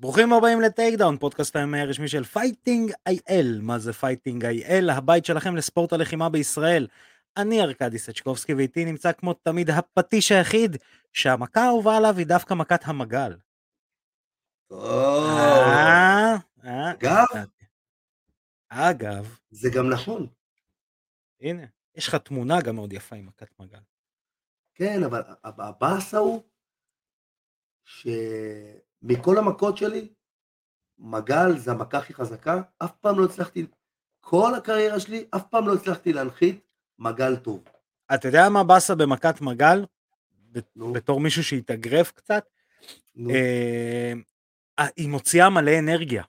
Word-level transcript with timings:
ברוכים 0.00 0.32
הבאים 0.32 0.60
ל 0.60 0.94
Takedown, 0.94 1.18
פודקאסט 1.18 1.56
ה-MMA 1.56 1.80
הרשמי 1.80 2.08
של 2.08 2.24
Fighting 2.24 2.92
IL. 3.06 3.58
מה 3.62 3.78
זה 3.78 3.92
Fighting 3.92 4.44
IL? 4.44 4.90
הבית 4.90 5.24
שלכם 5.24 5.56
לספורט 5.56 5.92
הלחימה 5.92 6.28
בישראל. 6.28 6.86
אני 7.36 7.62
ארקדי 7.62 7.98
סצ'קובסקי 7.98 8.54
ואיתי 8.54 8.84
נמצא 8.84 9.12
כמו 9.12 9.34
תמיד 9.34 9.70
הפטיש 9.70 10.32
היחיד 10.32 10.76
שהמכה 11.12 11.60
האהובה 11.60 11.96
עליו 11.96 12.18
היא 12.18 12.26
דווקא 12.26 12.54
מכת 12.54 12.80
המגל. 12.84 13.36
אה, 14.72 16.36
אה, 16.64 16.90
אגב, 16.90 17.24
אגב, 18.68 19.38
זה 19.50 19.70
גם 19.76 19.90
נכון. 19.90 20.26
הנה, 21.40 21.64
יש 21.94 22.08
לך 22.08 22.14
תמונה 22.14 22.60
גם 22.60 22.74
מאוד 22.74 22.92
יפה 22.92 23.16
עם 23.16 23.26
מכת 23.26 23.50
מגל. 23.60 23.80
כן, 24.74 25.02
אבל 25.04 25.22
הבאסה 25.44 26.18
הוא 26.18 26.42
שמכל 29.02 29.38
המכות 29.38 29.76
שלי, 29.76 30.08
מגל 30.98 31.58
זה 31.58 31.70
המכה 31.70 31.98
הכי 31.98 32.14
חזקה, 32.14 32.60
אף 32.78 32.90
פעם 33.00 33.18
לא 33.18 33.24
הצלחתי, 33.24 33.66
כל 34.20 34.54
הקריירה 34.54 35.00
שלי, 35.00 35.24
אף 35.36 35.42
פעם 35.50 35.68
לא 35.68 35.74
הצלחתי 35.74 36.12
להנחית 36.12 36.60
מגל 36.98 37.36
טוב. 37.36 37.64
אתה 38.14 38.28
יודע 38.28 38.48
מה 38.48 38.64
באסה 38.64 38.94
במכת 38.94 39.40
מגל? 39.40 39.84
נו. 40.76 40.92
בתור 40.92 41.20
מישהו 41.20 41.44
שהתאגרף 41.44 42.12
קצת? 42.12 42.44
נו, 43.16 43.30
אה, 43.30 44.12
היא 44.96 45.08
מוציאה 45.08 45.50
מלא 45.50 45.78
אנרגיה. 45.78 46.22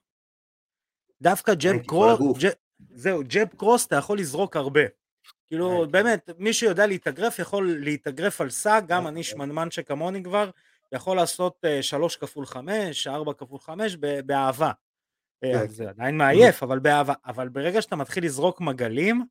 דווקא 1.21 1.53
jab 1.53 1.77
cross. 1.87 2.19
זהו, 2.89 3.21
jab 3.27 3.47
cross 3.57 3.87
אתה 3.87 3.95
יכול 3.95 4.19
לזרוק 4.19 4.55
הרבה. 4.55 4.81
כאילו. 5.47 5.85
באמת, 5.91 6.29
מי 6.37 6.53
שיודע 6.53 6.87
להתאגרף 6.87 7.39
יכול 7.39 7.77
להתאגרף 7.79 8.41
על 8.41 8.49
סאג, 8.49 8.85
גם 8.87 9.07
אני. 9.07 9.23
שמנמן 9.23 9.71
שכמוני 9.71 10.23
כבר, 10.23 10.49
יכול 10.91 11.17
לעשות 11.17 11.57
אה, 11.65 11.83
שלוש 11.83 12.15
כפול 12.15 12.45
חמש, 12.45 13.07
ארבע 13.07 13.33
כפול 13.33 13.59
חמש, 13.59 13.95
באהבה. 14.25 14.71
אה, 15.43 15.53
כן, 15.53 15.67
זה 15.67 15.89
עדיין 15.89 16.17
מעייף, 16.17 16.63
אבל 16.63 16.79
באהבה. 16.79 17.13
אבל 17.25 17.49
ברגע 17.49 17.81
שאתה 17.81 17.95
מתחיל 17.95 18.25
לזרוק 18.25 18.61
מגלים, 18.61 19.25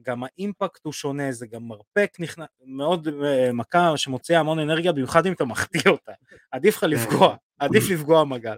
גם 0.00 0.24
האימפקט 0.24 0.84
הוא 0.84 0.92
שונה, 0.92 1.32
זה 1.32 1.46
גם 1.46 1.68
מרפק 1.68 2.16
נכנס, 2.18 2.48
מאוד 2.64 3.08
אה, 3.24 3.52
מכה 3.52 3.96
שמוציאה 3.96 4.40
המון 4.40 4.58
אנרגיה, 4.58 4.92
במיוחד 4.92 5.26
אם 5.26 5.32
אתה 5.32 5.44
מחטיא 5.44 5.90
אותה. 5.90 6.12
עדיף 6.50 6.74
לך 6.76 6.80
כן. 6.80 6.90
לפגוע, 6.90 7.36
עדיף 7.58 7.90
לפגוע 7.90 8.24
מגל. 8.24 8.56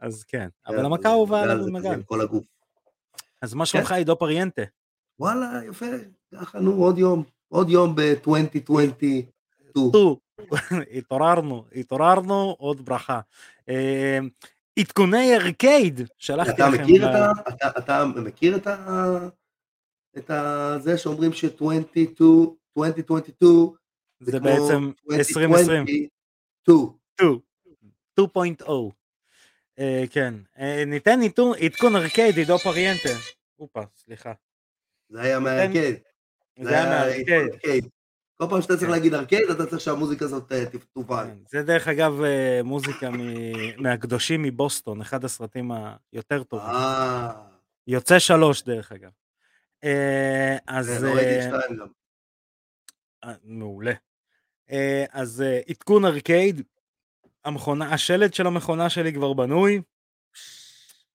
אז 0.00 0.24
כן, 0.24 0.48
אבל 0.66 0.76
כן, 0.76 0.84
המכה 0.84 1.02
זה- 1.02 1.08
האהובה 1.08 1.44
מגל. 1.72 2.02
אז 3.42 3.54
מה. 3.54 3.66
שלומך 3.66 3.92
עידו 3.92 4.18
פריאנטה? 4.18 4.62
וואלה, 5.18 5.60
יפה, 5.68 5.86
ככה 6.34 6.58
נו, 6.60 6.72
עוד 6.72 6.98
יום, 6.98 7.24
עוד 7.48 7.70
יום 7.70 7.94
ב-2022. 7.94 9.70
התעוררנו, 10.98 11.64
התעוררנו, 11.74 12.56
עוד 12.58 12.84
ברכה. 12.84 13.20
אה, 13.68 14.18
עדכוני 14.78 15.36
ארקייד, 15.36 16.00
שלחתי 16.18 16.50
אתה 16.50 16.68
לכם. 16.68 16.82
מכיר 16.82 17.06
ב- 17.06 17.10
את 17.10 17.14
ה... 17.14 17.48
אתה, 17.48 17.78
אתה 17.78 18.04
מכיר 18.04 18.56
את 18.56 18.66
ה... 18.66 19.18
את 20.18 20.30
ה... 20.30 20.74
זה 20.80 20.98
שאומרים 20.98 21.32
ש-22, 21.32 21.64
2022 22.78 23.70
זה 24.20 24.40
בעצם 24.40 24.90
2020. 25.10 25.50
2022. 25.50 25.84
2, 27.14 27.38
2.0. 28.20 28.70
אה, 29.78 30.04
כן, 30.10 30.34
אה, 30.58 30.84
ניתן 30.86 31.20
עדכון 31.60 31.96
ארקייד, 31.96 32.36
עידו 32.36 32.58
פריאנטה. 32.58 33.08
אופה, 33.58 33.80
סליחה. 33.96 34.32
זה 35.08 35.20
היה 35.20 35.38
מהארקייד. 35.38 35.96
זה 36.62 36.70
היה 36.70 36.84
מהארקייד. 36.88 37.88
כל 38.36 38.46
פעם 38.50 38.62
שאתה 38.62 38.76
צריך 38.76 38.86
כן. 38.86 38.90
להגיד 38.90 39.14
ארקייד, 39.14 39.50
אתה 39.50 39.66
צריך 39.66 39.80
שהמוזיקה 39.80 40.24
הזאת 40.24 40.52
אה, 40.52 40.64
תופעל. 40.92 41.26
כן, 41.26 41.36
זה 41.48 41.62
דרך 41.62 41.88
אגב 41.88 42.22
אה, 42.22 42.60
מוזיקה 42.64 43.10
מהקדושים 43.78 44.42
מבוסטון, 44.42 45.00
אחד 45.00 45.24
הסרטים 45.24 45.70
היותר 46.12 46.42
טובים. 46.42 46.66
אה, 46.66 47.32
יוצא 47.86 48.18
שלוש 48.18 48.62
דרך 48.62 48.92
אגב. 48.92 49.10
אז 50.66 51.04
כן, 51.04 51.74
לא 51.74 51.86
מעולה. 53.44 53.92
אז 55.10 55.44
עדכון 55.68 56.04
ארקייד, 56.04 56.62
המכונה, 57.44 57.94
השלט 57.94 58.34
של 58.34 58.46
המכונה 58.46 58.90
שלי 58.90 59.12
כבר 59.12 59.32
בנוי, 59.32 59.80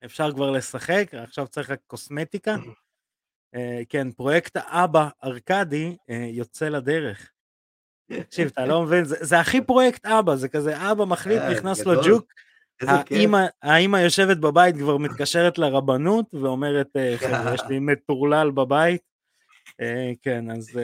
אפשר 0.05 0.31
כבר 0.31 0.51
לשחק, 0.51 1.05
עכשיו 1.13 1.47
צריך 1.47 1.69
רק 1.69 1.79
קוסמטיקה. 1.87 2.55
אה, 3.55 3.81
כן, 3.89 4.11
פרויקט 4.11 4.57
האבא 4.57 5.09
ארקדי 5.23 5.97
אה, 6.09 6.27
יוצא 6.31 6.69
לדרך. 6.69 7.31
תקשיב, 8.11 8.47
אתה 8.47 8.65
לא 8.65 8.83
מבין, 8.83 9.05
זה, 9.05 9.15
זה 9.19 9.39
הכי 9.39 9.61
פרויקט 9.61 10.05
אבא, 10.05 10.35
זה 10.35 10.49
כזה 10.49 10.91
אבא 10.91 11.05
מחליט, 11.05 11.41
אה, 11.41 11.51
נכנס 11.51 11.85
לו. 11.85 12.01
ג'וק. 12.03 12.33
האימא, 13.61 13.97
יושבת 13.97 14.37
בבית 14.37 14.75
כבר 14.77 14.97
מתקשרת 14.97 15.57
לרבנות 15.57 16.33
ואומרת, 16.33 16.87
חבר'ה, 17.17 17.53
יש 17.53 17.61
לי 17.69 17.79
מטורלל 17.89 18.51
בבית. 18.51 19.01
כן, 20.21 20.51
אז. 20.51 20.79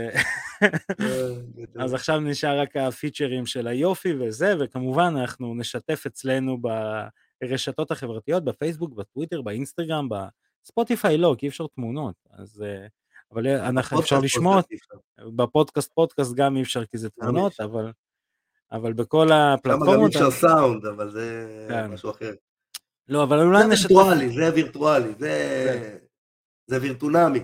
אז 1.84 1.94
עכשיו 1.94 2.20
נשאר 2.20 2.60
רק 2.60 2.78
הפיצ'רים 2.78 3.46
של 3.46 3.68
היופי 3.68 4.14
וזה, 4.14 4.54
וכמובן 4.60 5.14
אנחנו 5.18 5.56
נשתף 5.56 6.06
אצלנו 6.06 6.58
ברשתות 7.42 7.92
החברתיות, 7.92 8.44
בפייסבוק, 8.44 8.94
בטוויטר, 8.94 9.42
באינסטגרם, 9.42 10.10
בספוטיפיי 10.66 11.18
לא, 11.18 11.36
כי 11.38 11.46
אי 11.46 11.50
אפשר 11.50 11.68
תמונות, 11.68 12.16
אז... 12.30 12.62
אה, 12.62 12.88
אבל 13.32 13.48
אנחנו 13.48 14.00
אפשר 14.00 14.20
לשמוע. 14.20 14.62
בפודקאסט 15.36 15.94
פודקאסט 15.94 16.34
גם 16.34 16.58
אי 16.58 16.62
אפשר 16.62 16.86
כי 16.86 16.98
זה 16.98 17.10
תמונות. 17.10 17.60
אבל, 17.60 17.92
אבל 18.72 18.94
בכל 18.94 19.28
שם 19.28 19.34
גם 19.34 19.50
אי 19.50 19.54
הפלטפורמות, 19.54 20.12
אפשר 20.12 20.32
סאונד, 20.32 20.86
אבל 20.86 21.12
זה 21.12 21.48
כן. 21.70 21.92
משהו 21.92 22.12
אחר. 22.12 22.34
לא, 23.08 23.24
אבל 23.24 23.42
אולי 23.42 23.64
זה 23.64 23.68
נשתף, 23.68 23.92
וירטואלי, 23.92 24.30
זה 24.30 24.54
וירטואלי, 24.54 25.14
זה... 25.20 25.98
זה 26.68 26.82
וירטונמי. 26.82 27.40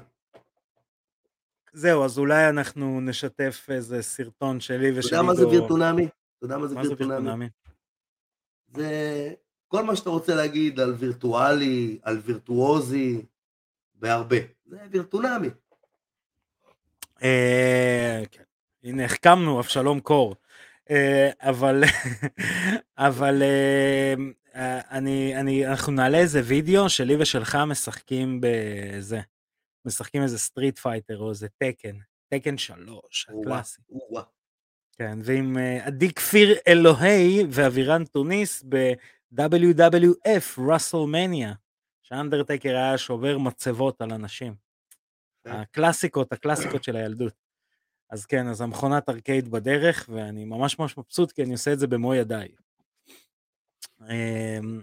זהו, 1.73 2.05
אז 2.05 2.17
אולי 2.17 2.49
אנחנו 2.49 3.01
נשתף 3.01 3.67
איזה 3.69 4.01
סרטון 4.01 4.59
שלי 4.59 4.89
אתה 4.89 4.99
ושל 4.99 5.15
יודע 5.15 5.27
מה 5.27 5.35
זה 5.35 5.41
עידו. 5.41 5.51
וירטונמי? 5.51 6.05
אתה 6.05 6.45
יודע 6.45 6.57
מה 6.57 6.67
זה 6.67 6.75
זה? 6.83 6.93
וירטונמי? 6.97 7.49
זה 8.67 9.33
כל 9.71 9.83
מה 9.83 9.95
שאתה 9.95 10.09
רוצה 10.09 10.35
להגיד 10.35 10.79
על 10.79 10.93
וירטואלי, 10.93 11.99
על 12.03 12.21
וירטואוזי, 12.25 13.21
בהרבה. 13.93 14.37
זה 14.65 14.77
וירטונמי. 14.91 15.47
אה, 17.23 18.23
כן. 18.31 18.43
הנה, 18.83 19.05
החכמנו, 19.05 19.59
אבשלום 19.59 19.99
קור. 19.99 20.35
אה, 20.89 21.29
אבל, 21.39 21.83
אבל 22.97 23.43
אה, 23.43 24.13
אני, 24.91 25.35
אני, 25.39 25.67
אנחנו 25.67 25.91
נעלה 25.91 26.17
איזה 26.17 26.41
וידאו 26.45 26.89
שלי 26.89 27.15
ושלך 27.19 27.55
משחקים 27.55 28.41
בזה. 28.41 29.19
משחקים 29.85 30.23
איזה 30.23 30.39
Street 30.39 30.79
Fighter 30.79 31.17
או 31.17 31.29
איזה 31.29 31.47
Tekken. 31.57 31.97
Tekken 32.29 32.57
שלוש, 32.57 33.27
הקלאסי. 33.29 33.81
כן, 34.97 35.19
ועם 35.23 35.57
עדי 35.81 36.13
כפיר 36.13 36.57
אלוהי 36.67 37.43
ואבירן 37.49 38.05
תוניס 38.05 38.63
ב-WWF, 39.31 40.61
WrestleMania, 40.71 41.53
ש 42.03 42.14
Undertaker 42.14 42.69
היה 42.77 42.97
שובר 42.97 43.37
מצבות 43.37 44.01
על 44.01 44.13
אנשים. 44.13 44.55
כן. 45.43 45.51
הקלאסיקות, 45.51 46.33
הקלאסיקות 46.33 46.83
של 46.83 46.95
הילדות. 46.95 47.33
אז 48.09 48.25
כן, 48.25 48.47
אז 48.47 48.61
המכונת 48.61 49.09
ארקייד 49.09 49.51
בדרך, 49.51 50.09
ואני 50.13 50.45
ממש 50.45 50.79
ממש 50.79 50.97
מבסוט, 50.97 51.31
כי 51.31 51.43
אני 51.43 51.51
עושה 51.51 51.73
את 51.73 51.79
זה 51.79 51.87
במו 51.87 52.15
ידיי. 52.15 52.47
אמ, 54.01 54.81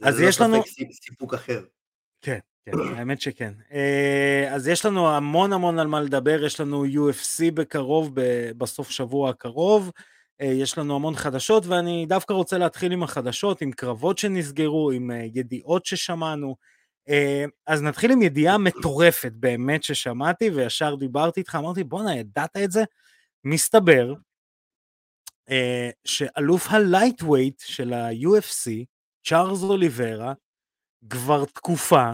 זה 0.00 0.08
אז 0.08 0.18
ללא 0.20 0.28
יש 0.28 0.40
לנו- 0.40 0.62
ספק 0.62 0.68
סיפ- 0.70 0.92
סיפוק 0.92 1.34
אחר. 1.34 1.64
כן, 2.20 2.38
כן, 2.64 2.72
האמת 2.96 3.20
שכן. 3.20 3.54
אה, 3.72 4.48
אז 4.54 4.68
יש 4.68 4.86
לנו 4.86 5.08
המון 5.08 5.52
המון 5.52 5.78
על 5.78 5.86
מה 5.86 6.00
לדבר, 6.00 6.44
יש 6.44 6.60
לנו 6.60 6.84
UFC 6.84 7.50
בקרוב, 7.54 8.10
בסוף 8.58 8.90
שבוע 8.90 9.30
הקרוב, 9.30 9.90
יש 10.40 10.78
לנו 10.78 10.96
המון 10.96 11.14
חדשות, 11.14 11.66
ואני 11.66 12.06
דווקא 12.06 12.32
רוצה 12.32 12.58
להתחיל 12.58 12.92
עם 12.92 13.02
החדשות, 13.02 13.60
עם 13.60 13.72
קרבות 13.72 14.18
שנסגרו, 14.18 14.90
עם 14.90 15.10
אה, 15.10 15.26
ידיעות 15.34 15.86
ששמענו. 15.86 16.56
אה, 17.08 17.44
אז 17.66 17.82
נתחיל 17.82 18.10
עם 18.10 18.22
ידיעה 18.22 18.58
מטורפת 18.58 19.32
באמת 19.32 19.82
ששמעתי, 19.82 20.50
וישר 20.50 20.94
דיברתי 20.94 21.40
איתך, 21.40 21.54
אמרתי, 21.54 21.84
בואנה, 21.84 22.16
ידעת 22.16 22.56
את 22.56 22.70
זה? 22.70 22.84
מסתבר 23.44 24.14
אה, 25.50 25.90
שאלוף 26.04 26.66
ה 26.70 26.77
lightweight 26.77 27.60
של 27.60 27.92
ה-UFC, 27.92 28.84
צ'ארלס 29.26 29.62
אוליברה, 29.62 30.32
כבר 31.10 31.44
תקופה 31.44 32.10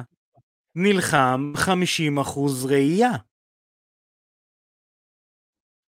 נלחם 0.74 1.52
50% 1.56 2.68
ראייה. 2.68 3.10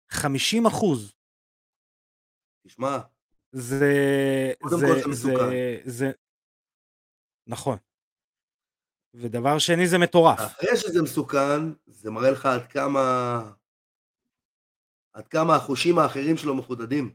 50 0.10 0.66
אחוז. 0.66 1.14
תשמע, 2.68 2.98
זה... 3.52 3.94
קודם 4.62 4.80
זה, 4.80 4.86
כל 4.86 4.96
זה 4.96 5.02
זה, 5.02 5.08
מסוכן. 5.08 5.50
זה... 5.86 6.12
נכון. 7.48 7.78
ודבר 9.14 9.60
שני 9.60 9.88
זה 9.88 9.98
מטורף. 9.98 10.40
אחרי 10.40 10.78
שזה 10.78 11.02
מסוכן, 11.02 11.60
זה 11.88 12.12
מראה 12.12 12.32
לך 12.32 12.46
עד 12.46 12.68
כמה... 12.68 13.52
עד 15.14 15.28
כמה 15.28 15.56
החושים 15.56 16.00
האחרים 16.00 16.38
שלו 16.38 16.56
מחודדים. 16.56 17.14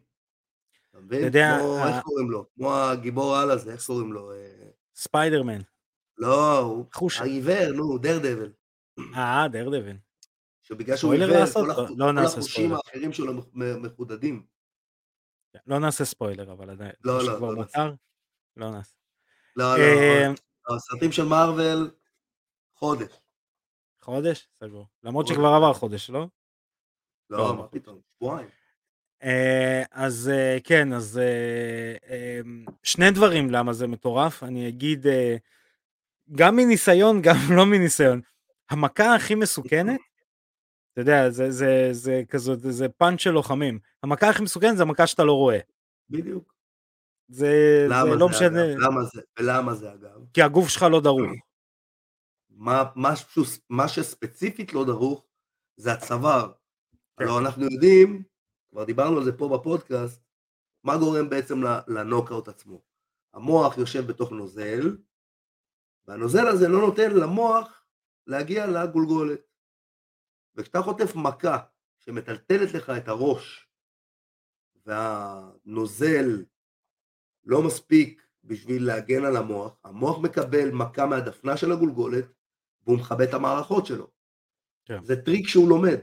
אתה 0.91 1.01
מבין? 1.01 1.33
כמו, 1.33 1.79
איך 1.89 2.03
קוראים 2.03 2.31
לו? 2.31 2.47
כמו 2.55 2.75
הגיבור 2.75 3.37
על 3.37 3.51
הזה, 3.51 3.73
איך 3.73 3.87
קוראים 3.87 4.13
לו? 4.13 4.33
אה, 4.33 4.69
ספיידרמן. 4.95 5.61
לא, 6.19 6.59
הוא 6.59 6.87
העיוור, 7.21 7.73
נו, 7.73 7.99
דר 7.99 8.19
דבל. 8.19 8.53
אה, 9.15 9.49
דר 9.53 9.69
דבל. 9.69 9.97
שבגלל 10.63 10.97
שהוא 10.97 11.13
עיוור, 11.13 11.47
כל, 11.53 11.61
לא, 11.97 12.15
לא 12.15 12.21
כל 12.21 12.27
החושים 12.27 12.73
האחרים 12.73 13.13
שלו 13.13 13.33
מחודדים. 13.55 14.47
לא 15.67 15.79
נעשה 15.79 16.05
ספוילר, 16.05 16.53
אבל 16.53 16.71
עדיין. 16.71 16.93
לא, 17.05 17.27
לא, 17.27 17.41
לא 17.41 17.55
נעשה. 17.55 17.89
לא 18.57 18.71
נעשה. 18.71 18.97
לא, 19.57 19.77
לא, 19.77 19.83
אה, 19.83 20.33
הסרטים 20.77 21.13
של 21.13 21.25
מארוול, 21.25 21.91
חודש. 22.75 23.13
חודש? 24.01 24.49
סגור. 24.65 24.87
למרות 25.03 25.27
שכבר 25.27 25.49
עבר 25.49 25.73
חודש, 25.73 26.11
לא? 26.11 26.27
לא, 27.31 27.39
לא 27.39 27.57
מה 27.57 27.69
פתאום, 27.69 28.01
שבועיים. 28.15 28.49
אה, 29.23 29.83
אז 29.91 30.31
אה, 30.35 30.59
כן, 30.65 30.93
אז 30.93 31.21
אמ, 32.41 32.65
שני 32.83 33.11
דברים 33.11 33.51
למה 33.51 33.73
זה 33.73 33.87
מטורף, 33.87 34.43
אני 34.43 34.69
אגיד 34.69 35.07
גם 36.33 36.57
מניסיון, 36.57 37.23
גם 37.23 37.37
לא 37.57 37.67
מניסיון. 37.67 38.21
המכה 38.71 39.15
הכי 39.15 39.35
מסוכנת 39.35 40.01
אתה 40.97 41.03
יודע, 41.03 41.31
זה, 41.31 41.51
זה, 41.51 41.89
זה 41.93 42.23
כזאת, 42.29 42.59
זה 42.63 42.89
פאנץ' 42.89 43.21
של 43.21 43.31
לוחמים. 43.31 43.79
המכה 44.03 44.29
הכי 44.29 44.43
מסוכנת 44.43 44.77
זה 44.77 44.83
המכה 44.83 45.07
שאתה 45.07 45.25
לא 45.25 45.33
רואה. 45.33 45.59
בדיוק. 46.11 46.55
זה, 47.29 47.87
זה 47.89 48.17
לא 48.19 48.29
משנה. 48.29 48.67
למה 48.67 49.05
זה? 49.05 49.21
ולמה 49.39 49.75
זה 49.75 49.93
אגב? 49.93 50.21
כי 50.35 50.43
הגוף 50.43 50.69
שלך 50.69 50.83
לא 50.83 51.01
דרוך. 51.01 51.31
מה, 52.51 52.85
משהו, 52.97 53.43
מה 53.71 53.89
שספציפית 53.89 54.73
לא 54.73 54.85
דרוך 54.85 55.27
זה 55.77 55.93
הצוואר. 55.93 56.53
כן. 57.17 57.25
הלוא 57.25 57.41
אנחנו 57.41 57.65
יודעים, 57.65 58.23
כבר 58.71 58.85
דיברנו 58.85 59.19
על 59.19 59.25
זה 59.25 59.33
פה 59.33 59.59
בפודקאסט, 59.59 60.23
מה 60.85 60.97
גורם 60.97 61.31
בעצם 61.31 61.63
לנוקאוט 61.89 62.49
עצמו. 62.49 62.83
המוח 63.35 63.79
יושב 63.79 64.07
בתוך 64.07 64.33
נוזל, 64.33 64.97
והנוזל 66.07 66.47
הזה 66.47 66.69
לא 66.69 66.81
נותן 66.81 67.11
למוח 67.11 67.85
להגיע 68.27 68.67
לגולגולת. 68.67 69.46
וכשאתה 70.57 70.83
חוטף 70.83 71.17
מכה 71.17 71.59
שמטלטלת 71.99 72.75
לך 72.75 72.91
את 72.91 73.09
הראש 73.09 73.69
והנוזל 74.87 76.45
לא 77.45 77.63
מספיק 77.63 78.27
בשביל 78.45 78.87
להגן 78.87 79.25
על 79.25 79.37
המוח, 79.37 79.77
המוח 79.85 80.19
מקבל 80.19 80.71
מכה 80.71 81.07
מהדפנה 81.07 81.57
של 81.57 81.73
הגולגולת 81.73 82.25
והוא 82.83 82.99
מכבה 82.99 83.25
את 83.25 83.35
המערכות 83.35 83.87
שלו. 83.87 84.11
כן. 84.85 85.05
זה 85.05 85.23
טריק 85.25 85.49
שהוא 85.49 85.69
לומד. 85.69 85.99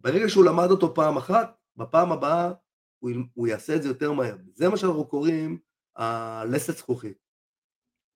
ברגע 0.00 0.28
שהוא 0.28 0.44
למד 0.44 0.70
אותו 0.70 0.94
פעם 0.94 1.16
אחת, 1.16 1.58
בפעם 1.76 2.12
הבאה 2.12 2.52
הוא, 2.98 3.10
הוא 3.34 3.48
יעשה 3.48 3.76
את 3.76 3.82
זה 3.82 3.88
יותר 3.88 4.12
מהר. 4.12 4.36
זה 4.52 4.68
מה 4.68 4.76
שאנחנו 4.76 5.08
קוראים 5.08 5.58
הלסת 5.96 6.76
זכוכית. 6.76 7.18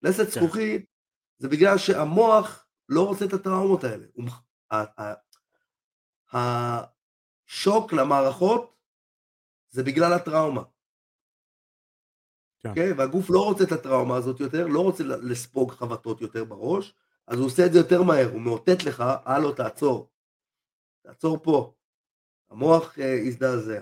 לסת 0.02 0.24
כן. 0.24 0.30
זכוכית 0.30 0.86
זה 1.38 1.48
בגלל 1.48 1.78
שהמוח 1.78 2.66
לא 2.88 3.06
רוצה 3.06 3.24
את 3.24 3.32
הטראומות 3.32 3.84
האלה. 3.84 4.06
הוא, 4.12 4.24
השוק 6.32 7.92
למערכות 7.92 8.74
זה 9.70 9.82
בגלל 9.82 10.12
הטראומה. 10.12 10.62
כן. 12.60 12.68
Okay, 12.68 12.70
אוקיי? 12.70 12.92
והגוף 12.92 13.30
לא 13.30 13.44
רוצה 13.44 13.64
את 13.64 13.72
הטראומה 13.72 14.16
הזאת 14.16 14.40
יותר, 14.40 14.66
לא 14.66 14.80
רוצה 14.80 15.04
לספוג 15.04 15.72
חבטות 15.72 16.20
יותר 16.20 16.44
בראש, 16.44 16.94
אז 17.26 17.38
הוא 17.38 17.46
עושה 17.46 17.66
את 17.66 17.72
זה 17.72 17.78
יותר 17.78 18.02
מהר, 18.02 18.30
הוא 18.32 18.40
מאותת 18.40 18.84
לך, 18.84 19.04
הלו 19.24 19.52
תעצור, 19.52 20.10
תעצור 21.02 21.38
פה. 21.42 21.74
המוח 22.50 22.98
אה, 22.98 23.18
הזדעזע. 23.26 23.80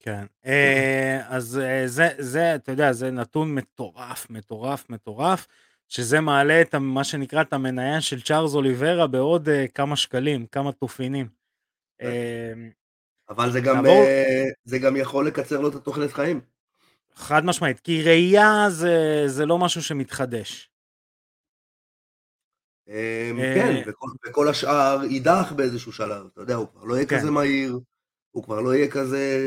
כן, 0.00 0.26
אה, 0.46 1.20
אז 1.28 1.58
אה, 1.58 1.82
זה, 1.86 2.08
זה, 2.18 2.54
אתה 2.54 2.72
יודע, 2.72 2.92
זה 2.92 3.10
נתון 3.10 3.54
מטורף, 3.54 4.30
מטורף, 4.30 4.90
מטורף. 4.90 5.46
שזה 5.88 6.20
מעלה 6.20 6.60
את 6.60 6.74
מה 6.74 7.04
שנקרא 7.04 7.42
את 7.42 7.52
המניה 7.52 8.00
של 8.00 8.22
צ'ארלס 8.22 8.54
אוליברה 8.54 9.06
בעוד 9.06 9.48
uh, 9.48 9.68
כמה 9.74 9.96
שקלים, 9.96 10.46
כמה 10.46 10.72
תופינים. 10.72 11.28
Uh, 12.02 12.06
אבל 13.28 13.52
זה 13.52 13.60
גם, 13.60 13.76
נעבור... 13.76 14.04
uh, 14.04 14.54
זה 14.64 14.78
גם 14.78 14.96
יכול 14.96 15.26
לקצר 15.26 15.60
לו 15.60 15.68
את 15.68 15.74
התוכנית 15.74 16.12
חיים. 16.12 16.40
חד 17.14 17.44
משמעית, 17.44 17.80
כי 17.80 18.02
ראייה 18.02 18.66
זה, 18.70 19.22
זה 19.26 19.46
לא 19.46 19.58
משהו 19.58 19.82
שמתחדש. 19.82 20.70
Um, 22.88 22.90
כן, 23.54 23.82
וכל, 23.86 24.08
וכל 24.26 24.48
השאר 24.48 25.04
יידח 25.04 25.52
באיזשהו 25.56 25.92
שלב, 25.92 26.26
אתה 26.32 26.40
יודע, 26.40 26.54
הוא 26.54 26.68
כבר 26.68 26.84
לא 26.84 26.94
יהיה 26.94 27.06
כן. 27.06 27.18
כזה 27.18 27.30
מהיר, 27.30 27.78
הוא 28.30 28.44
כבר 28.44 28.60
לא 28.60 28.74
יהיה 28.74 28.90
כזה, 28.90 29.40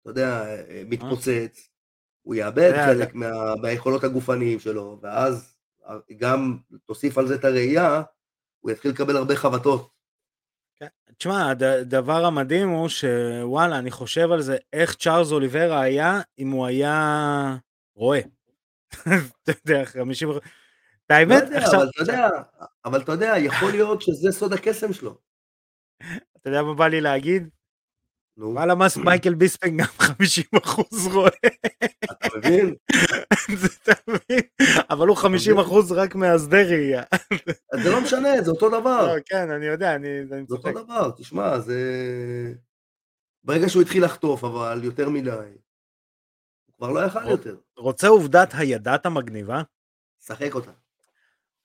אתה 0.00 0.10
יודע, 0.10 0.44
מתפוצץ. 0.86 1.73
הוא 2.24 2.34
יאבד 2.34 2.72
חלק 2.86 3.14
מה, 3.14 3.54
מהיכולות 3.62 4.04
הגופניים 4.04 4.60
שלו, 4.60 4.98
ואז 5.02 5.56
גם 6.16 6.56
תוסיף 6.86 7.18
על 7.18 7.26
זה 7.26 7.34
את 7.34 7.44
הראייה, 7.44 8.02
הוא 8.60 8.70
יתחיל 8.70 8.90
לקבל 8.90 9.16
הרבה 9.16 9.36
חבטות. 9.36 9.90
כן. 10.76 10.86
תשמע, 11.18 11.50
הדבר 11.50 12.24
המדהים 12.24 12.68
הוא 12.68 12.88
שוואלה, 12.88 13.78
אני 13.78 13.90
חושב 13.90 14.32
על 14.32 14.42
זה, 14.42 14.56
איך 14.72 14.94
צ'ארלס 14.94 15.32
אוליברה 15.32 15.80
היה 15.80 16.20
אם 16.38 16.50
הוא 16.50 16.66
היה 16.66 17.56
רואה. 17.94 18.20
אתה 19.42 19.52
יודע, 19.66 19.84
50... 19.84 20.30
את 21.06 21.10
האמת, 21.10 21.42
לא 21.50 21.56
עכשיו... 21.56 21.80
אבל 21.80 21.88
אתה 21.88 22.02
יודע, 22.02 22.28
אבל 22.84 23.00
אתה 23.00 23.12
יודע, 23.12 23.34
יכול 23.38 23.70
להיות 23.70 24.02
שזה 24.02 24.32
סוד 24.32 24.52
הקסם 24.52 24.92
שלו. 24.92 25.18
אתה 26.36 26.48
יודע 26.48 26.62
מה 26.62 26.74
בא 26.74 26.88
לי 26.88 27.00
להגיד? 27.00 27.48
וואלה 28.38 28.74
מס 28.74 28.96
מייקל 28.96 29.34
ביספנג 29.34 29.80
גם 29.80 29.86
50 29.98 30.44
אחוז 30.62 31.06
רואה. 31.06 31.30
אתה 32.04 32.28
מבין? 32.38 32.74
אתה 33.82 33.92
מבין? 34.08 34.40
אבל 34.90 35.08
הוא 35.08 35.16
50 35.16 35.58
אחוז 35.58 35.92
רק 35.92 36.14
מהשדה 36.14 36.62
ראייה. 36.62 37.02
זה 37.82 37.90
לא 37.90 38.00
משנה, 38.00 38.42
זה 38.42 38.50
אותו 38.50 38.68
דבר. 38.68 39.14
לא, 39.14 39.20
כן, 39.26 39.50
אני 39.50 39.66
יודע, 39.66 39.94
אני 39.94 40.26
זה 40.26 40.40
אותו 40.50 40.72
דבר, 40.72 41.10
תשמע, 41.16 41.58
זה... 41.58 41.82
ברגע 43.44 43.68
שהוא 43.68 43.82
התחיל 43.82 44.04
לחטוף, 44.04 44.44
אבל 44.44 44.80
יותר 44.84 45.08
מדי, 45.08 45.30
הוא 45.30 46.74
כבר 46.76 46.90
לא 46.90 47.00
יכל 47.00 47.30
יותר. 47.30 47.56
רוצה 47.76 48.08
עובדת 48.08 48.50
הידעת 48.54 49.06
המגניבה? 49.06 49.62
שחק 50.26 50.54
אותה. 50.54 50.70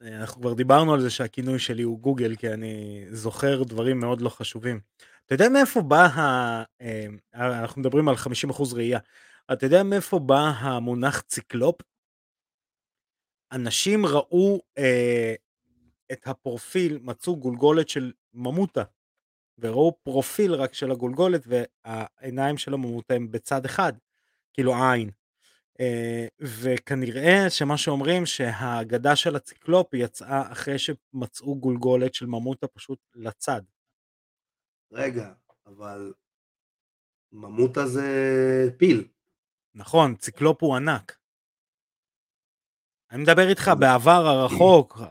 אנחנו 0.02 0.42
כבר 0.42 0.54
דיברנו 0.54 0.94
על 0.94 1.02
זה 1.02 1.10
שהכינוי 1.10 1.60
שלי 1.60 1.84
הוא 1.84 2.00
גוגל, 2.00 2.36
כי 2.36 2.50
אני 2.54 3.06
זוכר 3.12 3.64
דברים 3.64 4.00
מאוד 4.00 4.22
לא 4.22 4.30
חשובים. 4.30 4.80
אתה 5.30 5.36
יודע 5.36 5.50
מאיפה 5.50 5.82
בא 5.82 6.06
ה... 6.06 6.64
אמ, 6.82 7.18
אנחנו 7.34 7.82
מדברים 7.82 8.10
על 8.10 8.16
50% 8.16 8.76
ראייה. 8.76 9.00
אתה 9.54 9.66
יודע 9.66 9.84
מאיפה 9.84 10.20
בא 10.20 10.40
המונח 10.60 11.22
ציקלופ? 11.22 11.76
אנשים 13.52 14.06
ראו 14.06 14.62
אה, 14.78 15.34
את 16.12 16.28
הפרופיל, 16.28 17.00
מצאו 17.02 17.38
גולגולת 17.38 17.90
של 17.90 18.12
ממוטה, 18.34 18.84
וראו 19.60 19.98
פרופיל 20.04 20.54
רק 20.54 20.74
של 20.74 20.92
הגולגולת, 20.92 21.42
והעיניים 21.48 22.58
של 22.58 22.74
הממוטה 22.74 23.14
הם 23.14 23.32
בצד 23.32 23.66
אחד, 23.66 23.94
כאילו 24.54 24.74
עין. 24.76 25.10
אה, 25.80 26.28
וכנראה 26.42 27.50
שמה 27.50 27.78
שאומרים 27.78 28.26
שהאגדה 28.26 29.16
של 29.16 29.36
הציקלופ 29.36 29.94
יצאה 29.94 30.52
אחרי 30.52 30.80
שמצאו 30.80 31.56
גולגולת 31.60 32.14
של 32.14 32.26
ממוטה 32.26 32.68
פשוט 32.68 33.00
לצד. 33.16 33.62
רגע, 34.92 35.32
אבל 35.68 36.14
ממוטה 37.32 37.88
זה 37.88 38.08
פיל. 38.78 39.08
נכון, 39.76 40.16
ציקלופ 40.16 40.64
הוא 40.64 40.76
ענק. 40.76 41.18
אני 43.12 43.24
מדבר 43.24 43.50
איתך 43.50 43.72
בעבר 43.80 44.28
הרחוק, 44.28 45.02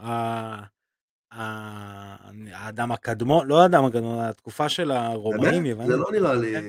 האדם 1.31 2.93
הקדמון, 2.93 3.47
לא 3.47 3.63
האדם 3.63 3.85
הקדמון, 3.85 4.19
התקופה 4.25 4.69
של 4.69 4.91
הרומאים, 4.91 5.87
זה 5.87 5.97
לא 5.97 6.13
נראה 6.13 6.35
לי, 6.35 6.53
כן. 6.53 6.65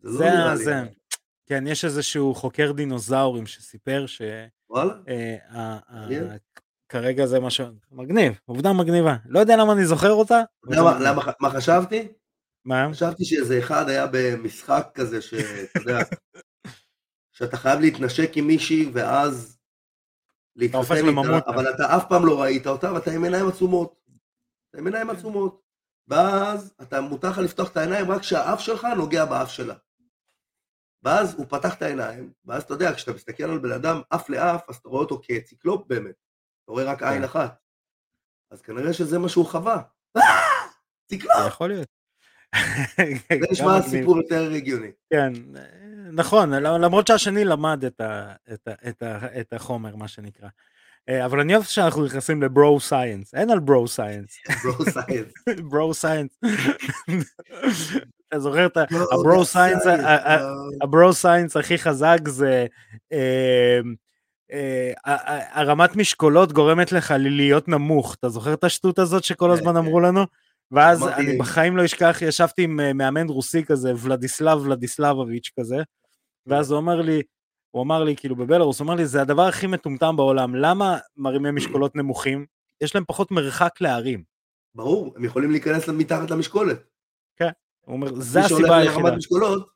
זה 0.00 0.24
לא 0.24 0.30
נראה 0.30 0.54
לי. 0.54 0.90
כן, 1.46 1.66
יש 1.66 1.84
איזשהו 1.84 2.34
חוקר 2.34 2.72
דינוזאורים 2.72 3.46
שסיפר 3.46 4.06
ש... 4.06 4.22
וואלה? 4.70 4.94
אה, 5.08 6.36
כרגע 6.88 7.26
זה 7.26 7.40
מה 7.40 7.50
ש... 7.50 7.60
מגניב, 7.92 8.40
עובדה 8.44 8.72
מגניבה. 8.72 9.16
לא 9.26 9.40
יודע 9.40 9.56
למה 9.56 9.72
אני 9.72 9.84
זוכר 9.86 10.12
אותה. 10.12 10.42
למה, 10.64 11.22
מה 11.40 11.50
חשבתי? 11.50 12.08
מה? 12.64 12.88
חשבתי 12.92 13.24
שאיזה 13.24 13.58
אחד 13.58 13.88
היה 13.88 14.06
במשחק 14.12 14.86
כזה, 14.94 15.22
שאתה 15.22 15.78
יודע, 15.80 15.98
שאתה 17.32 17.56
חייב 17.56 17.80
להתנשק 17.80 18.30
עם 18.36 18.46
מישהי 18.46 18.90
ואז 18.94 19.58
להתחתן 20.56 21.08
איתה, 21.08 21.50
אבל 21.50 21.74
אתה 21.74 21.96
אף 21.96 22.04
פעם 22.08 22.26
לא 22.26 22.42
ראית 22.42 22.66
אותה 22.66 22.92
ואתה 22.92 23.10
עם 23.10 23.24
עיניים 23.24 23.48
עצומות. 23.48 24.00
אתה 24.70 24.78
עם 24.78 24.86
עיניים 24.86 25.10
עצומות. 25.10 25.62
ואז 26.08 26.74
אתה 26.82 27.00
מותר 27.00 27.30
לך 27.30 27.38
לפתוח 27.38 27.70
את 27.70 27.76
העיניים 27.76 28.10
רק 28.10 28.20
כשהאף 28.20 28.60
שלך 28.60 28.86
נוגע 28.96 29.24
באף 29.24 29.50
שלה. 29.50 29.74
ואז 31.02 31.34
הוא 31.34 31.46
פתח 31.48 31.74
את 31.74 31.82
העיניים, 31.82 32.32
ואז 32.44 32.62
אתה 32.62 32.74
יודע, 32.74 32.94
כשאתה 32.94 33.12
מסתכל 33.12 33.42
על 33.42 33.58
בן 33.58 33.72
אדם 33.72 34.00
אף 34.14 34.30
לאף, 34.30 34.64
אז 34.68 34.76
אתה 34.76 34.88
רואה 34.88 35.02
אותו 35.02 35.20
כציקלופ 35.22 35.86
באמת. 35.86 36.14
אתה 36.64 36.72
רואה 36.72 36.84
רק 36.84 37.02
עין 37.02 37.18
כן. 37.18 37.24
אחת. 37.24 37.62
אז 38.50 38.62
כנראה 38.62 38.92
שזה 38.92 39.18
מה 39.18 39.28
שהוא 39.28 39.46
חווה. 39.46 39.82
ציקלופ! 41.08 41.34
יכול 41.48 41.68
להיות. 41.68 42.01
זה 42.96 43.36
נשמע 43.50 43.82
סיפור 43.82 44.16
יותר 44.16 44.52
הגיוני. 44.52 44.90
כן, 45.12 45.32
נכון, 46.12 46.52
למרות 46.52 47.06
שהשני 47.06 47.44
למד 47.44 47.84
את, 47.84 48.00
ה, 48.00 48.32
את, 48.52 48.68
ה, 48.68 48.88
את, 48.88 49.02
ה, 49.02 49.40
את 49.40 49.52
החומר, 49.52 49.96
מה 49.96 50.08
שנקרא. 50.08 50.48
אה, 51.08 51.24
אבל 51.24 51.40
אני 51.40 51.54
אוהב 51.54 51.64
שאנחנו 51.64 52.04
נכנסים 52.04 52.42
לברו 52.42 52.80
סיינס, 52.80 53.34
אין 53.34 53.50
על 53.50 53.58
ברו 53.58 53.88
סיינס. 53.88 54.36
ברו 54.64 54.84
סיינס. 54.84 55.32
ברו 55.70 55.94
סיינס. 55.94 56.38
אתה 58.28 58.40
זוכר 58.40 58.66
את 58.66 58.76
הברו 59.12 59.44
סיינס, 59.44 59.82
הברו 60.82 61.12
סיינס 61.12 61.56
הכי 61.56 61.78
חזק 61.78 62.18
זה 62.28 62.66
אה, 63.12 63.80
אה, 64.52 65.60
הרמת 65.60 65.96
משקולות 65.96 66.52
גורמת 66.52 66.92
לך 66.92 67.14
להיות 67.18 67.68
נמוך, 67.68 68.14
אתה 68.14 68.28
זוכר 68.28 68.54
את 68.54 68.64
השטות 68.64 68.98
הזאת 68.98 69.24
שכל 69.24 69.46
כן, 69.46 69.52
הזמן 69.52 69.76
אמרו 69.76 69.98
כן. 69.98 70.04
לנו? 70.04 70.26
ואז 70.72 71.08
אני 71.08 71.38
בחיים 71.38 71.76
לא 71.76 71.84
אשכח, 71.84 72.18
ישבתי 72.22 72.62
עם 72.62 72.96
מאמן 72.98 73.28
רוסי 73.28 73.64
כזה, 73.64 73.92
ולדיסלב 73.98 74.58
ולדיסלבוביץ' 74.58 75.50
כזה, 75.60 75.76
ואז 76.46 76.70
הוא 76.70 76.76
אומר 76.76 77.00
לי, 77.00 77.22
הוא 77.70 77.82
אמר 77.82 78.04
לי, 78.04 78.16
כאילו 78.16 78.36
בבלרוס, 78.36 78.80
הוא 78.80 78.86
אמר 78.86 78.94
לי, 78.94 79.06
זה 79.06 79.22
הדבר 79.22 79.42
הכי 79.42 79.66
מטומטם 79.66 80.16
בעולם, 80.16 80.54
למה 80.54 80.98
מרימי 81.16 81.50
משקולות 81.50 81.96
נמוכים? 81.96 82.46
יש 82.80 82.94
להם 82.94 83.04
פחות 83.06 83.30
מרחק 83.30 83.80
להרים. 83.80 84.22
ברור, 84.74 85.14
הם 85.16 85.24
יכולים 85.24 85.50
להיכנס 85.50 85.88
מתחת 85.88 86.30
למשקולת. 86.30 86.82
כן, 87.36 87.50
הוא 87.80 87.92
אומר, 87.92 88.14
זה 88.14 88.40
הסיבה 88.40 88.58
היחידה. 88.58 88.78
מי 88.78 88.84
שהולך 88.84 88.96
לרמת 88.96 89.18
משקולות, 89.18 89.68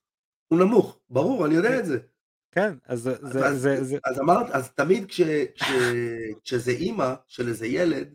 הוא 0.49 0.59
נמוך, 0.59 0.99
ברור, 1.11 1.47
אני 1.47 1.55
יודע 1.55 1.69
כן. 1.69 1.79
את 1.79 1.87
זה. 1.87 1.99
כן, 2.53 2.75
אז 2.87 3.00
זה... 3.00 3.12
אז, 3.23 3.33
זה, 3.33 3.47
אז, 3.47 3.61
זה, 3.61 3.85
זה... 3.85 3.99
אז 4.05 4.21
אמרת, 4.21 4.50
אז 4.50 4.71
תמיד 4.71 5.07
כש, 5.09 5.21
כש, 5.55 5.71
כשזה 6.45 6.71
אימא 6.71 7.15
של 7.29 7.49
איזה 7.49 7.67
ילד, 7.67 8.15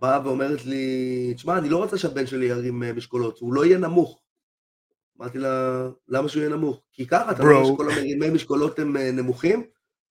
באה 0.00 0.20
ואומרת 0.24 0.64
לי, 0.64 1.34
תשמע, 1.34 1.58
אני 1.58 1.68
לא 1.68 1.76
רוצה 1.76 1.98
שהבן 1.98 2.26
שלי 2.26 2.46
ירים 2.46 2.82
אה, 2.82 2.92
משקולות, 2.92 3.38
הוא 3.38 3.54
לא 3.54 3.64
יהיה 3.64 3.78
נמוך. 3.78 4.20
אמרתי 5.18 5.38
לה, 5.38 5.86
למה 6.08 6.28
שהוא 6.28 6.42
יהיה 6.42 6.56
נמוך? 6.56 6.82
כי 6.92 7.06
ככה, 7.06 7.30
אתה 7.30 7.42
רואה 7.42 7.64
שכל 7.74 7.90
המרימי 7.90 8.30
משקולות 8.30 8.78
הם 8.78 8.96
אה, 8.96 9.12
נמוכים? 9.12 9.64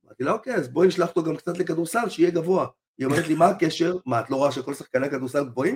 אמרתי 0.06 0.24
לה, 0.24 0.32
אוקיי, 0.32 0.56
אז 0.56 0.70
בואי 0.70 0.88
נשלח 0.88 1.10
אותו 1.10 1.24
גם 1.24 1.36
קצת 1.36 1.58
לכדורסל, 1.58 2.10
שיהיה 2.10 2.32
גבוה. 2.32 2.68
היא 2.98 3.06
אומרת 3.06 3.28
לי, 3.28 3.36
מה 3.36 3.48
הקשר? 3.48 3.98
מה, 4.06 4.20
את 4.20 4.30
לא 4.30 4.36
רואה 4.36 4.52
שכל 4.52 4.74
שחקני 4.74 5.08
הכדורסל 5.08 5.46
גבוהים? 5.46 5.76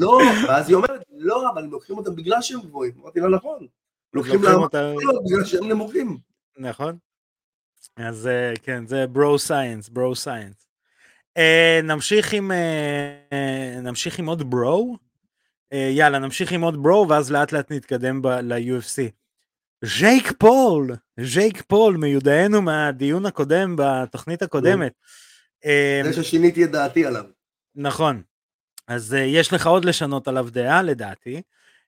לא, 0.00 0.18
ואז 0.48 0.68
היא 0.68 0.76
אומרת, 0.76 1.00
לא, 1.10 1.50
אבל 1.50 1.64
הם 1.64 1.70
לוקחים 1.70 1.98
אותם 1.98 2.16
בגלל 2.16 2.42
שהם 2.42 2.60
גבוהים. 2.60 2.92
אמרתי 3.00 3.20
לה, 3.20 3.28
נכון. 3.28 3.66
לוקחים 4.14 4.42
להם 4.42 4.60
בגלל 5.24 5.44
שהם 5.44 5.68
נמוכים. 5.68 6.18
נכון. 6.58 6.96
אז 7.96 8.26
אה, 8.26 8.52
כן, 8.62 8.86
זה 8.86 9.06
bro 9.06 9.38
science, 9.38 9.88
bro 9.88 10.14
science. 10.14 10.71
נמשיך 11.82 12.32
עם, 12.32 12.50
uh, 12.50 13.34
נמשיך 13.82 14.18
עם 14.18 14.26
עוד 14.26 14.50
bro. 14.50 14.96
Uh, 15.74 15.76
יאללה, 15.76 16.18
נמשיך 16.18 16.52
עם 16.52 16.62
עוד 16.62 16.82
bro, 16.82 17.08
ואז 17.08 17.32
לאט 17.32 17.52
לאט 17.52 17.72
נתקדם 17.72 18.22
ל-UFC. 18.26 19.10
ג'ייק 19.84 20.32
פול, 20.38 20.96
ג'ייק 21.20 21.62
פול, 21.62 21.96
מיודענו 21.96 22.62
מהדיון 22.62 23.26
הקודם, 23.26 23.76
בתוכנית 23.78 24.42
הקודמת. 24.42 24.92
זה 25.64 26.02
אמ, 26.06 26.12
ששיניתי 26.12 26.64
את 26.64 26.70
דעתי 26.70 27.06
עליו. 27.06 27.24
נכון. 27.74 28.22
אז 28.88 29.12
uh, 29.12 29.16
יש 29.16 29.52
לך 29.52 29.66
עוד 29.66 29.84
לשנות 29.84 30.28
עליו 30.28 30.48
דעה, 30.50 30.82
לדעתי. 30.82 31.42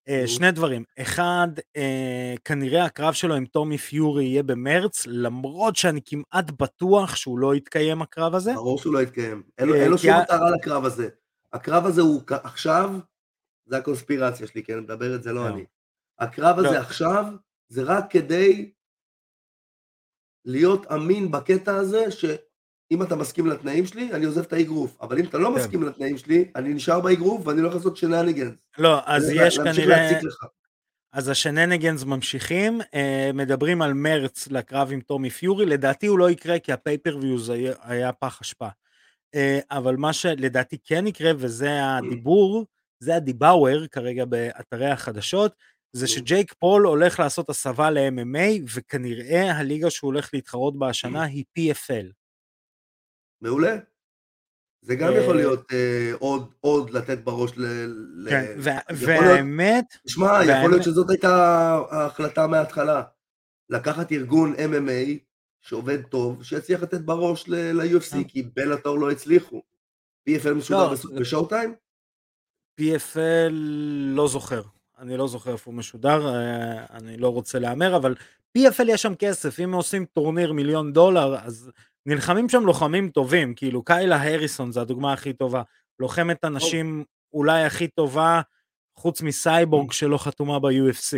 Uh, 0.09 0.27
שני 0.27 0.53
דברים, 0.53 0.85
אחד, 0.99 1.49
uh, 1.59 2.41
כנראה 2.45 2.85
הקרב 2.85 3.15
שלו 3.15 3.35
עם 3.35 3.47
טומי 3.47 3.79
פיורי 3.79 4.25
יהיה 4.25 4.43
במרץ, 4.43 5.07
למרות 5.07 5.77
שאני 5.77 6.01
כמעט 6.05 6.51
בטוח 6.51 7.17
שהוא 7.17 7.39
לא 7.39 7.55
יתקיים 7.55 8.03
הקרב 8.03 8.35
הזה. 8.35 8.55
ברור 8.55 8.79
שהוא 8.79 8.95
לא 8.95 9.03
יתקיים, 9.03 9.43
אין 9.59 9.69
לו, 9.69 9.75
אין 9.75 9.91
לו 9.91 9.99
שום 9.99 10.11
מטרה 10.21 10.51
לקרב 10.51 10.85
הזה. 10.85 11.09
הקרב 11.53 11.87
הזה 11.87 12.01
הוא 12.01 12.23
עכשיו, 12.29 12.91
זה 13.67 13.77
הקונספירציה 13.77 14.47
שלי, 14.47 14.63
כן, 14.63 14.79
מדבר 14.79 15.15
את 15.15 15.23
זה 15.23 15.33
לא, 15.33 15.49
אני. 15.49 15.65
הקרב 16.19 16.59
הזה 16.59 16.71
לא. 16.71 16.79
עכשיו, 16.79 17.25
זה 17.69 17.83
רק 17.83 18.11
כדי 18.11 18.73
להיות 20.45 20.87
אמין 20.93 21.31
בקטע 21.31 21.77
הזה, 21.77 22.11
שאם 22.89 23.03
אתה 23.03 23.17
מסכים 23.17 23.47
לתנאים 23.47 23.87
שלי, 23.87 24.13
אני 24.13 24.25
עוזב 24.25 24.41
את 24.41 24.53
האגרוף, 24.53 24.97
אבל 25.01 25.19
אם 25.19 25.25
אתה 25.25 25.39
לא 25.39 25.49
כן. 25.49 25.55
מסכים 25.55 25.83
לתנאים 25.83 26.19
שלי, 26.19 26.51
אני 26.57 26.75
נשאר 26.75 27.01
באגרוף 27.01 27.47
ואני 27.47 27.61
הולך 27.61 27.75
לעשות 27.75 27.97
shenanigans. 27.97 28.55
לא, 28.79 28.99
אז 29.07 29.31
יש 29.31 29.59
כנראה... 29.59 30.21
אז 31.13 31.29
ה 31.29 31.35
shenanigans 31.35 32.05
ממשיכים, 32.05 32.81
אה, 32.95 33.31
מדברים 33.35 33.83
על 33.83 33.95
מרץ' 33.95 34.49
לקרב 34.51 34.93
עם 34.93 35.01
טומי 35.01 35.31
פיורי, 35.31 35.67
לדעתי 35.67 36.07
הוא 36.07 36.19
לא 36.19 36.31
יקרה 36.31 36.59
כי 36.59 36.73
ה 36.73 36.79
pay-per-views 36.79 37.53
היה, 37.83 38.13
פח 38.13 38.41
אשפה. 38.43 38.69
אה, 39.35 39.59
אבל 39.71 39.97
מה 39.97 40.13
שלדעתי 40.13 40.77
כן 40.85 41.07
יקרה, 41.07 41.33
וזה 41.37 41.71
הדיבור, 41.85 42.67
זה 43.01 43.17
הדיבאוור 43.17 43.87
כרגע 43.87 44.25
באתרי 44.25 44.87
החדשות, 44.87 45.55
זה 45.93 46.07
שג'ייק 46.07 46.55
פול 46.59 46.87
הולך 46.87 47.21
לעשות 47.21 47.51
הסבה 47.51 47.91
ל-MMA, 47.91 48.63
וכנראה 48.75 49.53
הליגה 49.53 49.91
שהוא 49.91 50.09
הולך 50.09 50.31
להתחרות 50.33 50.79
בה 50.79 50.89
השנה 50.89 51.23
היא 51.23 51.45
PFL. 51.59 52.24
מעולה. 53.45 53.77
זה 54.83 54.95
גם 54.95 55.13
יכול 55.13 55.37
אה, 55.37 55.43
להיות 55.43 55.73
אה, 55.73 56.13
עוד 56.61 56.91
לתת 56.91 57.19
בראש 57.19 57.51
ל... 57.57 57.67
כן, 58.31 58.57
והאמת... 58.91 59.85
תשמע, 60.07 60.41
יכול 60.45 60.71
להיות 60.71 60.83
שזאת 60.83 61.11
הייתה 61.11 61.35
ההחלטה 61.91 62.47
מההתחלה. 62.47 63.03
לקחת 63.71 64.13
ארגון 64.13 64.55
MMA 64.55 65.19
שעובד 65.61 66.03
טוב, 66.03 66.43
שיצליח 66.43 66.83
לתת 66.83 67.01
בראש 67.01 67.49
ל-UFC, 67.49 68.11
כן. 68.13 68.25
כי 68.25 68.43
בלאטור 68.57 68.99
לא 68.99 69.11
הצליחו. 69.11 69.63
PFL 70.31 70.55
משודר 70.55 70.91
לא, 70.91 71.21
בשואו 71.21 71.47
טיים? 71.47 71.75
PFL 72.81 73.53
לא 74.15 74.29
זוכר. 74.29 74.63
אני 74.99 75.17
לא 75.17 75.29
זוכר 75.29 75.53
איפה 75.53 75.71
הוא 75.71 75.79
משודר, 75.79 76.35
אה, 76.35 76.87
אני 76.91 77.17
לא 77.17 77.29
רוצה 77.29 77.59
להמר, 77.59 77.97
אבל 77.97 78.15
PFL 78.59 78.89
יש 78.89 79.03
שם 79.03 79.15
כסף, 79.15 79.61
אם 79.61 79.73
עושים 79.73 80.05
טורניר 80.05 80.53
מיליון 80.53 80.93
דולר, 80.93 81.37
אז 81.37 81.71
נלחמים 82.07 82.49
שם 82.49 82.63
לוחמים 82.63 83.11
טובים, 83.11 83.55
כאילו 83.55 83.85
קיילה 83.85 84.23
הריסון 84.23 84.73
זה 84.73 84.81
הדוגמה 84.81 85.13
הכי 85.13 85.33
טובה, 85.33 85.63
לוחמת 85.99 86.45
הנשים 86.45 87.05
אולי 87.33 87.65
הכי 87.65 87.89
טובה, 87.89 88.41
חוץ 88.97 89.23
מסייבורג 89.23 89.91
mm. 89.91 89.95
שלא 89.95 90.19
חתומה 90.19 90.59
ב-UFC. 90.59 91.17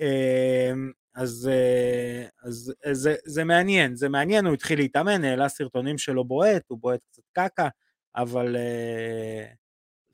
אמ, 0.00 0.90
אז, 1.14 1.50
אה, 1.52 2.26
אז 2.44 2.72
אה, 2.86 2.94
זה, 2.94 3.14
זה 3.24 3.44
מעניין, 3.44 3.96
זה 3.96 4.08
מעניין, 4.08 4.46
הוא 4.46 4.54
התחיל 4.54 4.78
להתאמן, 4.78 5.24
העלה 5.24 5.48
סרטונים 5.48 5.98
שלו 5.98 6.24
בועט, 6.24 6.62
הוא 6.68 6.78
בועט 6.78 7.00
קצת 7.10 7.22
קקה, 7.32 7.68
אבל 8.16 8.56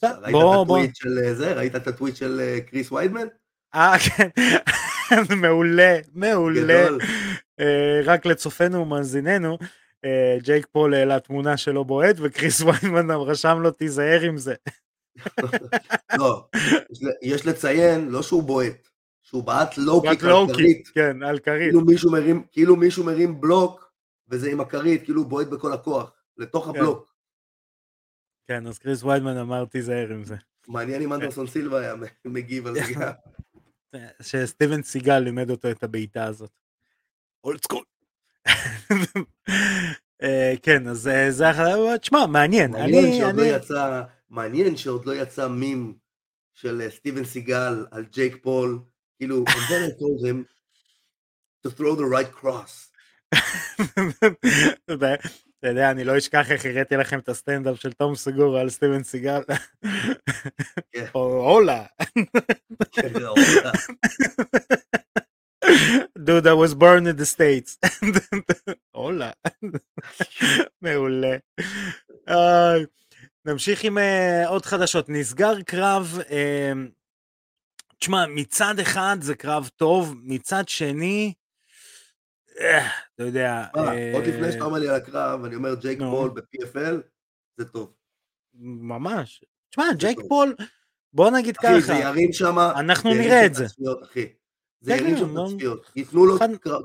הטוויט 0.02 0.96
של 0.96 1.34
זה? 1.34 1.52
ראית 1.52 1.76
את 1.76 1.86
הטוויט 1.86 2.16
של 2.16 2.58
קריס 2.66 2.92
ויידמן? 2.92 3.26
אה, 3.74 3.94
כן. 3.98 4.28
מעולה, 5.42 5.98
מעולה. 6.14 6.88
אה, 7.60 8.00
רק 8.04 8.26
לצופינו 8.26 8.78
ומאזיננו, 8.78 9.58
אה, 10.04 10.36
ג'ייק 10.42 10.66
פול 10.72 10.94
העלה 10.94 11.20
תמונה 11.20 11.56
שלו 11.56 11.84
בועט, 11.84 12.16
וקריס 12.18 12.60
ויידמן 12.66 13.10
רשם 13.10 13.58
לו 13.60 13.70
תיזהר 13.70 14.20
עם 14.20 14.36
זה. 14.38 14.54
לא, 16.18 16.48
יש 17.22 17.46
לציין, 17.46 18.08
לא 18.08 18.22
שהוא 18.22 18.42
בועט, 18.42 18.88
שהוא 19.22 19.44
בעט 19.44 19.78
low 19.78 19.98
kick 19.98 20.24
על 20.24 20.54
כרית. 20.54 20.88
כן, 20.88 21.22
על 21.22 21.38
כרית. 21.38 21.74
כאילו 22.52 22.76
מישהו 22.76 23.04
מרים 23.04 23.40
בלוק, 23.40 23.92
וזה 24.28 24.50
עם 24.50 24.60
הכרית, 24.60 25.04
כאילו 25.04 25.22
הוא 25.22 25.30
בועט 25.30 25.46
בכל 25.46 25.72
הכוח, 25.72 26.12
לתוך 26.36 26.64
כן. 26.64 26.70
הבלוק. 26.70 27.14
כן, 28.48 28.66
אז 28.66 28.78
קריס 28.78 29.02
ויידמן 29.02 29.36
אמר 29.36 29.64
תיזהר 29.64 30.08
עם 30.10 30.24
זה. 30.24 30.36
מעניין 30.68 31.02
אם 31.02 31.12
אנדרסון 31.12 31.46
סילבה 31.46 31.80
היה 31.80 31.94
מגיב 32.24 32.66
על 32.66 32.74
זה. 32.74 32.80
שסטיבן 34.22 34.82
סיגל 34.82 35.18
לימד 35.18 35.50
אותו 35.50 35.70
את 35.70 35.82
הבעיטה 35.82 36.24
הזאת. 36.24 36.59
Old 37.44 37.60
school. 37.62 37.84
אה, 40.22 40.54
כן, 40.62 40.88
אז 40.88 41.08
אה, 41.08 41.30
זה 41.30 41.50
היה, 41.50 41.98
תשמע, 41.98 42.26
מעניין. 42.26 42.72
מעניין 42.72 43.12
שעוד 43.20 43.34
לא 43.36 43.42
יצא, 43.42 44.02
מעניין 44.30 44.76
שעוד 44.76 45.06
לא 45.06 45.14
יצא 45.14 45.48
מים 45.48 45.94
של 46.54 46.80
אה, 46.80 46.90
סטיבן 46.90 47.24
סיגל 47.24 47.86
על 47.90 48.04
ג'ייק 48.04 48.36
פול, 48.42 48.78
כאילו, 49.18 49.44
and 49.48 49.70
then 49.70 49.82
I 49.88 49.92
told 50.00 50.26
him 50.26 50.44
to 51.66 51.70
throw 51.70 51.94
the 51.94 52.04
right 52.04 52.32
cross. 52.40 52.90
אתה 55.58 55.68
יודע, 55.68 55.90
אני 55.90 56.04
לא 56.04 56.18
אשכח 56.18 56.50
איך 56.50 56.64
הראיתי 56.64 56.96
לכם 56.96 57.18
את 57.18 57.28
הסטנדאפ 57.28 57.80
של 57.80 57.92
תום 57.92 58.14
סגור 58.14 58.58
על 58.58 58.70
סטיבן 58.70 59.02
סיגל. 59.02 59.40
כן. 60.92 61.06
או 61.14 61.50
הולה. 61.50 61.84
Dude, 66.24 66.46
I 66.46 66.52
was 66.52 66.74
born 66.74 67.06
in 67.06 67.16
the 67.16 67.26
States. 67.26 67.78
הולה. 68.94 69.30
מעולה. 70.82 71.36
נמשיך 73.44 73.84
עם 73.84 73.98
אה, 73.98 74.48
עוד 74.48 74.66
חדשות. 74.66 75.08
נסגר 75.08 75.62
קרב, 75.62 76.18
אה, 76.30 76.72
תשמע, 77.98 78.26
מצד 78.26 78.78
אחד 78.78 79.16
זה 79.20 79.34
קרב 79.34 79.70
טוב, 79.76 80.14
מצד 80.22 80.68
שני, 80.68 81.32
אתה 82.52 83.22
יודע... 83.22 83.64
עוד 84.14 84.24
לפני 84.26 84.52
שאתה 84.52 84.64
אומר 84.64 84.78
לי 84.78 84.88
על 84.88 84.94
הקרב, 84.94 85.44
אני 85.44 85.54
אומר 85.54 85.74
ג'ייק 85.74 85.98
פול 85.98 86.30
ב-PFL, 86.30 86.96
זה 87.56 87.64
טוב. 87.64 87.92
ממש. 88.54 89.44
תשמע, 89.70 89.84
ג'ייק 89.96 90.18
פול, 90.28 90.54
בוא 91.12 91.30
נגיד 91.30 91.56
ככה. 91.56 92.10
אחי, 92.10 92.32
שם... 92.32 92.58
אנחנו 92.58 93.14
נראה 93.14 93.46
את 93.46 93.54
זה. 93.54 93.66
אחי. 94.04 94.26
זה 94.80 94.92
ירים 94.92 95.16
שם 95.16 95.38
את 95.38 95.42
הצפיות. 95.46 95.92
ייתנו 95.96 96.26
לו 96.26 96.38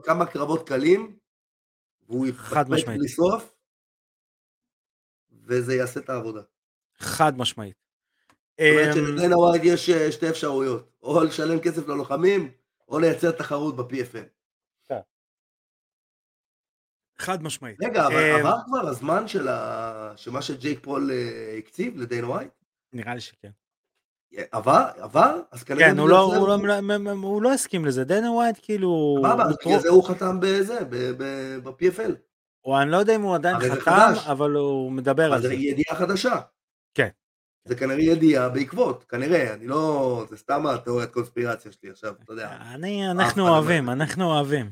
כמה 0.04 0.26
קרבות 0.26 0.68
קלים, 0.68 1.18
והוא 2.08 2.28
יפקפק 2.28 2.88
בלי 2.88 3.08
סוף, 3.08 3.54
וזה 5.32 5.76
יעשה 5.76 6.00
את 6.00 6.10
העבודה. 6.10 6.42
חד 6.98 7.38
משמעית. 7.38 7.76
זאת 8.52 8.68
אומרת 8.72 8.96
שלדיינה 8.96 9.38
ווייד 9.38 9.62
יש 9.66 9.90
אה, 9.90 10.12
שתי 10.12 10.30
אפשרויות, 10.30 10.92
או 11.04 11.24
לשלם 11.24 11.60
כסף 11.60 11.88
ללוחמים, 11.88 12.52
או 12.88 13.00
לייצר 13.00 13.32
תחרות 13.32 13.76
ב-PFL. 13.76 14.26
כן. 14.88 15.00
חד 17.18 17.44
משמעית. 17.44 17.78
רגע, 17.84 18.08
אבל 18.08 18.32
אמ, 18.32 18.46
עבר 18.46 18.58
כבר 18.66 18.88
הזמן 18.90 19.28
של 19.28 20.32
מה 20.32 20.42
שג'ייק 20.42 20.80
פול 20.84 21.12
אה, 21.12 21.56
הקציב 21.58 21.98
לדיינה 21.98 22.28
ווייד? 22.28 22.50
נראה 22.94 23.16
לי 23.16 23.22
שכן. 23.22 23.52
עבר? 24.52 24.86
עבר? 24.98 25.42
אז 25.52 25.64
כנראה... 25.64 25.90
כן, 25.90 26.00
הוא 26.00 26.10
לא, 26.10 26.22
הוא, 26.22 26.48
לא, 26.48 27.12
הוא 27.12 27.42
לא 27.42 27.54
הסכים 27.54 27.86
לזה, 27.86 28.04
דיינה 28.04 28.32
ווייד 28.32 28.56
כאילו... 28.62 29.18
סבבה, 29.20 29.44
בגלל 29.66 29.80
זה 29.80 29.90
הוא 29.90 30.04
חתם 30.04 30.40
בזה, 30.40 30.80
ב-PFL. 30.90 32.12
או 32.66 32.82
אני 32.82 32.92
לא 32.92 32.98
יודע 32.98 33.16
אם 33.16 33.22
הוא 33.22 33.36
עדיין 33.36 33.58
חתם, 33.60 34.14
אבל 34.32 34.52
הוא 34.52 34.92
מדבר 34.92 35.34
על 35.34 35.42
זה. 35.42 35.48
זה 35.48 35.54
ידיעה 35.54 35.96
חדשה. 35.96 36.36
כן. 36.94 37.10
זה 37.66 37.76
כנראה 37.76 38.04
ידיעה 38.04 38.50
בעקבות, 38.50 39.04
כנראה, 39.04 39.54
אני 39.54 39.68
לא, 39.68 40.26
זה 40.30 40.38
סתם 40.38 40.68
התיאוריית 40.68 41.12
קונספירציה 41.12 41.72
שלי 41.72 41.90
עכשיו, 41.90 42.14
אתה 42.24 42.34
יודע. 42.34 42.58
אני, 42.74 43.12
אנחנו 43.12 43.48
אוהבים, 43.48 43.90
אנחנו 43.90 44.26
אוהבים. 44.26 44.72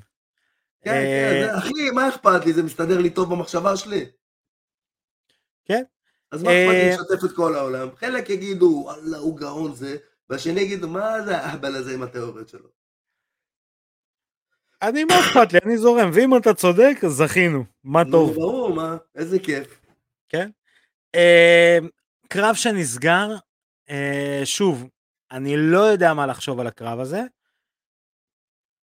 כן, 0.82 0.91
כן, 0.91 1.50
אה, 1.50 1.58
אחי, 1.58 1.91
מה 1.93 2.10
אכפת 2.10 2.46
לי, 2.46 2.53
זה 2.53 2.63
מסתדר 2.63 3.00
לי 3.00 3.10
טוב 3.10 3.34
במחשבה 3.34 3.77
שלי. 3.77 4.05
כן. 5.65 5.84
אז 6.33 6.43
מה 6.43 6.49
אכפת 6.49 6.73
לי 6.73 6.91
אה, 6.91 6.95
לשתף 6.95 7.25
את 7.25 7.35
כל 7.35 7.55
העולם? 7.55 7.95
חלק 7.95 8.29
יגידו, 8.29 8.81
וואלה, 8.83 9.17
הוא 9.17 9.37
גאון 9.37 9.75
זה, 9.75 9.97
והשני 10.29 10.61
יגידו, 10.61 10.87
מה 10.87 11.21
זה 11.21 11.37
האהבל 11.37 11.75
הזה 11.75 11.93
עם 11.93 12.03
התיאוריות 12.03 12.49
שלו? 12.49 12.69
אני, 14.81 15.03
מה 15.03 15.19
אכפת 15.19 15.53
לי, 15.53 15.59
אני 15.65 15.77
זורם, 15.77 16.09
ואם 16.13 16.37
אתה 16.37 16.53
צודק, 16.53 16.95
אז 17.05 17.11
זכינו, 17.11 17.63
מה 17.83 18.03
טוב. 18.11 18.33
ברור, 18.33 18.75
מה, 18.75 18.97
איזה 19.15 19.39
כיף. 19.39 19.81
כן. 20.29 20.49
אה, 21.15 21.77
קרב 22.27 22.55
שנסגר, 22.55 23.27
אה, 23.89 24.41
שוב, 24.43 24.89
אני 25.31 25.53
לא 25.57 25.79
יודע 25.79 26.13
מה 26.13 26.27
לחשוב 26.27 26.59
על 26.59 26.67
הקרב 26.67 26.99
הזה, 26.99 27.21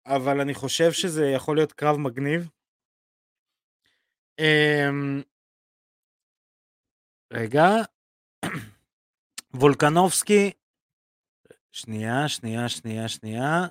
אבל 0.05 0.41
אני 0.41 0.53
חושב 0.53 0.91
שזה 0.91 1.25
יכול 1.25 1.55
להיות 1.55 1.73
קרב 1.73 1.97
מגניב. 1.97 2.49
רגע, 7.31 7.75
וולקנובסקי, 9.53 10.51
שנייה, 11.71 12.27
שנייה, 12.27 12.69
שנייה, 12.69 13.07
שנייה. 13.07 13.65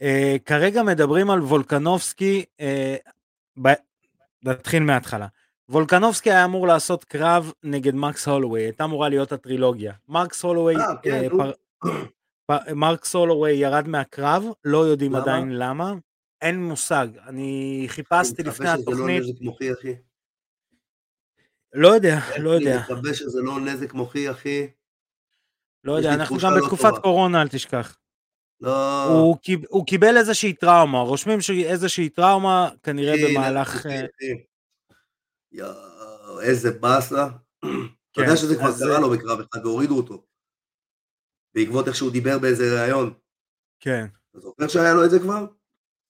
Uh, 0.00 0.38
כרגע 0.44 0.82
מדברים 0.82 1.30
על 1.30 1.40
וולקנובסקי, 1.40 2.44
uh, 2.58 3.10
ב... 3.62 3.68
נתחיל 4.44 4.82
מההתחלה. 4.82 5.26
וולקנובסקי 5.68 6.30
היה 6.30 6.44
אמור 6.44 6.66
לעשות 6.66 7.04
קרב 7.04 7.52
נגד 7.62 7.94
מקס 7.94 8.28
הולווי, 8.28 8.62
הייתה 8.62 8.84
אמורה 8.84 9.08
להיות 9.08 9.32
הטרילוגיה. 9.32 9.92
מרקס 10.08 10.42
הולווי, 10.42 10.76
אה, 10.76 10.96
כן, 11.02 11.28
פר... 11.28 11.52
מרקס 12.74 13.14
הולווי 13.14 13.52
ירד 13.52 13.88
מהקרב, 13.88 14.44
לא 14.64 14.78
יודעים 14.78 15.12
למה? 15.12 15.22
עדיין 15.22 15.58
למה, 15.58 15.94
אין 16.42 16.64
מושג, 16.64 17.08
אני 17.26 17.84
חיפשתי 17.88 18.42
לפני 18.42 18.68
התוכנית. 18.68 19.24
לא 21.72 21.88
יודע, 21.88 22.18
לא 22.38 22.50
יודע. 22.50 22.74
אני 22.74 22.82
מקווה 22.82 23.14
שזה 23.14 23.40
לא 23.42 23.60
נזק 23.60 23.92
מוחי, 23.92 24.30
אחי. 24.30 24.70
לא 25.84 25.92
יודע, 25.92 26.14
אנחנו 26.14 26.36
גם 26.42 26.54
לא 26.54 26.64
בתקופת 26.64 26.92
קורונה, 27.02 27.42
אל 27.42 27.48
תשכח. 27.48 27.96
לא... 28.60 29.04
הוא, 29.04 29.36
קיב, 29.38 29.60
הוא 29.68 29.86
קיבל 29.86 30.16
איזושהי 30.16 30.52
טראומה, 30.52 30.98
רושמים 31.00 31.40
שאיזושהי 31.40 32.08
טראומה, 32.08 32.70
כנראה 32.82 33.14
במהלך... 33.24 33.86
יואו, 35.52 36.40
איזה 36.40 36.70
באסה. 36.70 37.26
אתה 38.12 38.20
יודע 38.20 38.30
כן, 38.30 38.36
שזה 38.36 38.56
כבר 38.56 38.78
קרה 38.78 39.00
לו 39.00 39.10
בקרב 39.10 39.40
אחד 39.40 39.66
והורידו 39.66 39.96
אותו. 39.96 40.24
בעקבות 41.54 41.88
איך 41.88 41.96
שהוא 41.96 42.12
דיבר 42.12 42.38
באיזה 42.38 42.82
ראיון. 42.82 43.14
כן. 43.80 44.06
אתה 44.30 44.40
זוכר 44.40 44.68
שהיה 44.68 44.94
לו 44.94 45.04
את 45.04 45.10
זה 45.10 45.18
כבר? 45.18 45.46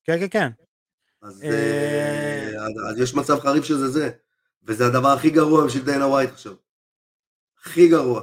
כן, 0.04 0.18
כן, 0.18 0.28
כן. 0.30 0.50
אז, 1.22 1.42
אה, 1.42 2.50
אז 2.90 2.98
יש 3.00 3.14
מצב 3.14 3.40
חריף 3.40 3.64
שזה 3.64 3.88
זה. 3.88 4.10
וזה 4.62 4.86
הדבר 4.86 5.08
הכי 5.08 5.30
גרוע 5.30 5.66
בשביל 5.66 5.84
דיינה 5.84 6.06
ווייט 6.06 6.30
עכשיו. 6.30 6.54
הכי 7.60 7.88
גרוע. 7.88 8.22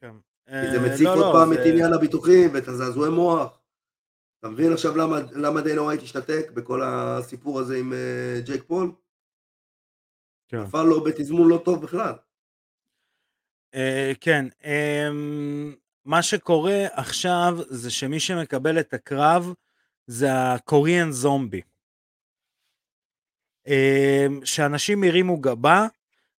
כן. 0.00 0.14
כי 0.46 0.70
זה 0.72 0.80
מציף 0.80 1.00
לא, 1.00 1.14
עוד 1.14 1.18
לא, 1.18 1.32
פעם 1.32 1.54
זה... 1.54 1.62
את 1.62 1.66
עניין 1.66 1.92
הביטוחים 1.92 2.50
ואת 2.54 2.68
הזעזועי 2.68 3.10
מוח. 3.10 3.58
אתה 4.38 4.48
מבין 4.48 4.72
עכשיו 4.72 4.96
למה, 4.96 5.18
למה 5.32 5.60
דיינה 5.60 5.82
ווייט 5.82 6.02
השתתק 6.02 6.50
בכל 6.54 6.82
הסיפור 6.84 7.60
הזה 7.60 7.76
עם 7.76 7.92
uh, 7.92 8.46
ג'ייק 8.46 8.62
פול? 8.66 8.92
כן. 10.48 10.60
נפל 10.60 10.82
לו 10.82 11.04
בתזמון 11.04 11.48
לא 11.48 11.62
טוב 11.64 11.82
בכלל. 11.82 12.14
Uh, 13.74 13.78
כן, 14.20 14.46
um, 14.60 15.76
מה 16.04 16.22
שקורה 16.22 16.86
עכשיו 16.92 17.58
זה 17.68 17.90
שמי 17.90 18.20
שמקבל 18.20 18.80
את 18.80 18.94
הקרב 18.94 19.52
זה 20.06 20.28
הקוריאן 20.32 21.10
זומבי. 21.10 21.60
אמ, 23.66 24.40
שאנשים 24.44 25.04
הרימו 25.04 25.36
גבה, 25.36 25.86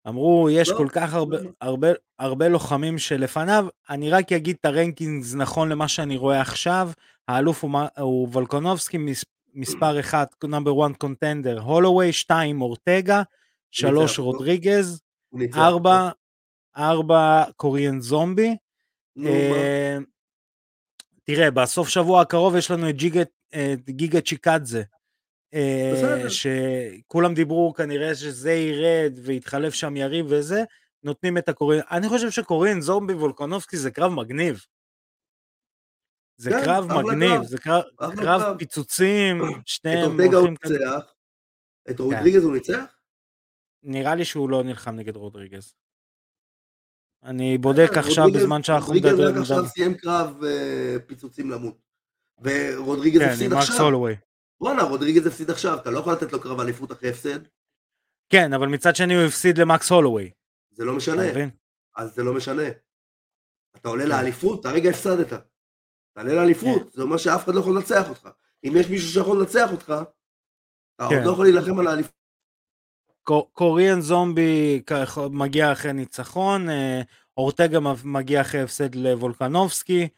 אמרו 0.08 0.48
יש 0.50 0.68
לא, 0.68 0.76
כל 0.76 0.88
כך 0.92 1.14
הרבה, 1.14 1.37
לא. 1.42 1.50
הרבה, 1.61 1.88
הרבה 2.18 2.48
לוחמים 2.48 2.98
שלפניו, 2.98 3.66
אני 3.90 4.11
רק 4.11 4.32
אגיד 4.32 4.56
את 4.61 4.64
הרנקינגס 4.64 5.35
נכון 5.35 5.68
למה 5.68 5.88
שאני 5.88 6.16
רואה 6.16 6.40
עכשיו, 6.40 6.90
האלוף 7.28 7.64
הוא, 7.64 7.70
הוא 7.98 8.28
וולקונובסקי 8.28 8.98
מס, 8.98 9.24
מספר 9.54 10.00
1, 10.00 10.44
נאמבר 10.44 10.87
1 10.87 10.96
קונטנדר, 10.96 11.61
הולווי, 11.61 12.12
2 12.12 12.62
אורטגה, 12.62 13.22
3 13.70 14.18
רודריגז, 14.18 15.00
4 15.54 16.11
4 16.76 17.44
קוריאן 17.56 18.00
זומבי. 18.00 18.56
אה, 19.26 19.98
תראה, 21.24 21.50
בסוף 21.50 21.88
שבוע 21.88 22.20
הקרוב 22.20 22.56
יש 22.56 22.70
לנו 22.70 22.88
את 22.90 22.96
גיגה, 22.96 23.22
את 23.50 23.90
גיגה 23.90 24.20
צ'יקדזה, 24.20 24.78
אה, 24.78 24.85
שכולם 26.29 27.35
דיברו 27.35 27.75
כנראה 27.75 28.15
שזה 28.15 28.53
ירד 28.53 29.12
ויתחלף 29.23 29.75
שם 29.75 29.97
יריב 29.97 30.27
וזה, 30.29 30.62
נותנים 31.03 31.38
את 31.38 31.49
הקוריאן, 31.49 31.83
אני 31.91 32.09
חושב 32.09 32.31
שקוריאן 32.31 32.81
זומבי 32.81 33.12
וולקנובסקי 33.12 33.77
זה 33.77 33.91
קרב 33.91 34.12
מגניב. 34.12 34.65
זה 36.37 36.51
כן, 36.51 36.65
קרב 36.65 36.87
מגניב, 36.93 37.43
זה 37.43 37.59
קרב, 37.59 37.83
קרב 38.17 38.59
פיצוצים, 38.59 39.41
שניהם 39.67 40.21
הולכים 40.21 40.57
כזה. 40.57 40.75
את 41.91 41.97
כן. 41.97 42.03
רודריגז 42.03 42.45
הוא 42.45 42.53
ניצח? 42.53 42.85
נראה 43.83 44.15
לי 44.15 44.25
שהוא 44.25 44.51
לא 44.51 44.62
נלחם 44.62 44.97
נגד 44.97 45.17
רודריגז. 45.17 45.75
אני 47.25 47.59
בודק 47.59 47.91
עכשיו 47.97 48.27
בזמן 48.35 48.62
שאנחנו 48.62 48.95
מדברים. 48.95 49.17
רודריגז 49.17 49.37
רק 49.37 49.41
עכשיו 49.41 49.67
סיים 49.67 49.95
קרב 49.95 50.45
אה, 50.45 50.97
פיצוצים 51.07 51.51
למות. 51.51 51.77
ורודריגז 52.43 53.21
כן, 53.21 53.29
הפסיד 53.29 53.53
עכשיו. 53.53 53.77
וואלה, 54.62 54.83
רודריגז 54.83 55.27
הפסיד 55.27 55.51
עכשיו, 55.51 55.79
אתה 55.79 55.90
לא 55.90 55.98
יכול 55.98 56.12
לתת 56.12 56.33
לו 56.33 56.40
קרב 56.40 56.61
אליפות 56.61 56.92
אחרי 56.92 57.11
הפסד. 57.11 57.38
כן, 58.29 58.53
אבל 58.53 58.68
מצד 58.68 58.96
שני 58.96 59.14
הוא 59.14 59.25
הפסיד 59.25 59.59
למקס 59.59 59.90
הולווי. 59.90 60.31
זה 60.70 60.85
לא 60.85 60.96
משנה. 60.96 61.22
אז 61.96 62.14
זה 62.14 62.22
לא 62.22 62.35
משנה. 62.35 62.62
אתה 63.77 63.88
עולה 63.88 64.05
כן. 64.05 64.11
לאליפות, 64.11 64.66
הרגע 64.66 64.90
הפסדת. 64.90 65.33
תעלה 66.14 66.35
לאליפות, 66.35 66.83
כן. 66.83 66.88
זה 66.92 67.03
אומר 67.03 67.16
שאף 67.16 67.44
אחד 67.44 67.55
לא 67.55 67.61
יכול 67.61 67.77
לנצח 67.77 68.09
אותך. 68.09 68.29
אם 68.64 68.72
יש 68.77 68.88
מישהו 68.88 69.09
שיכול 69.09 69.38
לנצח 69.38 69.72
אותך, 69.72 69.94
אתה 70.94 71.05
עוד 71.05 71.14
כן. 71.14 71.25
לא 71.25 71.33
יכול 71.33 71.44
להילחם 71.44 71.79
על 71.79 71.87
האליפות. 71.87 72.22
קוריאן 73.53 74.01
זומבי 74.01 74.83
מגיע 75.31 75.72
אחרי 75.72 75.92
ניצחון, 75.92 76.70
אה, 76.70 77.03
אורטגה 77.37 77.79
מגיע 78.05 78.40
אחרי 78.40 78.61
הפסד 78.61 78.94
לוולקנובסקי. 78.94 80.09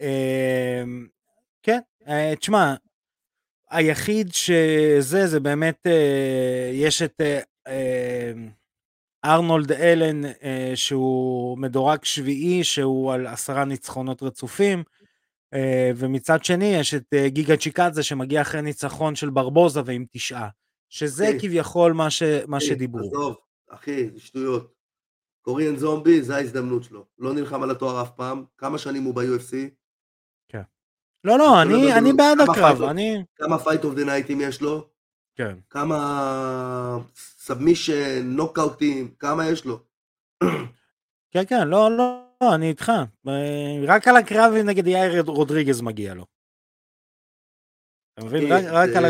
אה, 0.00 0.82
כן, 1.62 1.78
אה, 2.08 2.32
תשמע, 2.38 2.74
היחיד 3.70 4.32
שזה, 4.32 5.26
זה 5.26 5.40
באמת, 5.40 5.86
אה, 5.86 6.70
יש 6.72 7.02
את 7.02 7.20
אה, 7.20 7.40
אה, 7.66 8.32
ארנולד 9.24 9.72
אלן, 9.72 10.30
שהוא 10.74 11.58
מדורג 11.58 12.04
שביעי, 12.04 12.64
שהוא 12.64 13.12
על 13.12 13.26
עשרה 13.26 13.64
ניצחונות 13.64 14.22
רצופים, 14.22 14.82
ומצד 15.96 16.44
שני 16.44 16.64
יש 16.64 16.94
את 16.94 17.14
גיגה 17.26 17.56
צ'יקאזה 17.56 18.02
שמגיע 18.02 18.42
אחרי 18.42 18.62
ניצחון 18.62 19.14
של 19.14 19.30
ברבוזה 19.30 19.80
ועם 19.84 20.04
תשעה, 20.12 20.48
שזה 20.88 21.28
אחי, 21.28 21.40
כביכול 21.40 21.92
מה, 21.92 22.10
ש, 22.10 22.22
אחי, 22.22 22.46
מה 22.46 22.60
שדיברו. 22.60 23.08
עזוב, 23.08 23.36
אחי, 23.68 24.10
שטויות. 24.18 24.72
קוריאן 25.42 25.76
זומבי, 25.76 26.22
זה 26.22 26.36
ההזדמנות 26.36 26.84
שלו. 26.84 27.04
לא 27.18 27.34
נלחם 27.34 27.62
על 27.62 27.70
התואר 27.70 28.02
אף 28.02 28.10
פעם, 28.10 28.44
כמה 28.58 28.78
שנים 28.78 29.02
הוא 29.02 29.14
ב-UFC? 29.14 29.54
לא, 31.24 31.38
לא, 31.38 31.62
אני, 31.62 31.92
אני 31.98 32.12
בעד 32.12 32.40
הקרב, 32.40 32.82
אני... 32.82 33.24
כמה 33.36 33.58
fight 33.58 33.84
of 33.84 33.94
the 33.94 34.04
night 34.04 34.30
ים 34.30 34.40
יש 34.40 34.60
לו? 34.60 34.88
כן. 35.34 35.58
כמה 35.70 36.98
submission, 37.38 38.22
נוקאוטים, 38.24 39.14
כמה 39.18 39.48
יש 39.48 39.64
לו? 39.64 39.80
כן, 41.32 41.42
כן, 41.48 41.68
לא, 41.68 41.90
לא, 41.96 42.24
לא, 42.40 42.54
אני 42.54 42.68
איתך. 42.68 42.92
רק 43.86 44.08
על 44.08 44.16
הקרב 44.16 44.52
נגד 44.64 44.86
יאיר 44.86 45.22
רודריגז 45.22 45.80
מגיע 45.80 46.14
לו. 46.14 46.26
אתה 48.14 48.24
מבין? 48.24 48.52
רק, 48.52 48.64
רק 48.64 48.96
על 48.96 49.04
ה... 49.04 49.08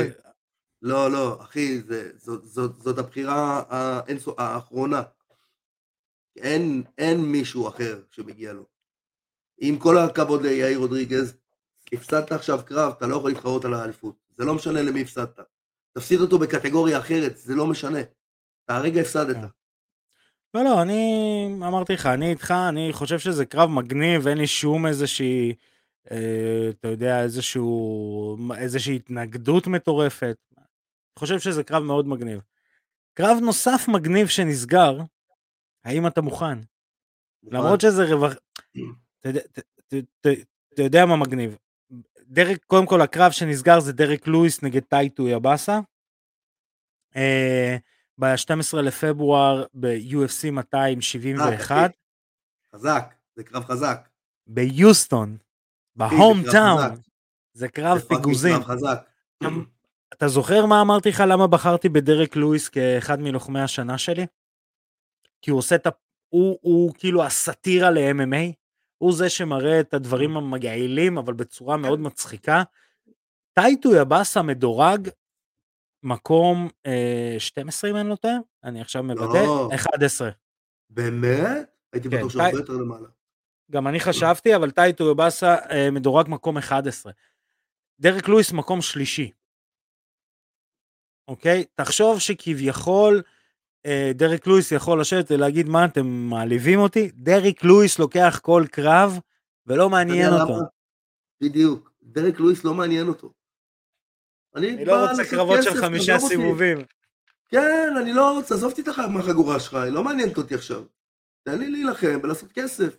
לא, 0.83 1.11
לא, 1.11 1.43
אחי, 1.43 1.81
זה, 1.81 2.11
זאת, 2.17 2.47
זאת, 2.47 2.81
זאת 2.81 2.99
הבחירה 2.99 3.63
האחרונה. 4.39 5.03
אין, 6.37 6.83
אין 6.99 7.21
מישהו 7.21 7.69
אחר 7.69 8.01
שמגיע 8.11 8.53
לו. 8.53 8.67
עם 9.59 9.79
כל 9.79 9.99
הכבוד 9.99 10.43
ליאיר 10.43 10.79
רודריגז, 10.79 11.37
הפסדת 11.93 12.33
עכשיו 12.33 12.61
קרב, 12.65 12.93
אתה 12.99 13.07
לא 13.07 13.17
יכול 13.17 13.31
להתחרות 13.31 13.65
על 13.65 13.75
האליפות. 13.75 14.15
זה 14.37 14.45
לא 14.45 14.55
משנה 14.55 14.83
למי 14.83 15.03
הפסדת. 15.03 15.41
תפסיד 15.93 16.21
אותו 16.21 16.39
בקטגוריה 16.39 16.99
אחרת, 16.99 17.37
זה 17.37 17.55
לא 17.55 17.67
משנה. 17.67 18.01
אתה 18.65 18.77
הרגע 18.77 19.01
הפסדת. 19.01 19.37
כן. 19.37 19.47
לא, 20.55 20.65
לא, 20.65 20.83
אני 20.83 21.55
אמרתי 21.57 21.93
לך, 21.93 22.07
אני 22.07 22.31
איתך, 22.31 22.55
אני 22.69 22.89
חושב 22.93 23.19
שזה 23.19 23.47
קרב 23.47 23.71
מגניב, 23.71 24.27
אין 24.27 24.39
לי 24.39 24.47
שום 24.47 24.87
איזושהי, 24.87 25.55
אה, 26.11 26.69
אתה 26.71 26.89
יודע, 26.89 27.23
איזשהו, 27.23 28.37
איזושהי 28.57 28.97
התנגדות 28.97 29.67
מטורפת. 29.67 30.37
אני 30.59 30.65
חושב 31.19 31.39
שזה 31.39 31.65
קרב 31.65 31.83
מאוד 31.83 32.07
מגניב. 32.07 32.41
קרב 33.15 33.39
נוסף 33.43 33.89
מגניב 33.89 34.27
שנסגר, 34.29 34.99
האם 35.85 36.07
אתה 36.07 36.21
מוכן? 36.21 36.59
למרות 37.43 37.81
שזה 37.81 38.05
רווח... 38.05 38.35
אתה 40.75 40.83
יודע 40.83 41.07
מה 41.07 41.17
מגניב. 41.17 41.57
דרק, 42.29 42.65
קודם 42.67 42.87
כל 42.87 43.01
הקרב 43.01 43.33
שנסגר 43.33 43.81
זה 43.81 43.93
דרק 43.93 44.27
לואיס 44.27 44.63
נגד 44.63 44.83
טייטו 44.83 45.29
יבאסה. 45.29 45.81
אה, 47.17 47.77
ב-12 48.19 48.77
לפברואר 48.77 49.65
ב-UFC 49.75 50.51
271. 50.51 51.91
חזק, 52.75 53.15
זה 53.37 53.45
קרב 53.45 53.65
חזק. 53.65 54.09
ביוסטון, 54.47 55.37
בהום 55.97 56.43
טאון. 56.53 57.01
זה 57.53 57.69
קרב 57.69 57.99
פיגוזים. 57.99 58.57
אתה 60.15 60.29
זוכר 60.29 60.67
מה 60.67 60.81
אמרתי 60.81 61.09
לך 61.09 61.23
למה 61.29 61.47
בחרתי 61.47 61.89
בדרק 61.89 62.37
לואיס 62.37 62.69
כאחד 62.69 63.21
מלוחמי 63.21 63.61
השנה 63.61 63.99
שלי? 63.99 64.27
כי 65.43 65.51
הוא 65.51 65.59
עושה 65.59 65.75
את 65.75 65.87
ה... 65.87 65.91
הוא, 66.29 66.59
הוא 66.63 66.95
כאילו 66.99 67.25
הסאטירה 67.25 67.91
ל-MMA, 67.91 68.53
הוא 68.99 69.13
זה 69.13 69.31
שמראה 69.31 69.81
את 69.81 69.95
הדברים 69.95 70.37
המגעילים 70.37 71.19
אבל 71.19 71.33
בצורה 71.33 71.77
מאוד 71.77 72.01
מצחיקה. 72.01 72.63
טייטו 73.55 73.95
יבאסה 73.95 74.43
מדורג 74.43 75.09
מקום 76.03 76.69
אה, 76.87 77.37
12 77.39 77.91
אם 77.91 77.97
אני 77.97 78.09
לא 78.09 78.17
טועה, 78.17 78.35
אני 78.65 78.81
עכשיו 78.81 79.03
מוודא, 79.03 79.43
לא. 79.43 79.69
11. 79.75 80.31
באמת? 80.91 81.71
הייתי 81.93 82.11
כן, 82.11 82.17
בטוח 82.17 82.31
שהוא 82.31 82.43
הרבה 82.43 82.59
יותר 82.59 82.73
למעלה. 82.73 83.09
גם 83.71 83.89
אני 83.89 84.01
חשבתי, 84.01 84.57
אבל 84.57 84.71
טייטו 84.71 85.11
יבאסה 85.11 85.57
אה, 85.71 85.91
מדורג 85.91 86.27
מקום 86.29 86.59
11. 86.59 87.13
דרק 88.01 88.29
לואיס 88.29 88.53
מקום 88.53 88.83
שלישי. 88.83 89.33
אוקיי? 91.29 91.65
תחשוב 91.75 92.21
שכביכול 92.21 93.23
דרק 94.15 94.47
לואיס 94.47 94.73
יכול 94.73 95.01
לשבת 95.01 95.31
ולהגיד 95.31 95.69
מה 95.69 95.85
אתם 95.85 96.07
מעליבים 96.07 96.79
אותי? 96.79 97.11
דרק 97.15 97.65
לואיס 97.65 97.99
לוקח 97.99 98.41
כל 98.43 98.65
קרב 98.71 99.19
ולא 99.67 99.91
מעניין 99.91 100.33
אותו. 100.33 100.53
למה? 100.53 100.65
בדיוק, 101.41 101.93
דרק 102.03 102.41
לואיס 102.41 102.65
לא 102.65 102.75
מעניין 102.75 103.09
אותו. 103.09 103.33
אני, 104.57 104.71
אני 104.71 104.85
לא 104.85 105.11
רוצה 105.11 105.25
קרבות 105.25 105.63
של 105.63 105.75
חמישה 105.81 106.19
סיבובים. 106.19 106.79
כן, 107.49 107.95
אני 108.01 108.13
לא 108.13 108.37
רוצה, 108.37 108.55
עזוב 108.55 108.71
אותי 108.71 108.83
מהחגורה 109.13 109.61
שלך, 109.61 109.75
היא 109.75 109.93
לא 109.93 110.05
מעניינת 110.05 110.37
אותי 110.37 110.55
עכשיו. 110.55 110.85
תן 111.43 111.59
לי 111.59 111.71
להילחם 111.71 112.19
ולעשות 112.23 112.53
כסף. 112.53 112.97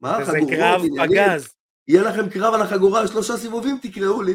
מה, 0.00 0.18
חגורות, 0.24 0.50
קרב 0.50 0.82
פגז. 0.98 1.54
יהיה 1.88 2.02
לכם 2.02 2.28
קרב 2.28 2.54
על 2.54 2.62
החגורה, 2.62 3.08
שלושה 3.08 3.36
סיבובים, 3.36 3.78
תקראו 3.82 4.22
לי. 4.22 4.32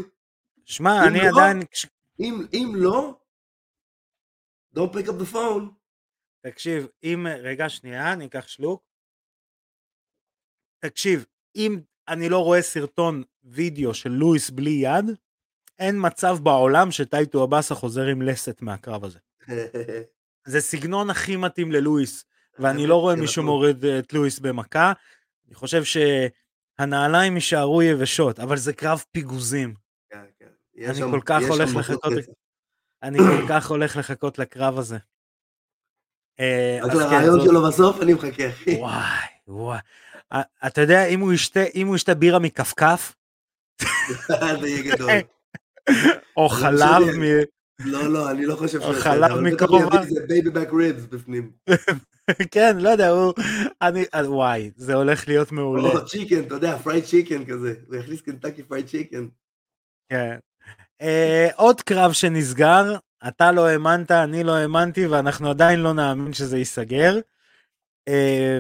שמע, 0.66 1.08
אני 1.08 1.20
לא, 1.20 1.28
עדיין... 1.28 1.62
אם, 2.20 2.46
אם 2.54 2.72
לא, 2.76 3.18
don't 4.78 4.94
pick 4.94 5.08
up 5.08 5.20
the 5.20 5.34
phone. 5.34 5.64
תקשיב, 6.46 6.88
אם, 7.04 7.28
רגע, 7.42 7.70
שנייה, 7.70 8.14
אני 8.14 8.26
אקח 8.26 8.48
שלוק. 8.48 8.84
תקשיב, 10.80 11.26
אם 11.56 11.80
אני 12.08 12.30
לא 12.30 12.44
רואה 12.44 12.62
סרטון 12.62 13.24
וידאו 13.44 13.94
של 13.94 14.10
לואיס 14.10 14.50
בלי 14.50 14.70
יד, 14.70 15.06
אין 15.80 15.96
מצב 16.00 16.38
בעולם 16.44 16.92
שטייטו 16.92 17.44
אבאסה 17.44 17.76
חוזר 17.76 18.06
עם 18.06 18.22
לסת 18.22 18.62
מהקרב 18.62 19.06
הזה. 19.06 19.20
זה 20.52 20.62
סגנון 20.62 21.10
הכי 21.10 21.36
מתאים 21.36 21.72
ללואיס, 21.72 22.26
ואני 22.60 22.88
לא 22.88 22.96
רואה 23.02 23.16
מישהו 23.22 23.44
מוריד 23.44 23.86
את 23.86 24.14
לואיס 24.14 24.40
במכה. 24.40 24.94
אני 25.48 25.56
חושב 25.56 25.82
שהנעליים 25.84 27.36
יישארו 27.36 27.82
יבשות, 27.82 28.40
אבל 28.40 28.58
זה 28.58 28.74
קרב 28.74 29.04
פיגוזים. 29.12 29.76
כן, 30.10 30.26
כן. 30.40 30.50
אני 30.86 31.02
כל 31.12 31.22
כך 31.26 31.42
הולך 31.50 31.70
לחכות... 31.76 32.14
אני 33.04 33.18
כל 33.18 33.48
כך 33.50 33.70
הולך 33.70 33.98
לחכות 33.98 34.40
לקרב 34.40 34.78
הזה. 34.78 34.98
אה, 36.40 36.80
רק 36.84 36.94
לרעיון 36.94 37.42
שלו 37.42 37.68
בסוף 37.68 38.02
אני 38.02 38.14
מחכה, 38.14 38.50
אחי. 38.50 38.76
וואי, 38.76 39.28
וואי. 39.48 39.80
אתה 40.68 40.82
יודע, 40.82 41.06
אם 41.06 41.88
הוא 41.88 41.96
ישתה 41.96 42.16
בירה 42.16 42.40
מכפכף... 42.40 43.16
זה 44.62 44.68
יהיה 44.68 44.84
גדול. 44.96 45.10
או 46.38 46.50
חלב 46.50 47.04
מ... 47.18 47.24
לא, 47.80 48.08
לא, 48.08 48.32
אני 48.32 48.46
לא 48.46 48.56
חושב 48.56 48.82
או 48.82 48.94
חלב 48.94 49.40
מקרובה. 49.40 50.04
זה 50.06 50.20
baby 50.28 50.50
back 50.50 50.70
ribs 50.74 51.06
בפנים. 51.06 51.52
כן, 52.52 52.78
לא 52.80 52.90
יודע, 52.90 53.10
הוא... 53.10 53.34
אני... 53.82 54.06
אה, 54.16 54.32
וואי, 54.32 54.72
זה 54.76 54.94
הולך 54.94 55.28
להיות 55.28 55.52
מעולה. 55.52 55.90
או 55.90 56.06
chicken, 56.06 56.44
אתה 56.44 56.56
יודע, 56.56 56.78
fried 56.78 57.04
chicken 57.04 57.46
כזה. 57.46 57.74
הוא 57.88 57.96
יכניס 57.96 58.22
קנטקי 58.22 58.64
פרייד 58.64 58.88
צ'יקן. 58.88 59.28
כן. 60.10 60.38
אה, 61.02 61.48
עוד 61.56 61.82
קרב 61.82 62.12
שנסגר, 62.14 62.84
אתה 63.28 63.52
לא 63.52 63.68
האמנת, 63.68 64.12
אני 64.12 64.44
לא 64.44 64.56
האמנתי, 64.56 65.08
ואנחנו 65.08 65.50
עדיין 65.50 65.80
לא 65.80 65.94
נאמין 65.94 66.34
שזה 66.34 66.58
ייסגר. 66.58 67.16
אה, 68.08 68.60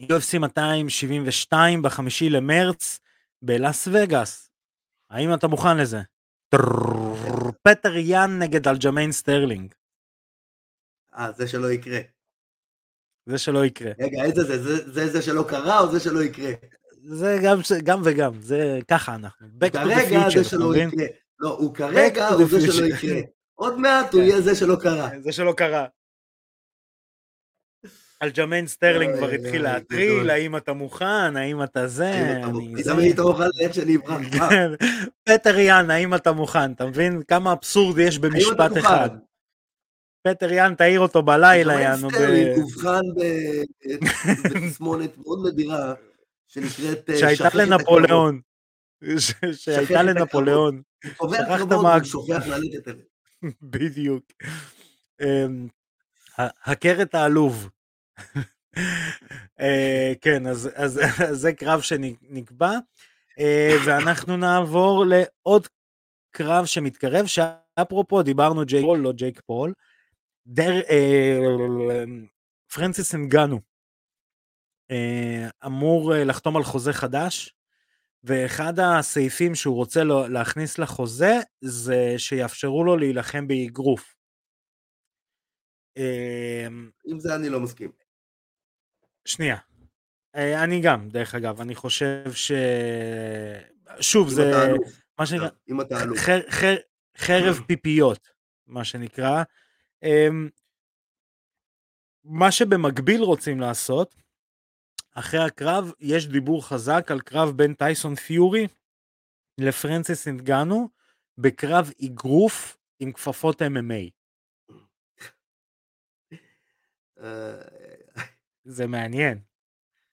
UFC 0.00 0.38
272 0.38 1.82
בחמישי 1.82 2.30
למרץ 2.30 3.00
בלאס 3.42 3.88
וגאס. 3.92 4.50
האם 5.10 5.34
אתה 5.34 5.48
מוכן 5.48 5.76
לזה? 5.76 5.98
פטר 7.62 7.96
יאן 7.96 8.38
נגד 8.38 8.68
אלג'מיין 8.68 9.12
סטרלינג. 9.12 9.74
אה, 11.14 11.32
זה 11.32 11.48
שלא 11.48 11.72
יקרה. 11.72 11.98
זה 13.26 13.38
שלא 13.38 13.64
יקרה. 13.64 13.92
רגע, 14.00 14.24
איזה 14.24 14.44
זה? 14.44 14.92
זה 14.92 15.12
זה, 15.12 15.22
שלא 15.22 15.44
קרה 15.48 15.80
או 15.80 15.92
זה 15.92 16.00
שלא 16.00 16.22
יקרה? 16.22 16.52
זה 17.04 17.38
גם, 17.44 17.60
גם 17.84 18.00
וגם, 18.04 18.32
זה 18.40 18.78
ככה 18.88 19.14
אנחנו. 19.14 19.46
כרגע 19.72 20.30
זה 20.30 20.44
שלא 20.44 20.76
יקרה. 20.76 21.06
לא, 21.38 21.48
הוא 21.48 21.74
כרגע 21.74 22.28
הוא 22.28 22.46
זה 22.48 22.72
שלא 22.72 22.86
יקרה. 22.86 23.20
עוד 23.54 23.78
מעט 23.78 24.12
הוא 24.14 24.22
כן. 24.22 24.28
יהיה 24.28 24.40
זה 24.40 24.54
שלא 24.54 24.76
קרה. 24.76 25.10
זה 25.22 25.32
שלא 25.32 25.52
קרה. 25.56 25.86
אלג'מיין 28.22 28.66
סטרלינג 28.66 29.16
כבר 29.16 29.28
התחיל 29.28 29.62
להטריל, 29.62 30.30
האם 30.30 30.56
אתה 30.56 30.72
מוכן, 30.72 31.36
האם 31.36 31.62
אתה 31.62 31.86
זה, 31.86 32.40
אני 32.44 32.82
זה. 32.84 32.92
תמיד 32.92 33.12
אתה 33.12 33.22
מוכן 33.22 33.48
לאיך 33.54 33.74
שאני 33.74 33.96
אברח. 33.96 34.20
כן. 34.50 34.70
פטר 35.28 35.58
יאן, 35.58 35.90
האם 35.90 36.14
אתה 36.14 36.32
מוכן? 36.32 36.72
אתה 36.72 36.86
מבין 36.86 37.22
כמה 37.28 37.52
אבסורד 37.52 37.98
יש 37.98 38.18
במשפט 38.18 38.78
אחד. 38.78 39.10
פטר 40.22 40.52
יאן, 40.52 40.74
תעיר 40.74 41.00
אותו 41.00 41.22
בלילה, 41.22 41.80
יאנו. 41.80 42.10
סטרלינג 42.10 42.58
אובחן 42.58 43.00
בתסמונת 44.44 45.18
מאוד 45.24 45.46
נדירה, 45.46 45.94
שנקראת... 46.52 47.10
אה, 47.10 47.18
שהייתה 47.18 47.48
לנפוליאון. 47.54 48.40
שהייתה 49.52 50.02
לנפוליאון. 50.02 50.82
שכחת 51.04 51.72
מה... 51.82 51.94
הוא 51.94 52.04
שוכח 52.04 52.46
ללכת 52.46 52.88
אליהם. 52.88 53.52
בדיוק. 53.62 54.24
אמ, 55.20 55.68
הכרת 56.38 57.14
העלוב. 57.14 57.68
אה, 59.60 60.12
כן, 60.20 60.46
אז, 60.46 60.70
זה 61.32 61.52
קרב 61.52 61.80
שנקבע, 61.80 62.78
אה, 63.38 63.76
ואנחנו 63.86 64.36
נעבור 64.36 65.04
לעוד 65.06 65.68
קרב 66.30 66.66
שמתקרב, 66.66 67.26
שאפרופו 67.26 68.22
דיברנו 68.22 68.64
ג'ייק 68.64 68.84
פול, 68.84 68.98
לא 68.98 69.12
ג'ייק 69.12 69.40
פול, 69.46 69.72
אה, 70.58 72.04
פרנסיס 72.74 73.14
אנגנו 73.14 73.56
אה, 73.56 73.71
אמור 75.66 76.14
אה, 76.14 76.24
לחתום 76.24 76.56
על 76.56 76.62
חוזה 76.62 76.92
חדש, 76.92 77.54
ואחד 78.24 78.78
הסעיפים 78.78 79.54
שהוא 79.54 79.76
רוצה 79.76 80.04
לו, 80.04 80.28
להכניס 80.28 80.78
לחוזה 80.78 81.32
זה 81.60 82.14
שיאפשרו 82.18 82.84
לו 82.84 82.96
להילחם 82.96 83.48
באגרוף. 83.48 84.14
עם 87.06 87.20
זה 87.20 87.34
אני 87.34 87.48
לא 87.48 87.60
מסכים. 87.60 87.92
שנייה. 89.24 89.56
אה, 90.34 90.64
אני 90.64 90.80
גם, 90.80 91.08
דרך 91.08 91.34
אגב, 91.34 91.60
אני 91.60 91.74
חושב 91.74 92.32
ש... 92.32 92.52
שוב, 94.00 94.28
זה 94.28 94.72
מה 95.18 95.26
שנקרא, 95.26 95.48
אם 95.70 95.80
אתה 95.80 96.02
אלוף. 96.02 96.18
חרב 97.16 97.60
פיפיות, 97.66 98.28
מה 98.66 98.84
שנקרא. 98.84 99.42
אמ, 100.02 100.48
מה 102.24 102.52
שבמקביל 102.52 103.22
רוצים 103.22 103.60
לעשות, 103.60 104.21
אחרי 105.14 105.40
הקרב 105.40 105.92
יש 106.00 106.26
דיבור 106.26 106.68
חזק 106.68 107.10
על 107.10 107.20
קרב 107.20 107.50
בין 107.56 107.74
טייסון 107.74 108.14
פיורי 108.14 108.66
לפרנסיס 109.58 110.26
אינגנו 110.26 110.88
בקרב 111.38 111.90
אגרוף 112.04 112.76
עם 113.00 113.12
כפפות 113.12 113.62
MMA. 113.62 114.10
אה, 117.20 117.62
זה 118.64 118.86
מעניין. 118.86 119.38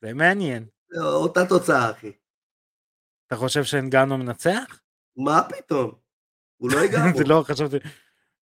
זה 0.02 0.14
מעניין. 0.14 0.66
אותה 1.02 1.46
תוצאה, 1.50 1.92
אחי. 1.92 2.12
אתה 3.28 3.36
חושב 3.36 3.64
שאינגנו 3.64 4.18
מנצח? 4.18 4.82
מה 5.18 5.42
פתאום? 5.50 5.92
הוא 6.58 6.72
לא 6.72 6.78
ייגע 6.84 7.00
בו. 7.12 7.18
זה 7.18 7.24
לא, 7.24 7.44
חשבתי... 7.48 7.78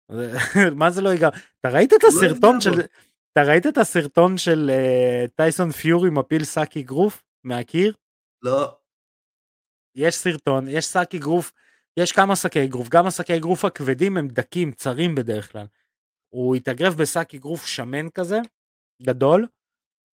מה 0.80 0.92
זה 0.92 1.02
לא 1.02 1.10
ייגע? 1.10 1.30
אתה 1.60 1.70
ראית 1.70 1.94
את 1.94 2.04
לא 2.04 2.10
הסרטון 2.10 2.62
של... 2.62 2.72
אתה 3.40 3.44
ראית 3.44 3.68
את 3.68 3.78
הסרטון 3.78 4.38
של 4.38 4.72
uh, 4.74 5.30
טייסון 5.36 5.72
פיורי 5.72 6.10
מפיל 6.10 6.44
סאקי 6.44 6.84
גרוף 6.84 7.24
מהקיר? 7.44 7.94
לא. 8.42 8.78
יש 9.96 10.16
סרטון, 10.16 10.68
יש 10.68 10.86
סאקי 10.86 11.20
גרוף, 11.20 11.52
יש 12.00 12.12
כמה 12.12 12.36
שקי 12.36 12.68
גרוף, 12.68 12.90
גם 12.90 13.08
השקי 13.08 13.40
גרוף 13.40 13.66
הכבדים 13.66 14.18
הם 14.18 14.28
דקים, 14.28 14.72
צרים 14.72 15.16
בדרך 15.16 15.52
כלל. 15.52 15.66
הוא 16.30 16.56
התאגרף 16.56 16.94
בשק 16.94 17.36
אגרוף 17.36 17.66
שמן 17.66 18.10
כזה, 18.10 18.40
גדול, 19.02 19.48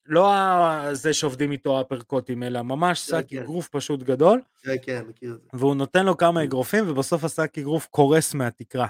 לא 0.06 0.32
זה 0.92 1.14
שעובדים 1.14 1.52
איתו 1.52 1.80
הפרקוטים, 1.80 2.42
אלא 2.42 2.62
ממש 2.62 3.10
כן, 3.10 3.18
שק 3.18 3.28
כן. 3.28 3.38
אגרוף 3.38 3.68
פשוט 3.68 4.02
גדול. 4.02 4.40
כן, 4.62 4.74
כן, 4.82 5.04
מכיר 5.08 5.34
את 5.34 5.40
זה. 5.40 5.48
והוא 5.52 5.74
נותן 5.74 6.06
לו 6.06 6.16
כמה 6.16 6.44
אגרופים, 6.44 6.90
ובסוף 6.90 7.24
השק 7.24 7.58
אגרוף 7.58 7.86
קורס 7.86 8.34
מהתקרה. 8.34 8.86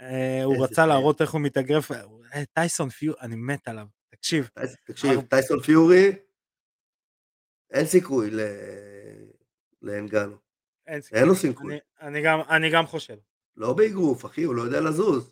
אה, 0.00 0.44
הוא 0.44 0.64
רצה 0.64 0.86
להראות 0.86 1.20
איך 1.20 1.30
הוא 1.30 1.40
מתאגרף, 1.40 1.90
אה, 1.92 2.44
טייסון 2.52 2.88
פיורי, 2.88 3.20
אני 3.20 3.36
מת 3.36 3.68
עליו, 3.68 3.86
תקשיב. 4.08 4.48
תקשיב, 4.84 5.20
טייסון 5.20 5.60
פיורי, 5.60 6.12
אין 7.70 7.86
סיכוי 7.86 8.30
לאנגנו. 9.82 10.36
אין 10.86 11.28
לו 11.28 11.34
סיכוי. 11.34 11.78
אני 12.50 12.70
גם 12.70 12.86
חושב. 12.86 13.16
לא 13.56 13.72
באגרוף, 13.72 14.26
אחי, 14.26 14.42
הוא 14.42 14.54
לא 14.54 14.62
יודע 14.62 14.80
לזוז. 14.80 15.30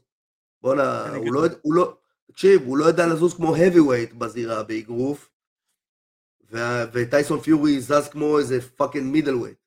בואנה, 0.63 1.15
הוא 1.17 1.35
לא, 1.35 1.47
הוא 1.63 1.75
לא, 1.75 1.99
תקשיב, 2.27 2.63
הוא 2.63 2.77
לא 2.77 2.85
יודע 2.85 3.07
לזוז 3.07 3.35
כמו 3.35 3.57
heavyweight 3.57 4.15
בזירה 4.15 4.63
באגרוף, 4.63 5.31
וטייסון 6.93 7.41
פיורי 7.41 7.81
זז 7.81 8.09
כמו 8.09 8.39
איזה 8.39 8.61
fucking 8.61 9.13
middleweight. 9.13 9.59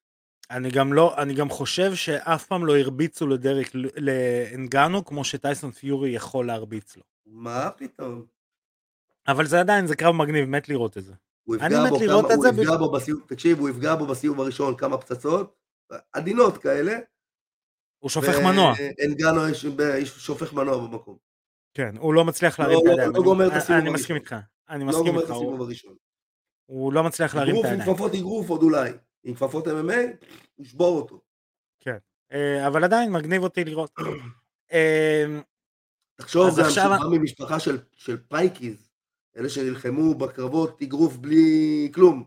אני 0.52 0.72
גם 0.72 0.94
לא, 0.94 1.22
אני 1.22 1.34
גם 1.34 1.50
חושב 1.50 1.96
שאף 1.96 2.46
פעם 2.46 2.66
לא 2.66 2.78
הרביצו 2.78 3.28
לדרק, 3.28 3.72
לאנגנו 3.74 5.06
כמו 5.06 5.24
שטייסון 5.24 5.72
פיורי 5.72 6.10
יכול 6.10 6.48
להרביץ 6.48 6.98
לו. 6.98 7.04
מה 7.26 7.70
פתאום? 7.78 8.26
אבל 9.28 9.46
זה 9.46 9.60
עדיין, 9.60 9.88
זה 9.88 9.96
קרב 9.96 10.16
מגניב, 10.16 10.46
מת 10.46 10.70
לראות 10.70 10.98
את 10.98 11.04
זה. 11.04 11.14
הוא 11.44 11.56
יפגע 11.56 11.90
בו, 11.90 12.00
כמה, 12.00 12.14
הוא 12.36 12.48
יפגע 12.48 12.78
בו 12.78 12.92
בסיבוב, 12.92 13.22
תקשיב, 13.28 13.60
הוא 13.60 13.70
יפגע 13.70 13.96
בו 13.96 14.06
בסיוב 14.06 14.42
הראשון 14.42 14.78
כמה 14.78 14.98
פצצות, 14.98 15.56
עדינות 16.14 16.58
כאלה, 16.58 16.98
הוא 18.00 18.10
שופך 18.10 18.36
מנוע. 18.44 18.74
אנגנו 19.06 19.42
שופך 20.06 20.54
מנוע 20.54 20.78
במקום. 20.78 21.18
כן, 21.74 21.98
הוא 21.98 22.14
לא 22.14 22.26
מצליח 22.26 22.60
להרים 22.60 22.80
את 22.80 22.86
הידיים. 22.86 23.12
לא 23.12 23.22
גומר 23.22 23.48
את 23.48 23.52
הסיבוב 23.52 23.72
הראשון. 23.72 23.88
אני 23.88 23.90
מסכים 23.90 24.16
איתך. 24.16 24.36
אני 24.70 24.84
מסכים 24.84 25.20
איתך. 25.20 25.30
לא 25.30 25.36
הסיבוב 25.36 25.62
הראשון. 25.62 25.96
הוא 26.66 26.94
לא 26.94 27.04
מצליח 27.04 27.36
להרים 27.36 27.56
את 27.56 27.64
הידיים. 27.64 27.82
אגרוף 27.82 27.90
עם 27.90 27.96
כפפות 27.96 28.16
אגרוף 28.16 28.50
עוד 28.50 28.64
אולי. 28.64 28.92
עם 29.24 29.36
כפפות 29.36 29.68
MMA, 29.68 30.26
ישבור 30.60 30.98
אותו. 30.98 31.22
כן. 31.80 31.98
אה, 32.32 32.68
אבל 32.68 32.84
עדיין 32.84 33.12
מגניב 33.12 33.44
אותי 33.44 33.64
לראות. 33.66 33.92
אמ, 34.72 35.42
תחשוב, 36.16 36.50
זה 36.50 36.66
עכשיו... 36.66 36.90
בא 36.90 37.18
ממשפחה 37.18 37.60
של 37.96 38.18
pikeys. 38.28 38.90
אלה 39.38 39.50
שנלחמו 39.50 40.16
בקרבות 40.16 40.82
אגרוף 40.82 41.16
בלי 41.16 41.92
כלום. 41.94 42.24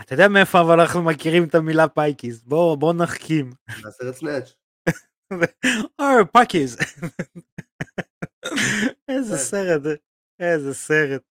אתה 0.00 0.14
יודע 0.14 0.28
מאיפה 0.28 0.60
אבל 0.60 0.80
אנחנו 0.80 1.02
מכירים 1.02 1.44
את 1.44 1.54
המילה 1.54 1.88
pikeys. 1.88 2.42
בוא 2.44 2.92
נחכים. 2.92 3.52
מהסרט 3.82 4.14
Snatch. 4.14 4.54
או, 5.98 6.04
pikeys. 6.32 6.76
איזה 9.08 9.38
סרט, 9.38 9.82
איזה 10.40 10.74
סרט. 10.74 11.22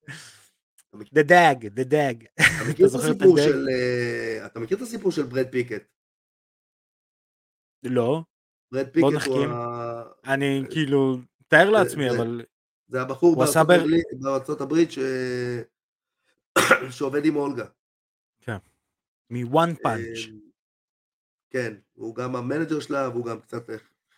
The 0.94 1.24
Dag, 1.24 1.68
The 1.76 1.92
Dag. 1.92 2.26
אתה 2.36 2.70
מכיר 2.70 2.88
את 2.88 2.96
הסיפור 2.96 3.38
של... 3.38 3.68
אה, 3.70 4.46
אתה 4.46 4.60
מכיר 4.60 4.78
את 4.78 4.82
הסיפור 4.82 5.12
של 5.12 5.24
ברד 5.24 5.48
פיקט? 5.52 5.84
לא. 7.84 8.24
ברד 8.72 8.90
פיקט 8.90 9.28
הוא 9.28 9.46
ה... 9.46 10.04
אני 10.26 10.64
כאילו, 10.70 11.18
תאר 11.48 11.70
לעצמי, 11.70 12.10
אבל... 12.10 12.46
זה 12.88 13.02
הבחור 13.02 13.36
בארצות 14.20 14.62
הברית 14.62 14.90
שעובד 16.98 17.26
עם 17.26 17.36
אולגה. 17.36 17.66
כן. 18.42 18.58
מוואן 19.30 19.76
פאנץ'. 19.76 20.18
כן, 21.50 21.74
הוא 21.94 22.16
גם 22.16 22.36
ה 22.36 22.41
manager 22.41 22.80
שלה, 22.80 23.10
והוא 23.10 23.26
גם 23.26 23.42
קצת 23.42 23.70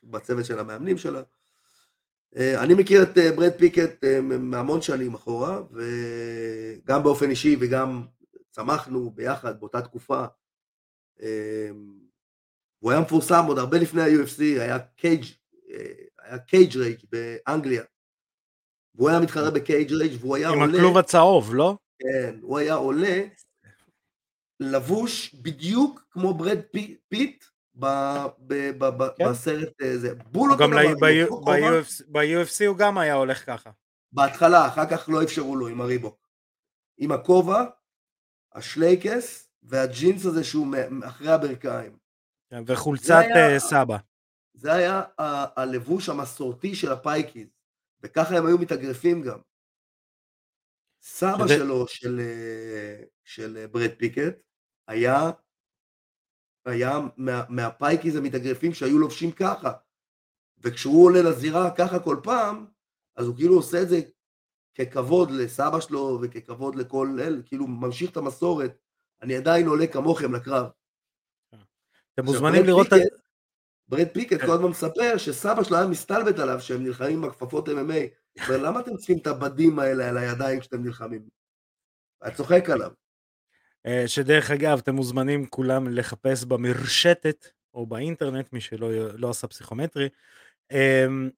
בצוות 0.03 0.45
של 0.45 0.59
המאמנים 0.59 0.97
שלה. 0.97 1.21
אה, 2.37 2.63
אני 2.63 2.73
מכיר 2.73 3.03
את 3.03 3.17
אה, 3.17 3.31
ברד 3.31 3.51
פיקט 3.57 4.03
אה, 4.03 4.21
מהמון 4.21 4.81
שנים 4.81 5.13
אחורה, 5.13 5.61
וגם 5.71 7.03
באופן 7.03 7.29
אישי 7.29 7.55
וגם 7.59 8.05
צמחנו 8.51 9.09
ביחד 9.09 9.59
באותה 9.59 9.81
תקופה. 9.81 10.25
הוא 12.79 12.91
היה 12.91 13.01
מפורסם 13.01 13.45
עוד 13.47 13.57
הרבה 13.57 13.77
לפני 13.77 14.01
ה-UFC, 14.01 14.39
היה 14.39 14.79
Cage 14.79 15.25
היה 16.21 16.39
Cage 16.39 16.77
Rage 16.77 16.99
באנגליה. 17.11 17.83
והוא 18.95 19.09
היה 19.09 19.19
מתחרה 19.19 19.51
ב 19.51 19.60
Cage 19.60 19.93
Rage 19.93 20.17
והוא 20.19 20.35
היה 20.35 20.49
עם 20.49 20.53
עולה... 20.53 20.65
עם 20.65 20.75
הכלוב 20.75 20.97
הצהוב, 20.97 21.55
לא? 21.55 21.77
כן, 21.99 22.35
הוא 22.41 22.57
היה 22.57 22.73
עולה 22.73 23.21
לבוש 24.59 25.35
בדיוק 25.35 26.05
כמו 26.11 26.33
ברד 26.33 26.59
פיט 27.07 27.45
כן. 27.81 29.29
בסרט 29.29 29.81
הזה. 29.81 30.09
אה, 30.09 30.13
בול 30.13 30.51
אותו 30.51 30.67
דבר. 30.67 30.77
ב-UFC 32.07 32.65
הוא 32.67 32.77
גם 32.77 32.97
היה 32.97 33.13
הולך 33.13 33.45
ככה. 33.45 33.69
בהתחלה, 34.11 34.67
אחר 34.67 34.89
כך 34.89 35.09
לא 35.09 35.23
אפשרו 35.23 35.55
לו 35.55 35.67
עם 35.67 35.81
ה 35.81 35.87
Reebok. 35.87 36.27
עם 36.97 37.11
הכובע, 37.11 37.65
השלייקס 38.53 39.49
והג'ינס 39.63 40.25
הזה 40.25 40.43
שהוא 40.43 40.67
אחרי 41.05 41.31
הברכיים. 41.31 41.97
כן, 42.49 42.63
וחולצת 42.67 43.23
אה, 43.35 43.59
סבא. 43.59 43.97
זה 44.53 44.73
היה 44.73 45.01
הלבוש 45.55 46.09
המסורתי 46.09 46.75
של 46.75 46.91
ה 46.91 46.98
pikeys, 46.98 47.47
וככה 48.03 48.37
הם 48.37 48.45
היו 48.45 48.57
מתאגרפים 48.57 49.21
גם. 49.21 49.39
סבא 51.01 51.47
שלו, 51.47 51.87
של, 51.87 52.19
אה, 52.19 53.03
של 53.23 53.65
ברד 53.71 53.91
פיקט, 53.97 54.41
היה 54.87 55.31
היה 56.65 56.99
מה, 57.17 57.43
מה 57.49 57.66
pikeys 57.66 58.15
המתאגרפים 58.15 58.73
שהיו 58.73 58.99
לובשים 58.99 59.31
ככה. 59.31 59.71
וכשהוא 60.63 61.05
עולה 61.05 61.21
לזירה 61.21 61.71
ככה 61.77 61.99
כל 61.99 62.17
פעם, 62.23 62.65
אז 63.15 63.27
הוא 63.27 63.35
כאילו 63.35 63.55
עושה 63.55 63.81
את 63.81 63.89
זה 63.89 64.01
ככבוד 64.75 65.31
לסבא 65.31 65.79
שלו 65.79 66.19
וככבוד 66.21 66.75
לכל 66.75 67.17
אל, 67.21 67.41
כאילו 67.45 67.67
ממשיך 67.67 68.11
את 68.11 68.17
המסורת. 68.17 68.77
אני 69.21 69.35
עדיין 69.35 69.67
עולה 69.67 69.87
כמוכם 69.87 70.35
לקרב. 70.35 70.67
אתם 72.13 72.25
מוזמנים 72.25 72.65
לראות... 72.65 72.87
את... 72.87 73.25
ברד 73.87 74.07
פיקט 74.13 74.41
כל 74.41 74.51
הזמן 74.51 74.69
מספר 74.69 75.17
שסבא 75.17 75.63
שלו 75.63 75.77
היה 75.77 75.87
מסתלבט 75.87 76.39
עליו 76.39 76.61
שהם 76.61 76.83
נלחמים 76.83 77.23
עם 77.23 77.29
הכפפות 77.29 77.69
MMA. 77.69 77.71
אומר, 78.47 78.63
למה 78.63 78.79
אתם 78.79 78.97
צריכים 78.97 79.17
את 79.17 79.27
הבדים 79.27 79.79
האלה 79.79 80.09
על 80.09 80.17
הידיים 80.17 80.59
כשאתם 80.59 80.83
נלחמים? 80.83 81.21
היה 82.21 82.35
צוחק 82.35 82.69
עליו. 82.69 82.91
אה, 83.85 84.07
שדרך 84.07 84.51
אגב, 84.51 84.77
אתם 84.77 84.95
מוזמנים 84.95 85.45
כולם 85.45 85.87
לחפש 85.87 86.43
במרשתת, 86.43 87.47
או 87.73 87.85
באינטרנט, 87.85 88.53
מי 88.53 88.61
שלא 88.61 88.89
לא 89.13 89.29
עשה 89.29 89.47
פסיכומטרי, 89.47 90.09
אמ, 90.71 91.29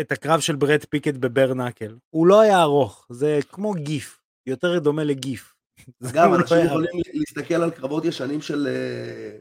את 0.00 0.12
הקרב 0.12 0.40
של 0.40 0.56
ברד 0.56 0.84
פיקט 0.84 1.14
בברנקל. 1.14 1.96
הוא 2.10 2.26
לא 2.26 2.40
היה 2.40 2.62
ארוך, 2.62 3.06
זה 3.10 3.38
כמו 3.48 3.72
גיף, 3.74 4.22
יותר 4.46 4.78
דומה 4.78 5.04
לגיף. 5.04 5.54
אגב, 6.10 6.32
אנשים 6.32 6.56
לא 6.56 6.62
יכולים 6.62 6.90
להסתכל 7.14 7.54
על 7.54 7.70
קרבות 7.70 8.04
ישנים 8.04 8.42
של, 8.42 8.68
אה, 8.70 9.38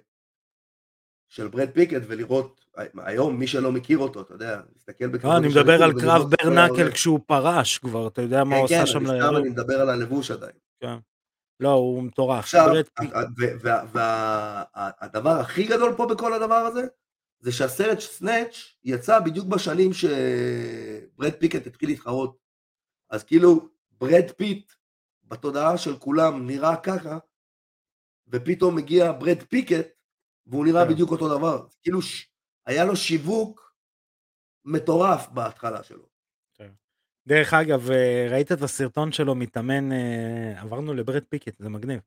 של 1.29 1.47
ברד 1.47 1.69
פיקט 1.73 2.01
ולראות, 2.07 2.65
היום 2.97 3.39
מי 3.39 3.47
שלא 3.47 3.71
מכיר 3.71 3.97
אותו, 3.97 4.21
אתה 4.21 4.33
יודע, 4.33 4.61
להסתכל 4.73 5.07
בקרבות 5.07 5.37
ישנים. 5.37 5.51
אני 5.51 5.61
מדבר 5.61 5.83
על 5.83 6.01
קרב 6.01 6.31
bare 6.31 6.53
knuckle 6.53 6.91
כשהוא 6.91 7.19
פרש 7.25 7.77
כבר, 7.77 8.07
אתה 8.07 8.21
יודע 8.21 8.43
מה 8.43 8.57
הוא 8.57 8.67
כן, 8.67 8.75
עשה 8.75 8.85
שם. 8.85 9.05
כן, 9.05 9.19
כן, 9.19 9.35
אני 9.35 9.49
מדבר 9.49 9.81
על 9.81 9.89
הלבוש 9.89 10.31
עדיין. 10.31 10.53
לא, 11.59 11.69
הוא 11.69 12.03
מטורף. 12.03 12.39
עכשיו, 12.39 12.67
והדבר 13.91 15.29
הכי 15.29 15.67
גדול 15.67 15.93
פה 15.97 16.05
בכל 16.05 16.33
הדבר 16.33 16.55
הזה, 16.55 16.81
זה 17.39 17.51
שהסרט 17.51 17.99
Snatch 17.99 18.75
יצא 18.83 19.19
בדיוק 19.19 19.47
בשנים 19.47 19.93
שברד 19.93 21.33
פיקט 21.39 21.67
התחיל 21.67 21.89
להתחרות. 21.89 22.37
אז 23.09 23.23
כאילו, 23.23 23.69
ברד 23.91 24.31
פיט, 24.37 24.71
בתודעה 25.23 25.77
של 25.77 25.97
כולם, 25.97 26.47
נראה 26.47 26.75
ככה, 26.75 27.17
ופתאום 28.27 28.75
מגיע 28.75 29.11
ברד 29.11 29.43
פיקט, 29.43 29.87
והוא 30.47 30.65
נראה 30.65 30.85
כן. 30.85 30.93
בדיוק 30.93 31.11
אותו 31.11 31.37
דבר. 31.37 31.65
כאילו, 31.81 31.99
היה 32.65 32.85
לו 32.85 32.95
שיווק 32.95 33.73
מטורף 34.65 35.27
בהתחלה 35.27 35.83
שלו. 35.83 36.08
כן. 37.29 37.35
דרך 37.35 37.53
אגב, 37.53 37.91
אה, 37.91 38.27
ראית 38.29 38.51
את 38.51 38.61
הסרטון 38.61 39.11
שלו 39.11 39.35
מתאמן, 39.35 39.91
אה, 39.91 40.61
עברנו 40.61 40.93
לברד 40.93 41.23
פיקט, 41.29 41.59
זה 41.59 41.69
מגניב. 41.69 41.99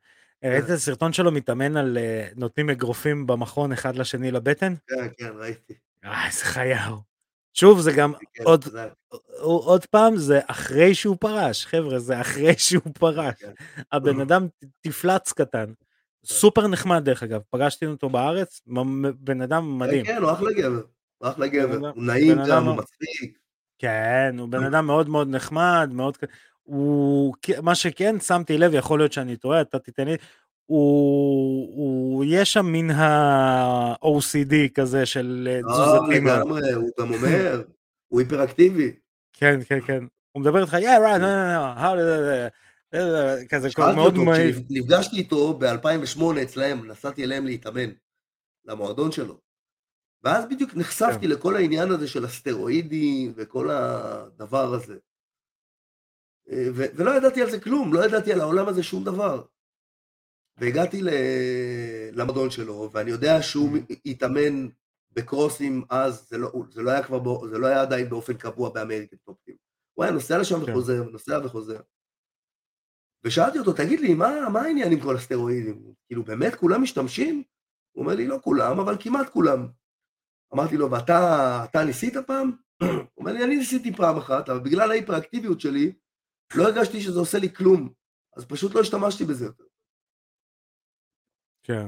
ראית 0.44 0.64
את 0.64 0.70
הסרטון 0.70 1.12
שלו 1.12 1.32
מתאמן 1.32 1.76
על 1.76 1.98
נותנים 2.36 2.70
אגרופים 2.70 3.26
במכון 3.26 3.72
אחד 3.72 3.96
לשני 3.96 4.30
לבטן? 4.30 4.74
כן, 4.86 5.08
כן, 5.18 5.30
ראיתי. 5.38 5.74
אה, 6.04 6.26
איזה 6.26 6.44
חיה 6.44 6.86
הוא. 6.86 6.98
שוב, 7.54 7.80
זה 7.80 7.92
גם 7.92 8.12
עוד, 8.44 8.64
עוד 9.40 9.86
פעם, 9.86 10.16
זה 10.16 10.40
אחרי 10.46 10.94
שהוא 10.94 11.16
פרש, 11.20 11.66
חבר'ה, 11.66 11.98
זה 11.98 12.20
אחרי 12.20 12.54
שהוא 12.58 12.92
פרש. 12.98 13.34
כן. 13.38 13.52
הבן 13.92 14.20
אדם 14.26 14.46
תפלץ 14.80 15.32
קטן. 15.32 15.66
כן. 15.66 15.72
סופר 16.24 16.66
נחמד 16.66 17.04
דרך 17.04 17.22
אגב, 17.22 17.40
פגשתי 17.50 17.86
אותו 17.86 18.10
בארץ, 18.10 18.60
בן 19.18 19.40
אדם 19.40 19.78
מדהים. 19.78 20.04
כן, 20.04 20.22
הוא 20.22 20.32
אחלה 20.32 20.52
גבר, 20.52 20.82
הוא 21.18 21.28
אחלה 21.28 21.46
גבר, 21.46 21.88
הוא 21.94 22.04
נעים 22.04 22.38
גם, 22.48 22.68
הוא 22.68 22.76
מצחיק. 22.76 23.41
כן, 23.82 24.36
הוא 24.38 24.48
בן 24.48 24.64
אדם 24.64 24.86
מאוד 24.86 25.08
מאוד 25.08 25.28
נחמד, 25.28 25.90
מאוד... 25.92 26.16
הוא... 26.62 27.34
מה 27.62 27.74
שכן, 27.74 28.20
שמתי 28.20 28.58
לב, 28.58 28.74
יכול 28.74 28.98
להיות 28.98 29.12
שאני 29.12 29.36
טועה, 29.36 29.60
אתה 29.60 29.78
תיתן 29.78 30.08
לי, 30.08 30.16
הוא, 30.66 31.76
הוא 31.76 32.24
יש 32.28 32.52
שם 32.52 32.66
מן 32.66 32.90
ה-OCD 32.90 34.54
כזה 34.74 35.06
של 35.06 35.48
אה. 35.50 35.74
אה, 35.74 36.08
לגמרי, 36.08 36.72
הוא 36.72 36.90
גם 37.00 37.14
אומר, 37.14 37.62
הוא 38.08 38.20
היפראקטיבי. 38.20 38.92
כן, 39.32 39.60
כן, 39.68 39.80
כן. 39.80 40.04
הוא 40.32 40.42
מדבר 40.42 40.62
איתך, 40.62 40.74
yeah, 40.74 40.76
right, 40.76 41.18
no, 41.18 41.22
no, 41.22 41.76
no, 41.76 41.80
how 41.80 41.94
did... 41.96 43.48
כזה 43.48 43.68
מאוד 43.94 44.18
מהיר. 44.18 44.60
נפגשתי 44.70 45.16
איתו 45.16 45.58
ב-2008 45.58 46.22
אצלהם, 46.42 46.86
נסעתי 46.86 47.24
אליהם 47.24 47.46
להתאמן, 47.46 47.90
למועדון 48.64 49.12
שלו. 49.12 49.51
ואז 50.24 50.44
בדיוק 50.50 50.74
נחשפתי 50.74 51.26
כן. 51.26 51.28
לכל 51.28 51.56
העניין 51.56 51.90
הזה 51.90 52.08
של 52.08 52.24
הסטרואידים 52.24 53.32
וכל 53.36 53.70
הדבר 53.70 54.74
הזה. 54.74 54.98
אה, 56.50 56.66
ולא 56.74 57.10
ידעתי 57.16 57.42
על 57.42 57.50
זה 57.50 57.60
כלום, 57.60 57.94
לא 57.94 58.04
ידעתי 58.04 58.32
על 58.32 58.40
העולם 58.40 58.68
הזה 58.68 58.82
שום 58.82 59.04
דבר. 59.04 59.44
והגעתי 60.56 61.00
למועדון 62.12 62.50
שלו, 62.50 62.90
ואני 62.92 63.10
יודע 63.10 63.42
שהוא 63.42 63.78
mm-hmm. 63.78 63.94
התאמן 64.06 64.68
בקרוסים 65.12 65.84
אז, 65.90 66.28
זה 66.28 66.38
לא, 66.38 66.52
זה 66.70 66.82
לא 66.82 66.90
היה 66.90 67.02
כבר, 67.02 67.18
בו, 67.18 67.48
זה 67.48 67.58
לא 67.58 67.66
היה 67.66 67.82
עדיין 67.82 68.08
באופן 68.08 68.34
קבוע 68.34 68.70
באמריקן 68.70 69.16
טופים. 69.16 69.54
הוא 69.94 70.04
היה 70.04 70.12
נוסע 70.12 70.38
לשם 70.38 70.66
כן. 70.66 70.70
וחוזר, 70.72 71.02
נוסע 71.02 71.40
וחוזר. 71.44 71.80
ושאלתי 73.24 73.58
אותו, 73.58 73.72
תגיד 73.72 74.00
לי, 74.00 74.14
מה, 74.14 74.48
מה 74.52 74.60
העניין 74.60 74.92
עם 74.92 75.00
כל 75.00 75.16
הסטרואידים? 75.16 75.94
כאילו, 76.06 76.24
באמת 76.24 76.54
כולם 76.54 76.82
משתמשים? 76.82 77.42
הוא 77.92 78.04
אומר 78.04 78.14
לי, 78.14 78.26
לא 78.26 78.38
כולם, 78.42 78.80
אבל 78.80 78.96
כמעט 79.00 79.28
כולם. 79.28 79.68
אמרתי 80.54 80.76
לו, 80.76 80.90
ואתה 80.90 81.84
ניסית 81.86 82.16
פעם? 82.26 82.50
הוא 82.82 82.90
אומר 83.16 83.32
לי, 83.32 83.44
אני 83.44 83.56
ניסיתי 83.56 83.92
פעם 83.92 84.16
אחת, 84.16 84.48
אבל 84.48 84.60
בגלל 84.60 84.90
ההיפראקטיביות 84.90 85.60
שלי, 85.60 85.92
לא 86.54 86.64
הרגשתי 86.64 87.00
שזה 87.00 87.18
עושה 87.18 87.38
לי 87.38 87.54
כלום, 87.54 87.88
אז 88.36 88.44
פשוט 88.44 88.74
לא 88.74 88.80
השתמשתי 88.80 89.24
בזה 89.24 89.44
יותר. 89.44 89.64
כן. 91.62 91.86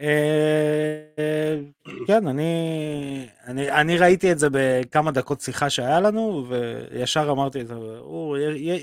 אה, 0.00 1.60
כן, 2.06 2.26
אני, 2.26 3.28
אני, 3.44 3.80
אני 3.80 3.98
ראיתי 3.98 4.32
את 4.32 4.38
זה 4.38 4.48
בכמה 4.52 5.10
דקות 5.10 5.40
שיחה 5.40 5.70
שהיה 5.70 6.00
לנו, 6.00 6.46
וישר 6.48 7.28
אמרתי 7.30 7.60
את 7.60 7.66
זה, 7.66 7.74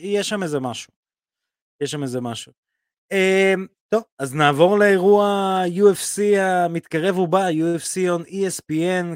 יש 0.01 0.29
שם 0.29 0.43
איזה 0.43 0.59
משהו. 0.59 0.93
יש 1.81 1.91
שם 1.91 2.03
איזה 2.03 2.21
משהו. 2.21 2.51
אה, 3.11 3.53
טוב, 3.89 4.03
אז 4.19 4.35
נעבור 4.35 4.79
לאירוע 4.79 5.59
UFC 5.67 6.39
המתקרב 6.39 7.17
ובא, 7.17 7.49
UFC 7.49 8.19
on 8.19 8.27
ESPN, 8.29 9.15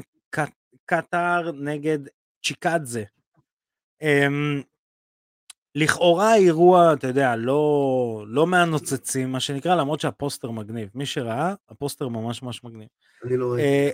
קטאר 0.86 1.52
נגד 1.52 1.98
צ'יקדזה. 2.44 3.04
אמ, 4.02 4.62
לכאורה 5.74 6.34
אירוע, 6.34 6.92
אתה 6.92 7.06
יודע, 7.06 7.36
לא, 7.36 8.24
לא 8.28 8.46
מהנוצצים, 8.46 9.32
מה 9.32 9.40
שנקרא, 9.40 9.74
למרות 9.74 10.00
שהפוסטר 10.00 10.50
מגניב. 10.50 10.88
מי 10.94 11.06
שראה, 11.06 11.54
הפוסטר 11.68 12.08
ממש 12.08 12.42
ממש 12.42 12.64
מגניב. 12.64 12.88
אני 13.24 13.36
לא 13.36 13.52
ראיתי. 13.52 13.68
אה, 13.68 13.90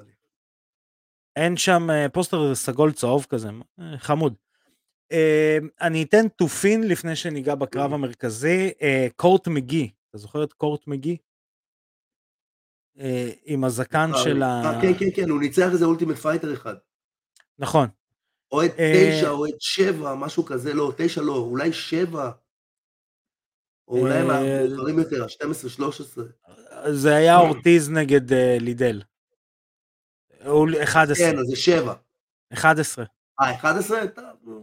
אין 1.37 1.57
שם 1.57 1.91
אה, 1.91 2.09
פוסטר 2.09 2.55
סגול 2.55 2.93
צהוב 2.93 3.27
כזה, 3.29 3.49
אה, 3.81 3.99
חמוד. 3.99 4.35
אני 5.81 6.03
אתן 6.03 6.29
תופין 6.29 6.89
לפני 6.89 7.17
שניגע 7.17 7.55
בקרב 7.55 7.93
המרכזי. 7.93 8.71
קורט 9.17 9.49
מגי, 9.49 9.91
אתה 10.11 10.19
זוכר 10.19 10.45
את 10.45 10.53
קורט 10.53 10.87
מגי? 10.87 11.17
עם 13.45 13.65
הזקן 13.65 14.11
של 14.25 14.43
ה... 14.43 14.79
כן, 14.83 14.93
כן, 14.99 15.09
כן, 15.17 15.31
הוא 15.31 15.41
ניצח 15.41 15.69
איזה 15.73 15.85
Ultimate 15.85 16.17
Fighter 16.17 16.53
אחד. 16.53 16.75
נכון, 17.59 17.89
או 18.55 18.65
את 18.65 18.71
אה, 18.79 19.11
תשע, 19.19 19.31
או 19.31 19.47
את 19.47 19.61
שבע, 19.61 20.15
משהו 20.15 20.45
כזה, 20.45 20.75
לא, 20.75 20.93
תשע 20.97 21.23
לא, 21.23 21.37
אולי 21.37 21.73
שבע. 21.73 22.31
או 23.89 23.99
אולי 23.99 24.19
המאוחרים 24.19 24.99
יותר, 24.99 25.25
ה-12-13. 25.25 26.21
זה 26.91 27.15
היה 27.15 27.39
אורטיז 27.39 27.91
נגד 27.91 28.33
אה, 28.33 28.57
לידל. 28.61 29.03
11. 30.83 31.17
כן, 31.17 31.39
אז 31.39 31.47
זה 31.47 31.57
שבע. 31.57 31.95
11. 32.53 33.05
אה, 33.41 33.55
11? 33.55 33.99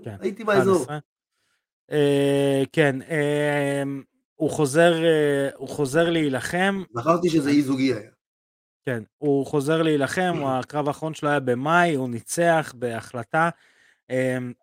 כן, 0.04 0.15
הייתי 0.20 0.44
באזור. 0.44 0.86
אה, 1.91 2.63
כן, 2.72 2.96
הוא 4.36 4.50
חוזר, 4.50 4.94
הוא 5.56 5.70
חוזר 5.70 6.10
להילחם. 6.10 6.84
זכרתי 6.94 7.30
שזה 7.30 7.50
אי 7.50 7.62
זוגי 7.62 7.94
היה. 7.94 8.12
כן, 8.86 9.04
הוא 9.17 9.46
חוזר 9.46 9.82
להילחם, 9.82 10.34
הקרב 10.46 10.88
האחרון 10.88 11.13
שלו 11.13 11.30
היה 11.30 11.39
במאי, 11.39 11.96
הוא 11.96 12.10
ניצח 12.10 12.74
בהחלטה. 12.78 13.50
אמ, 14.10 14.54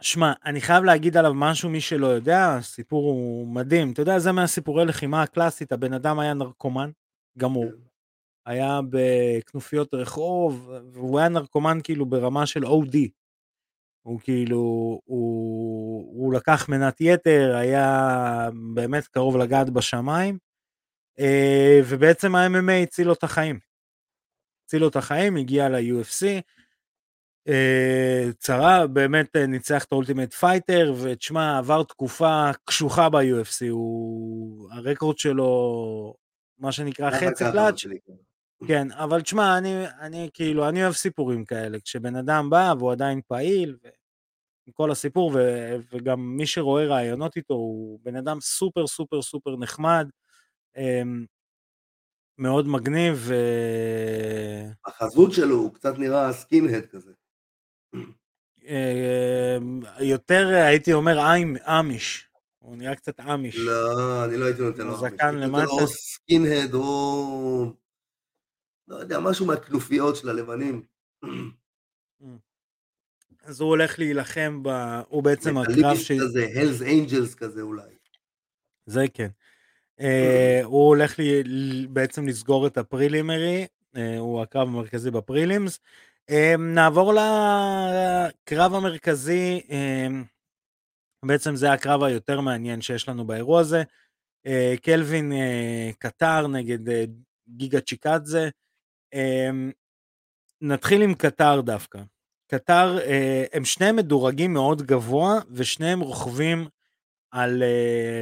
שמע, 0.00 0.32
אני 0.44 0.60
חייב 0.60 0.84
להגיד 0.84 1.16
עליו 1.16 1.34
משהו, 1.34 1.70
מי 1.70 1.80
שלא 1.80 2.06
יודע, 2.06 2.54
הסיפור 2.54 3.04
הוא 3.04 3.46
מדהים. 3.46 3.92
אתה 3.92 4.02
יודע, 4.02 4.18
זה 4.18 4.32
מהסיפורי 4.32 4.84
לחימה 4.84 5.22
הקלאסית, 5.22 5.72
הבן 5.72 5.92
אדם 5.92 6.18
היה 6.18 6.34
נרקומן, 6.34 6.90
גמור. 7.38 7.70
כן. 7.70 7.76
היה 8.46 8.80
בכנופיות 8.90 9.94
רחוב, 9.94 10.70
והוא 10.92 11.18
היה 11.18 11.28
נרקומן 11.28 11.78
כאילו 11.84 12.06
ברמה 12.06 12.46
של 12.46 12.64
OD. 12.64 12.96
הוא 14.04 14.20
כאילו, 14.20 14.58
הוא, 15.04 16.14
הוא 16.16 16.34
לקח 16.34 16.68
מנת 16.68 17.00
יתר, 17.00 17.56
היה 17.56 18.48
באמת 18.74 19.06
קרוב 19.06 19.36
לגעת 19.36 19.70
בשמיים, 19.70 20.38
אה, 21.18 21.80
ובעצם 21.88 22.34
ה-MMA 22.34 22.82
הציל 22.82 23.06
לו 23.06 23.12
את 23.12 23.24
החיים. 23.24 23.58
הציל 24.64 24.80
לו 24.80 24.88
את 24.88 24.96
החיים, 24.96 25.36
הגיע 25.36 25.68
ל-UFC, 25.68 26.26
אה, 27.48 28.28
צרה, 28.38 28.86
באמת 28.86 29.36
אה, 29.36 29.46
ניצח 29.46 29.84
את 29.84 29.92
ה 29.92 29.96
Ultimate 29.96 30.32
Fighter, 30.32 30.94
ותשמע, 31.02 31.58
עבר 31.58 31.82
תקופה 31.82 32.50
קשוחה 32.64 33.08
ב-UFC, 33.08 33.70
הוא... 33.70 34.70
הרקורד 34.72 35.18
שלו, 35.18 36.14
מה 36.58 36.72
שנקרא 36.72 37.10
חצי 37.10 37.44
קלאץ'. 37.52 37.84
כן. 38.68 38.92
אבל 38.92 39.20
תשמע, 39.20 39.58
אני, 39.58 39.84
אני 40.00 40.30
כאילו, 40.34 40.68
אני 40.68 40.82
אוהב 40.82 40.94
סיפורים 40.94 41.44
כאלה, 41.44 41.78
כשבן 41.80 42.16
אדם 42.16 42.50
בא 42.50 42.74
והוא 42.78 42.92
עדיין 42.92 43.20
פעיל, 43.28 43.76
עם 44.66 44.72
כל 44.72 44.90
הסיפור, 44.90 45.32
ו, 45.34 45.38
וגם 45.92 46.20
מי 46.36 46.46
שרואה 46.46 46.86
ראיונות 46.86 47.36
איתו, 47.36 47.54
הוא 47.54 47.98
בן 48.02 48.16
אדם 48.16 48.40
סופר 48.40 48.86
סופר 48.86 49.22
סופר 49.22 49.56
נחמד, 49.56 50.08
אמ, 50.76 51.24
מאוד 52.38 52.68
מגניב. 52.68 53.30
החזות 54.86 55.32
שלו, 55.32 55.56
הוא 55.56 55.74
קצת 55.74 55.98
נראה 55.98 56.32
skinhead 56.32 56.86
כזה. 56.86 57.12
אמ, 58.64 59.80
יותר 60.00 60.46
הייתי 60.46 60.92
אומר 60.92 61.18
אמיש, 61.80 62.28
הוא 62.58 62.76
נראה 62.76 62.94
קצת 62.94 63.20
אמיש. 63.20 63.56
לא, 63.56 64.24
אני 64.24 64.36
לא 64.36 64.44
הייתי 64.44 64.62
נותן 64.62 64.86
לו 64.86 65.00
אמיש. 65.00 65.12
זקן 65.12 65.34
למטה. 65.34 65.64
או 65.64 65.86
skinhead 65.86 66.74
או... 66.74 67.83
לא 68.88 68.96
יודע, 68.96 69.20
משהו 69.20 69.46
מהכנופיות 69.46 70.16
של 70.16 70.28
הלבנים. 70.28 70.82
אז 73.44 73.60
הוא 73.60 73.68
הולך 73.68 73.98
להילחם 73.98 74.62
ב... 74.62 74.68
הוא 75.08 75.22
בעצם 75.22 75.58
הקרב 75.58 75.96
ש... 75.96 76.12
כזה, 76.12 76.46
Hells 76.54 76.82
Angels 76.82 77.34
כזה 77.34 77.62
אולי. 77.62 77.94
זה 78.86 79.04
כן. 79.14 79.28
אה, 80.00 80.60
הוא 80.64 80.88
הולך 80.88 81.14
בעצם 81.88 82.28
לסגור 82.28 82.66
את 82.66 82.78
ה 82.78 82.85
preliminary, 82.85 83.66
אה, 83.96 84.18
הוא 84.18 84.42
הקרב 84.42 84.68
המרכזי 84.68 85.10
ב 85.10 85.18
prelims. 85.18 85.80
אמ, 86.30 86.74
נעבור 86.74 87.12
לקרב 87.12 88.74
המרכזי, 88.74 89.60
אמ, 89.70 90.24
בעצם 91.24 91.56
זה 91.56 91.72
הקרב 91.72 92.02
היותר 92.02 92.40
מעניין 92.40 92.80
שיש 92.80 93.08
לנו 93.08 93.26
באירוע 93.26 93.60
הזה. 93.60 93.82
קלווין 94.82 95.32
אה, 95.32 95.90
קטר 95.98 96.46
נגד 96.46 96.78
גיגה 97.48 97.80
צ'יקדזה. 97.80 98.48
אמ, 99.14 99.70
נתחיל 100.60 101.02
עם 101.02 101.14
קטר 101.14 101.60
דווקא. 101.60 102.02
קטר, 102.46 102.98
הם 103.52 103.64
שניהם 103.64 103.96
מדורגים 103.96 104.52
מאוד 104.52 104.82
גבוה, 104.82 105.40
ושניהם 105.50 106.00
רוכבים 106.00 106.66
על 107.30 107.62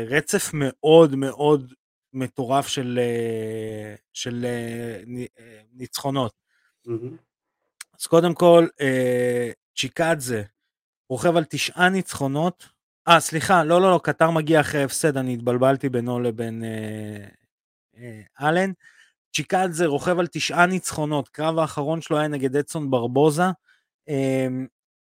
רצף 0.07 0.51
מאוד 0.55 1.16
מאוד 1.16 1.72
מטורף 2.12 2.66
של, 2.66 3.01
של 4.12 4.47
ניצחונות. 5.72 6.32
Mm-hmm. 6.86 7.32
אז 8.03 8.07
קודם 8.07 8.34
כל, 8.34 8.66
אה, 8.80 9.51
צ'יקדזה 9.76 10.43
רוכב 11.09 11.36
על 11.36 11.45
תשעה 11.45 11.88
ניצחונות. 11.88 12.68
אה, 13.09 13.20
סליחה, 13.20 13.64
לא, 13.64 13.80
לא, 13.80 13.90
לא, 13.90 14.01
קטר 14.03 14.30
מגיע 14.30 14.61
אחרי 14.61 14.82
הפסד, 14.82 15.16
אני 15.16 15.34
התבלבלתי 15.34 15.88
בינו 15.88 16.20
לבין 16.20 16.64
אה, 16.64 17.26
אה, 17.97 18.20
אלן. 19.33 19.43
צ'יקדזה 19.47 19.87
רוכב 19.87 20.18
על 20.18 20.26
תשעה 20.26 20.66
ניצחונות, 20.66 21.28
קרב 21.28 21.59
האחרון 21.59 22.01
שלו 22.01 22.18
היה 22.18 22.28
נגד 22.28 22.57
אדסון 22.57 22.91
ברבוזה. 22.91 23.43
אה, 24.09 24.47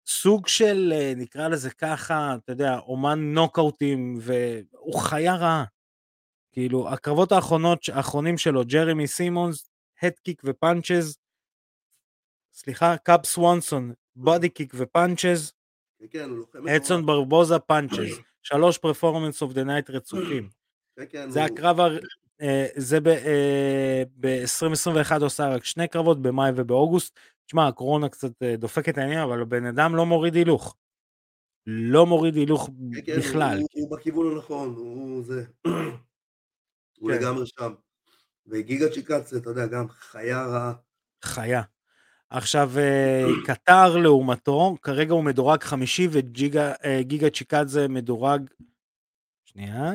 סוג 0.06 0.48
של, 0.48 0.92
אה, 0.96 1.12
נקרא 1.16 1.48
לזה 1.48 1.70
ככה, 1.70 2.36
אתה 2.44 2.52
יודע, 2.52 2.78
אומן 2.78 3.18
נוקאוטים, 3.34 4.18
והוא 4.20 5.00
חיה 5.00 5.34
רעה. 5.36 5.64
כאילו, 6.52 6.88
הקרבות 6.88 7.32
האחרונות, 7.32 7.88
האחרונים 7.92 8.38
שלו, 8.38 8.64
ג'רמי 8.64 9.06
סימונס, 9.06 9.70
head 10.02 10.22
kick 10.22 10.42
ו 10.44 10.52
punches, 10.52 11.18
סליחה, 12.52 12.96
קאב 12.96 13.26
סוונסון, 13.26 13.92
body 14.16 14.48
kick 14.48 14.72
ו 14.76 14.85
punches, 14.85 15.52
אדסון 16.76 17.06
ברבוזה 17.06 17.58
punches, 17.58 18.20
שלוש 18.42 18.78
Performance 18.78 19.42
of 19.42 19.52
the 19.52 19.64
Night 19.64 19.90
רצופים. 19.90 20.48
זה 21.28 21.44
הקרב, 21.44 21.76
זה 22.76 23.00
ב-2021 23.00 25.12
אה, 25.12 25.16
עושה 25.20 25.48
רק 25.48 25.64
שני 25.64 25.88
קרבות, 25.88 26.22
במאי 26.22 26.50
ובאוגוסט. 26.56 27.18
תשמע, 27.46 27.68
הקורונה 27.68 28.08
קצת 28.08 28.42
אה, 28.42 28.56
דופקת 28.56 28.98
העניין, 28.98 29.18
אבל 29.18 29.42
הבן 29.42 29.66
אדם 29.66 29.96
לא 29.96 30.06
מוריד 30.06 30.34
הילוך. 30.34 30.76
לא 31.66 32.06
מוריד 32.06 32.36
הילוך 32.36 32.70
בכלל. 33.18 33.62
הוא 33.72 33.90
בכיוון 33.90 34.32
הנכון, 34.32 34.74
הוא 34.76 35.24
זה. 35.24 35.44
הוא 36.98 37.10
כן. 37.10 37.18
לגמרי 37.18 37.46
שם. 37.46 37.74
וגיגה 38.46 38.92
צ'יקצה, 38.92 39.36
אתה 39.36 39.50
יודע, 39.50 39.66
גם 39.66 39.88
חיה 39.88 40.46
רעה. 40.46 40.72
חיה. 41.24 41.62
עכשיו, 42.30 42.70
אה, 42.78 43.24
קטר 43.46 43.96
לעומתו, 43.96 44.76
כרגע 44.82 45.12
הוא 45.12 45.24
מדורג 45.24 45.62
חמישי 45.62 46.08
וגיגה 46.10 46.72
אה, 46.84 47.00
צ'יקדזה 47.34 47.88
מדורג, 47.88 48.50
שנייה, 49.44 49.92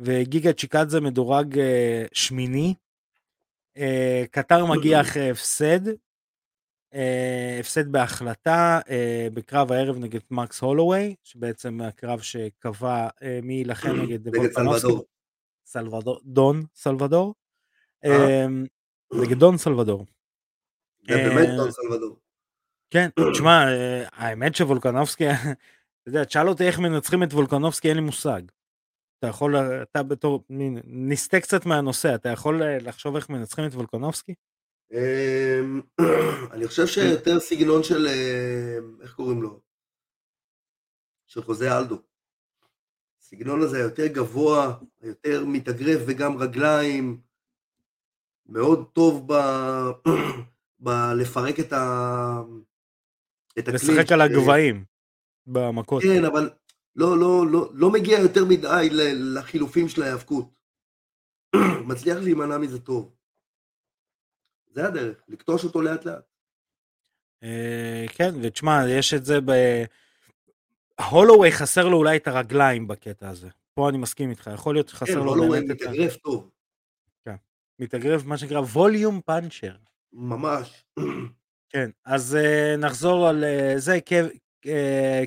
וגיגה 0.00 0.52
צ'יקדזה 0.52 1.00
מדורג 1.00 1.58
אה, 1.58 2.04
שמיני. 2.12 2.74
קטר 4.30 4.66
מגיע 4.66 5.00
אחרי 5.00 5.30
הפסד, 5.30 5.80
הפסד 7.60 7.92
בהחלטה 7.92 8.80
בקרב 9.34 9.72
הערב 9.72 9.96
נגד 9.98 10.20
מקס 10.30 10.60
הולווי, 10.60 11.14
שבעצם 11.24 11.80
הקרב 11.80 12.20
שקבע 12.20 13.08
מי 13.42 13.54
יילחם 13.54 13.96
נגד 14.02 14.52
סלבדור. 14.52 15.04
סלבדור, 15.66 16.20
דון 16.24 16.64
סלבדור. 16.74 17.34
נגד 19.12 19.38
דון 19.38 19.56
סלבדור. 19.56 20.06
זה 21.08 21.16
באמת 21.16 21.48
דון 21.48 21.66
אה, 21.66 21.72
סלבדור. 21.72 22.16
כן, 22.90 23.08
תשמע, 23.32 23.66
אה, 23.68 24.08
האמת 24.12 24.54
שוולקנובסקי, 24.54 25.30
אתה 25.30 25.38
יודע, 26.06 26.24
תשאל 26.24 26.48
אותי 26.48 26.66
איך 26.66 26.78
מנצחים 26.78 27.22
את 27.22 27.32
וולקנובסקי, 27.32 27.88
אין 27.88 27.96
לי 27.96 28.02
מושג. 28.02 28.42
אתה 29.20 29.28
יכול, 29.28 29.56
אתה 29.56 30.02
בתור, 30.02 30.44
נסטה 30.84 31.40
קצת 31.40 31.66
מהנושא, 31.66 32.14
אתה 32.14 32.28
יכול 32.28 32.62
אה, 32.62 32.78
לחשוב 32.80 33.16
איך 33.16 33.28
מנצחים 33.28 33.66
את 33.66 33.72
וולקנובסקי? 33.74 34.34
אמ, 34.92 35.80
אני 36.52 36.66
חושב 36.68 36.86
שיותר 36.86 37.40
סגנון 37.40 37.82
של, 37.82 38.06
איך 39.02 39.14
קוראים 39.14 39.42
לו? 39.42 39.60
של 41.26 41.42
חוזה 41.42 41.78
אלדו. 41.78 41.98
הסגנון 43.22 43.62
הזה 43.62 43.78
יותר 43.78 44.06
גבוה, 44.06 44.74
יותר 45.02 45.44
מתאגרף 45.44 46.02
וגם 46.06 46.38
רגליים, 46.38 47.20
מאוד 48.46 48.90
טוב 48.92 49.32
ב... 49.32 49.34
בלפרק 50.80 51.60
את 51.60 51.72
ה... 51.72 52.42
את 53.58 53.68
הקלינץ'. 53.68 53.82
לשחק 53.82 54.12
על 54.12 54.20
הגבהים 54.20 54.84
במכות. 55.46 56.02
כן, 56.02 56.24
אבל 56.24 56.50
לא, 56.96 57.18
לא, 57.18 57.46
לא, 57.50 57.70
לא 57.74 57.90
מגיע 57.90 58.18
יותר 58.18 58.44
מדי 58.44 58.88
לחילופים 59.34 59.88
של 59.88 60.02
ההיאבקות. 60.02 60.48
מצליח 61.88 62.18
להימנע 62.18 62.58
מזה 62.58 62.80
טוב. 62.80 63.14
זה 64.72 64.86
הדרך, 64.86 65.22
לכתוש 65.28 65.64
אותו 65.64 65.82
לאט 65.82 66.04
לאט. 66.04 66.24
אה, 67.42 68.04
כן, 68.08 68.34
ותשמע, 68.42 68.82
יש 68.88 69.14
את 69.14 69.24
זה 69.24 69.40
ב... 69.40 69.52
הולווי 71.10 71.52
חסר 71.52 71.88
לו 71.88 71.96
אולי 71.96 72.16
את 72.16 72.28
הרגליים 72.28 72.88
בקטע 72.88 73.28
הזה. 73.28 73.48
פה 73.74 73.88
אני 73.88 73.98
מסכים 73.98 74.30
איתך, 74.30 74.50
יכול 74.54 74.74
להיות 74.74 74.88
שחסר 74.88 75.12
כן, 75.12 75.18
לו 75.18 75.34
באמת 75.34 75.70
את. 75.70 75.78
כן, 75.78 75.86
הולווי 75.86 75.94
מתאגרף 75.94 76.16
טוב. 76.16 76.50
כן, 77.24 77.34
מתאגרף 77.78 78.24
מה 78.24 78.38
שנקרא 78.38 78.60
volume 78.60 79.20
puncher. 79.20 79.76
ממש. 80.12 80.84
כן, 81.72 81.90
אז 82.04 82.38
uh, 82.40 82.76
נחזור 82.76 83.28
על 83.28 83.44
uh, 83.44 83.78
זה, 83.78 83.98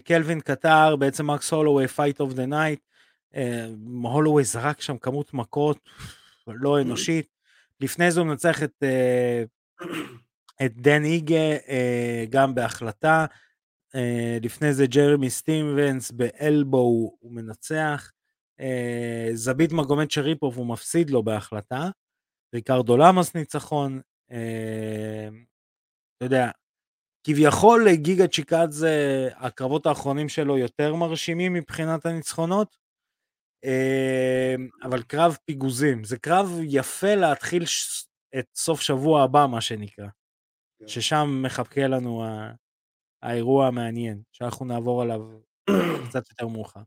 קלווין 0.03 0.39
קטר, 0.39 0.95
בעצם 0.95 1.31
מקס 1.31 1.53
הולווי, 1.53 1.87
Fight 1.87 2.19
of 2.19 2.33
the 2.33 2.45
Night, 2.45 2.79
הולווי 4.03 4.43
זרק 4.43 4.81
שם 4.81 4.97
כמות 4.97 5.33
מכות 5.33 5.89
לא 6.47 6.81
אנושית, 6.81 7.27
לפני 7.79 8.11
זה 8.11 8.19
הוא 8.19 8.27
מנצח 8.27 8.63
את, 8.63 8.83
אה, 8.83 9.85
את 10.65 10.73
דן 10.75 11.03
איגה 11.03 11.57
אה, 11.57 12.29
גם 12.29 12.55
בהחלטה, 12.55 13.25
אה, 13.95 13.97
לפני 14.41 14.73
זה 14.73 14.85
ג'רמי 14.85 15.29
סטיבנס 15.29 16.11
ב 16.11 16.22
elbow 16.22 16.77
הוא 17.19 17.31
מנצח, 17.31 18.11
אה, 18.61 18.63
זביט 19.33 19.71
מגומד 19.71 20.11
שריפוב 20.11 20.57
הוא 20.57 20.67
מפסיד 20.67 21.09
לו 21.09 21.23
בהחלטה, 21.23 21.89
ריקרדו 22.53 22.97
למאס 22.97 23.35
ניצחון, 23.35 24.01
אתה 24.27 26.25
יודע, 26.25 26.49
כביכול 27.23 27.93
גיגה 27.93 28.27
צ'יקדזה, 28.27 29.29
הקרבות 29.35 29.85
האחרונים 29.85 30.29
שלו 30.29 30.57
יותר 30.57 30.95
מרשימים 30.95 31.53
מבחינת 31.53 32.05
הניצחונות, 32.05 32.77
אמ, 33.63 34.69
אבל 34.83 35.03
קרב 35.03 35.37
פיגוזים, 35.45 36.03
זה 36.03 36.17
קרב 36.17 36.47
יפה 36.63 37.15
להתחיל 37.15 37.63
את 38.39 38.45
סוף 38.55 38.81
שבוע 38.81 39.23
הבא, 39.23 39.45
מה 39.51 39.61
שנקרא, 39.61 40.07
כן. 40.79 40.87
ששם 40.87 41.41
מחכה 41.45 41.87
לנו 41.87 42.23
האירוע 43.21 43.67
המעניין, 43.67 44.21
שאנחנו 44.31 44.65
נעבור 44.65 45.01
עליו 45.01 45.21
קצת 46.09 46.29
יותר 46.29 46.47
מאוחר. 46.47 46.81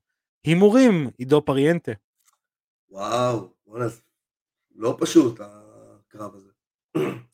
הימורים, 0.47 1.11
עידו 1.19 1.45
פריאנטה. 1.45 1.93
וואו, 2.91 3.55
לא 4.75 4.97
פשוט 5.01 5.41
הקרב 5.41 6.35
הזה. 6.35 6.51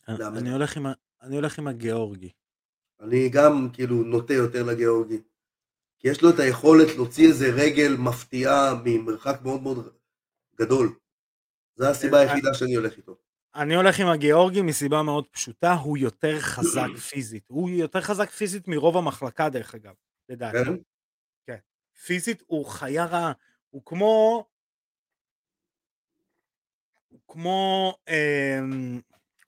אני 0.09 0.53
הולך 0.53 0.77
עם, 0.77 0.87
אני 1.23 1.37
הולך 1.37 1.59
עם 1.59 1.67
הגיאורגי. 1.69 2.31
אני 3.03 3.29
גם 3.29 3.69
כאילו 3.73 3.97
נוטה 3.97 4.35
יותר 4.35 4.63
לגיאורגי. 4.63 5.23
כי 5.99 6.09
יש 6.09 6.23
לו 6.23 6.31
את 6.31 6.39
היכולת 6.39 6.97
להוציא 6.97 7.29
איזה 7.29 7.51
רגל 7.55 7.97
מפתיעה 7.99 8.75
ממרחק 8.85 9.41
מאוד 9.43 9.63
מאוד 9.63 9.95
גדול. 10.57 10.95
זו 11.77 11.91
הסיבה 11.91 12.17
אה, 12.17 12.23
היחידה 12.23 12.55
שאני 12.55 12.75
הולך 12.75 12.97
איתו. 12.97 13.17
אני 13.55 13.75
הולך 13.75 14.01
עם 14.01 14.07
הגיאורגי 14.07 14.63
מסיבה 14.63 15.03
מאוד 15.03 15.27
פשוטה, 15.27 15.73
הוא 15.73 15.99
יותר 15.99 16.41
חזק 16.41 16.89
פיזית. 17.11 17.45
הוא 17.49 17.71
יותר 17.71 18.01
חזק 18.01 18.31
פיזית 18.31 18.69
מרוב 18.69 18.97
המחלקה 18.97 19.49
דרך 19.49 19.75
אגב, 19.75 19.95
לדעתי. 20.29 20.57
כן? 20.65 20.77
כן. 21.47 21.57
פיזית 22.05 22.43
הוא 22.47 22.67
חיה 22.67 23.05
רעה. 23.05 23.33
הוא 23.71 23.83
כמו... 23.85 24.45
הוא 27.09 27.21
כמו... 27.29 27.95
אה, 28.09 28.61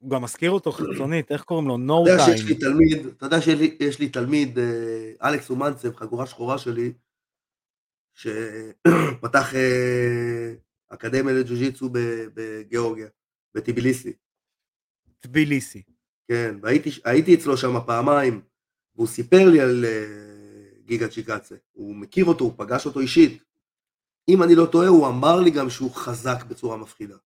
הוא 0.05 0.11
גם 0.11 0.23
מזכיר 0.23 0.51
אותו 0.51 0.73
חיצונית, 0.73 1.33
איך 1.33 1.43
קוראים 1.43 1.69
לו? 1.69 1.77
נו 1.77 2.05
טיים. 2.05 2.17
אתה 2.17 2.23
יודע 2.25 2.37
שיש 2.37 2.49
לי 2.49 2.55
תלמיד, 2.55 3.07
אתה 3.07 3.27
יודע 3.27 3.41
שיש 3.41 3.99
לי 3.99 4.09
תלמיד, 4.09 4.59
אה, 4.59 5.29
אלכס 5.29 5.51
אומנצב, 5.51 5.97
חגורה 5.97 6.27
שחורה 6.27 6.59
שלי, 6.59 6.93
שפתח 8.15 9.55
אה, 9.55 10.55
אקדמיה 10.89 11.35
לג'ו-ג'יצו 11.35 11.89
בגיאורגיה, 12.35 13.07
בטיביליסי. 13.55 14.13
טביליסי. 15.21 15.83
כן, 16.29 16.55
והייתי 16.63 17.35
אצלו 17.35 17.57
שם 17.57 17.75
פעמיים, 17.87 18.41
והוא 18.95 19.07
סיפר 19.07 19.49
לי 19.49 19.61
על 19.61 19.85
אה, 19.85 20.07
גיגה 20.85 21.09
צ'יקצה. 21.09 21.55
הוא 21.73 21.97
מכיר 21.97 22.25
אותו, 22.25 22.45
הוא 22.45 22.53
פגש 22.57 22.87
אותו 22.87 23.01
אישית. 23.01 23.43
אם 24.29 24.43
אני 24.43 24.55
לא 24.55 24.67
טועה, 24.67 24.89
הוא 24.89 25.09
אמר 25.09 25.41
לי 25.41 25.51
גם 25.51 25.71
שהוא 25.71 25.91
חזק 25.91 26.45
בצורה 26.49 26.77
מפחידה. 26.77 27.17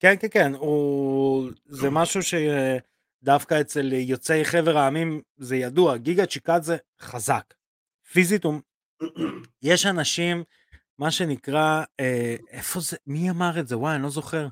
כן, 0.00 0.14
כן, 0.20 0.28
כן, 0.30 0.54
הוא... 0.54 1.50
זה 1.66 1.90
משהו 1.90 2.20
שדווקא 2.22 3.60
אצל 3.60 3.92
יוצאי 3.92 4.44
חבר 4.44 4.78
העמים 4.78 5.22
זה 5.36 5.56
ידוע, 5.56 5.96
גיגה 5.96 6.26
צ'יקדזה 6.26 6.76
חזק. 7.00 7.54
פיזית 8.12 8.44
הוא... 8.44 8.54
יש 9.62 9.86
אנשים, 9.86 10.44
מה 10.98 11.10
שנקרא, 11.10 11.84
אה, 12.00 12.36
איפה 12.50 12.80
זה, 12.80 12.96
מי 13.06 13.30
אמר 13.30 13.60
את 13.60 13.68
זה? 13.68 13.78
וואי, 13.78 13.94
אני 13.94 14.02
לא 14.02 14.10
זוכר. 14.10 14.48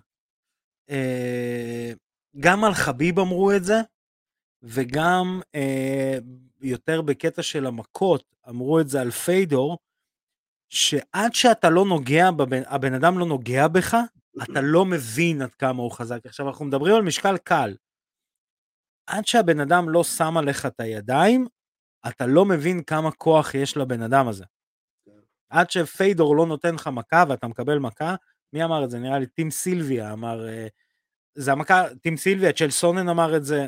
אה, 0.91 1.93
גם 2.41 2.65
על 2.65 2.75
חביב 2.75 3.19
אמרו 3.19 3.53
את 3.53 3.65
זה, 3.65 3.81
וגם 4.63 5.41
אה, 5.55 6.19
יותר 6.61 7.03
בקטע 7.03 7.43
של 7.43 7.67
המכות, 7.67 8.35
אמרו 8.49 8.81
את 8.81 8.89
זה 8.89 9.01
על 9.01 9.11
פיידור, 9.11 9.79
שעד 10.69 11.35
שאתה 11.35 11.71
לא 11.71 11.85
נוגע, 11.85 12.31
בבן, 12.31 12.63
הבן 12.67 12.95
אדם 12.95 13.19
לא 13.19 13.27
נוגע 13.27 13.69
בך, 13.69 13.97
אתה 14.43 14.61
לא 14.61 14.85
מבין 14.85 15.43
עד 15.43 15.55
כמה 15.55 15.83
הוא 15.83 15.91
חזק. 15.91 16.27
עכשיו 16.27 16.49
אנחנו 16.49 16.65
מדברים 16.65 16.95
על 16.95 17.03
משקל 17.03 17.39
קל. 17.39 17.77
עד 19.07 19.27
שהבן 19.27 19.61
אדם 19.61 19.89
לא 19.89 20.05
שם 20.05 20.37
עליך 20.37 20.67
את 20.67 20.81
הידיים, 20.81 21.47
אתה 22.09 22.27
לא 22.27 22.45
מבין 22.45 22.83
כמה 22.83 23.11
כוח 23.11 23.55
יש 23.55 23.77
לבן 23.77 24.03
אדם 24.03 24.29
הזה. 24.29 24.45
כן. 25.05 25.13
עד 25.51 25.71
שפיידור 25.71 26.37
לא 26.37 26.47
נותן 26.47 26.75
לך 26.75 26.87
מכה 26.87 27.25
ואתה 27.29 27.47
מקבל 27.47 27.79
מכה, 27.79 28.15
מי 28.53 28.65
אמר 28.65 28.85
את 28.85 28.91
זה? 28.91 28.99
נראה 28.99 29.19
לי 29.19 29.27
טים 29.27 29.51
סילביה 29.51 30.13
אמר, 30.13 30.49
אה, 30.49 30.67
זה 31.35 31.53
המכה, 31.53 31.85
טים 32.03 32.17
סילביה, 32.17 32.53
צ'ל 32.53 32.71
סונן 32.71 33.09
אמר 33.09 33.37
את 33.37 33.45
זה, 33.45 33.67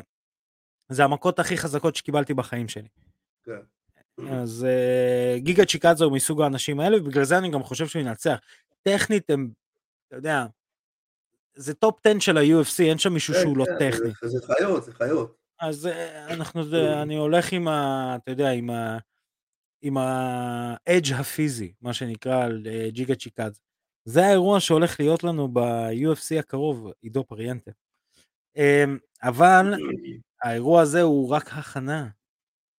זה 0.89 1.03
המכות 1.03 1.39
הכי 1.39 1.57
חזקות 1.57 1.95
שקיבלתי 1.95 2.33
בחיים 2.33 2.67
שלי. 2.67 2.87
כן. 3.43 3.61
אז 4.31 4.67
uh, 4.69 5.39
גיגה 5.39 5.65
צ'יקאזו 5.65 6.05
הוא 6.05 6.13
מסוג 6.13 6.41
האנשים 6.41 6.79
האלה, 6.79 6.97
ובגלל 6.97 7.23
זה 7.23 7.37
אני 7.37 7.51
גם 7.51 7.63
חושב 7.63 7.87
שהוא 7.87 8.01
ינצח. 8.01 8.39
טכנית 8.83 9.29
הם, 9.29 9.49
אתה 10.07 10.15
יודע, 10.15 10.45
זה 11.59 11.73
top 11.73 11.99
10 12.05 12.19
של 12.19 12.37
ה-UFC, 12.37 12.83
אין 12.83 12.97
שם 12.97 13.13
מישהו 13.13 13.33
כן, 13.33 13.41
שהוא 13.41 13.57
לא 13.57 13.65
כן, 13.65 13.91
טכני. 13.91 14.11
זה 14.23 14.39
חיות, 14.45 14.83
זה 14.83 14.91
חיות. 14.93 15.35
אז 15.59 15.87
אה, 15.87 16.33
אנחנו, 16.33 16.61
אני 17.01 17.15
הולך 17.15 17.51
עם 17.51 17.67
ה... 17.67 18.15
אתה 18.15 18.31
יודע, 18.31 18.49
עם 18.49 18.69
ה... 18.69 18.97
עם 19.81 19.97
ה 19.97 20.20
edge 20.20 21.13
הפיזי, 21.13 21.73
מה 21.81 21.93
שנקרא, 21.93 22.43
על 22.43 22.67
אה, 22.69 22.89
ג'יגה 22.89 23.15
צ'יקדזה. 23.15 23.59
זה 24.05 24.25
האירוע 24.25 24.59
שהולך 24.59 24.99
להיות 24.99 25.23
לנו 25.23 25.47
ב-UFC 25.47 26.39
הקרוב, 26.39 26.91
עידו 27.01 27.23
פריאנטה. 27.23 27.71
אמ, 28.55 28.97
אבל 29.23 29.73
האירוע 30.43 30.81
הזה 30.81 31.01
הוא 31.01 31.29
רק 31.29 31.53
הכנה 31.53 32.07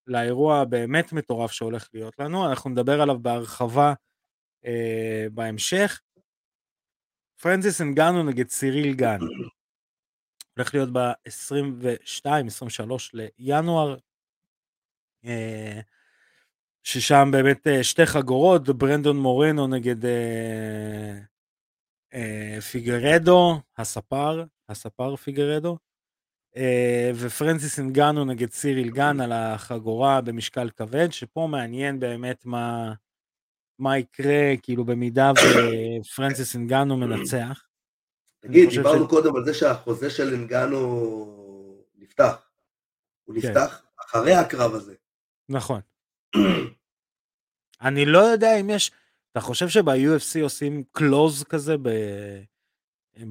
לאירוע 0.07 0.59
הבאמת 0.59 1.12
מטורף 1.12 1.53
שהולך 1.53 1.89
להיות 1.95 2.18
לנו, 2.18 2.51
אנחנו 2.51 2.70
נדבר 2.70 3.01
עליו 3.01 3.18
בהרחבה 3.18 3.93
אה, 4.66 5.26
בהמשך. 5.33 6.01
פרנזיס 7.43 7.80
אנגנו 7.80 8.22
נגד 8.22 8.49
סיריל 8.49 8.95
גן. 8.95 9.18
הולך 10.57 10.74
להיות 10.74 10.93
ב-22-23 10.93 12.93
לינואר, 13.38 13.97
אה, 15.24 15.80
ששם 16.82 17.28
באמת 17.32 17.66
אה, 17.66 17.84
שתי 17.84 18.07
חגורות, 18.07 18.68
ברנדון 18.68 19.16
מורנו 19.16 19.66
נגד 19.66 20.05
אה, 22.14 22.61
פיגרדו, 22.72 23.61
הספר, 23.78 24.45
הספר 24.68 25.16
פיגרדו, 25.16 25.78
ופרנסיס 27.14 27.78
אינגנו 27.78 28.24
נגד 28.24 28.51
סיריל 28.51 28.91
גן 28.91 29.20
על 29.20 29.32
החגורה 29.32 30.20
במשקל 30.20 30.70
כבד, 30.70 31.12
שפה 31.12 31.49
מעניין 31.51 32.01
באמת 32.01 32.47
מה, 32.47 32.93
מה 33.81 33.99
יקרה, 33.99 34.53
כאילו 34.62 34.85
במידה 34.85 35.33
ופרנסיס 36.01 36.55
אינגנו 36.57 36.97
מנצח. 36.97 37.62
תגיד, 38.41 38.68
דיברנו 38.70 39.07
ש... 39.07 39.11
קודם 39.11 39.37
על 39.37 39.45
זה 39.45 39.55
שהחוזה 39.55 40.11
של 40.11 40.33
אינגנו 40.33 41.87
נפתח. 41.99 42.51
הוא 43.24 43.37
כן. 43.43 43.49
נפתח. 43.49 43.83
אחרי 44.01 44.35
הקרב 44.35 44.74
הזה. 44.74 44.95
נכון. 45.49 45.81
אני 47.87 48.07
לא 48.07 48.18
יודע 48.18 48.61
אם 48.61 48.70
יש, 48.70 48.91
אתה 49.33 49.41
חושב 49.41 49.68
שב-UFC 49.68 50.43
עושים 50.43 50.83
קלוז 50.93 51.45
כזה 51.45 51.76
ב... 51.83 51.89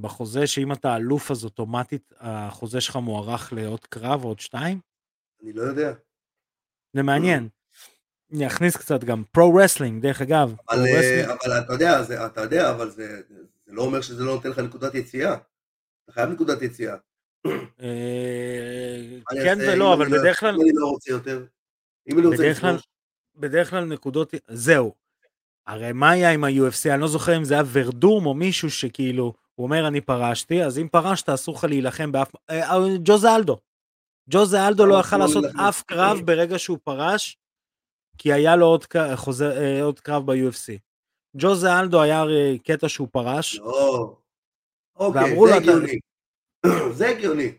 בחוזה, 0.01 0.47
שאם 0.47 0.71
אתה 0.71 0.95
אלוף 0.95 1.31
אז 1.31 1.43
אוטומטית 1.43 2.13
החוזה 2.19 2.81
שלך 2.81 2.95
מוארך 2.95 3.53
לעוד 3.53 3.85
קרב, 3.85 4.23
עוד 4.23 4.39
שתיים? 4.39 4.79
אני 5.43 5.53
לא 5.53 5.61
יודע. 5.61 5.93
זה 6.93 7.03
מעניין. 7.03 7.49
אני 8.33 8.47
אכניס 8.47 8.77
קצת 8.77 9.03
גם 9.03 9.23
pro 9.31 9.48
wrestling, 9.48 10.01
דרך 10.01 10.21
אגב. 10.21 10.55
אבל, 10.69 10.85
אה, 10.85 11.33
אבל 11.33 11.59
אתה 11.59 11.73
יודע, 11.73 12.03
זה, 12.03 12.25
אתה 12.25 12.41
יודע, 12.41 12.71
אבל 12.71 12.89
זה, 12.89 13.21
זה 13.65 13.73
לא 13.73 13.81
אומר 13.81 14.01
שזה 14.01 14.23
לא 14.23 14.33
נותן 14.33 14.49
לך 14.49 14.59
נקודת 14.59 14.95
יציאה. 14.95 15.33
אתה 16.03 16.11
חייב 16.11 16.29
נקודת 16.29 16.61
יציאה. 16.61 16.95
אה, 17.81 19.43
כן 19.43 19.57
ולא, 19.61 19.93
אבל 19.93 20.07
לא- 20.07 20.17
בדרך 20.17 20.39
כלל... 20.39 20.55
אם 20.55 20.61
אני 20.61 20.71
לא 20.73 20.87
רוצה 20.87 21.11
יותר, 21.11 21.45
אם 22.11 22.19
אני 22.19 22.27
רוצה 22.27 22.49
לפרוש... 22.49 22.87
בדרך 23.35 23.69
כלל 23.69 23.85
נקודות, 23.85 24.33
זהו. 24.47 24.93
הרי 25.67 25.93
מה 25.93 26.09
היה 26.09 26.31
עם 26.31 26.43
ה-UFC? 26.43 26.89
אני 26.93 27.01
לא 27.01 27.07
זוכר 27.07 27.37
אם 27.37 27.43
זה 27.43 27.53
היה 27.53 27.63
ורדום 27.71 28.25
או 28.25 28.33
מישהו 28.33 28.71
שכאילו, 28.71 29.33
הוא 29.55 29.63
אומר 29.63 29.87
אני 29.87 30.01
פרשתי, 30.01 30.63
אז 30.63 30.79
אם 30.79 30.87
פרשת 30.87 31.29
אסור 31.29 31.55
לך 31.55 31.63
להילחם 31.63 32.11
באף... 32.11 32.31
אה, 32.49 32.77
ג'וזה 33.03 33.35
אלדו. 33.35 33.57
ג'וזה 34.29 34.67
אלדו 34.67 34.85
לא 34.85 34.99
יכל 34.99 35.17
לעשות 35.17 35.45
אף 35.55 35.83
קרב 35.83 36.19
ברגע 36.25 36.59
שהוא 36.59 36.77
פרש, 36.83 37.37
כי 38.19 38.33
היה 38.33 38.55
לו 38.55 38.65
עוד, 38.65 38.83
חוזה, 39.15 39.79
עוד 39.81 39.99
קרב 39.99 40.25
ב-UFC. 40.25 40.79
ג'וזה 41.37 41.67
אלדו 41.79 42.01
היה 42.01 42.23
קטע 42.63 42.89
שהוא 42.89 43.07
פרש. 43.11 43.59
לא. 43.59 44.17
אוקיי, 44.95 45.35
זה 45.49 45.55
הגיוני. 45.55 45.99
זה 46.91 47.09
הגיוני. 47.09 47.57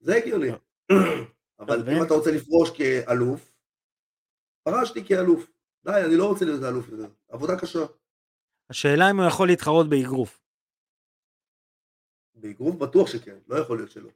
זה 0.00 0.16
הגיוני. 0.16 0.48
אבל 1.60 1.96
אם 1.96 2.02
אתה 2.06 2.14
רוצה 2.14 2.30
לפרוש 2.30 2.70
כאלוף, 2.70 3.52
פרשתי 4.62 5.04
כאלוף. 5.04 5.50
די, 5.84 5.90
אני 6.06 6.16
לא 6.16 6.28
רוצה 6.28 6.44
להיות 6.44 6.62
אלוף. 6.62 6.86
עבודה 7.28 7.60
קשה. 7.60 7.86
השאלה 8.70 9.10
אם 9.10 9.20
הוא 9.20 9.26
יכול 9.28 9.48
להתחרות 9.48 9.88
באגרוף. 9.88 10.40
באגרוף 12.34 12.76
בטוח 12.76 13.08
שכן, 13.08 13.38
לא 13.48 13.56
יכול 13.56 13.76
להיות 13.78 13.90
שלא. 13.90 14.10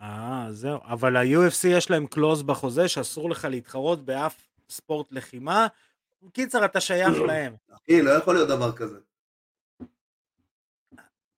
אה, 0.00 0.46
זהו. 0.50 0.78
אבל 0.84 1.16
ה-UFC 1.16 1.68
יש 1.68 1.90
להם 1.90 2.06
קלוז 2.06 2.42
בחוזה 2.42 2.88
שאסור 2.88 3.30
לך 3.30 3.44
להתחרות 3.50 4.04
באף 4.04 4.36
ספורט 4.70 5.06
לחימה, 5.12 5.66
קיצר, 6.32 6.64
אתה 6.64 6.80
שייך 6.80 7.20
להם. 7.26 7.54
אחי, 7.74 8.02
לא 8.02 8.10
יכול 8.10 8.34
להיות 8.34 8.48
דבר 8.48 8.72
כזה. 8.72 8.98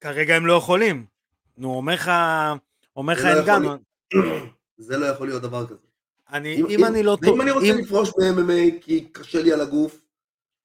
כרגע 0.00 0.36
הם 0.36 0.46
לא 0.46 0.52
יכולים. 0.52 1.06
נו, 1.58 1.74
אומר 1.74 1.94
לך, 1.94 2.10
אומר 2.96 3.12
לך 3.12 3.24
אין 3.24 3.44
גם. 3.46 3.76
זה 4.78 4.96
לא 4.96 5.06
יכול 5.06 5.26
להיות 5.26 5.42
דבר 5.42 5.66
כזה. 5.66 5.86
אני, 6.32 6.56
אם, 6.56 6.66
אם 6.68 6.84
אני 6.84 7.02
לא 7.02 7.18
טוב... 7.24 7.34
אם 7.34 7.40
אני 7.40 7.50
רוצה 7.50 7.66
אם... 7.66 7.78
לפרוש 7.78 8.10
מ-MMA 8.18 8.80
כי 8.80 9.08
קשה 9.12 9.42
לי 9.42 9.52
על 9.52 9.60
הגוף, 9.60 10.00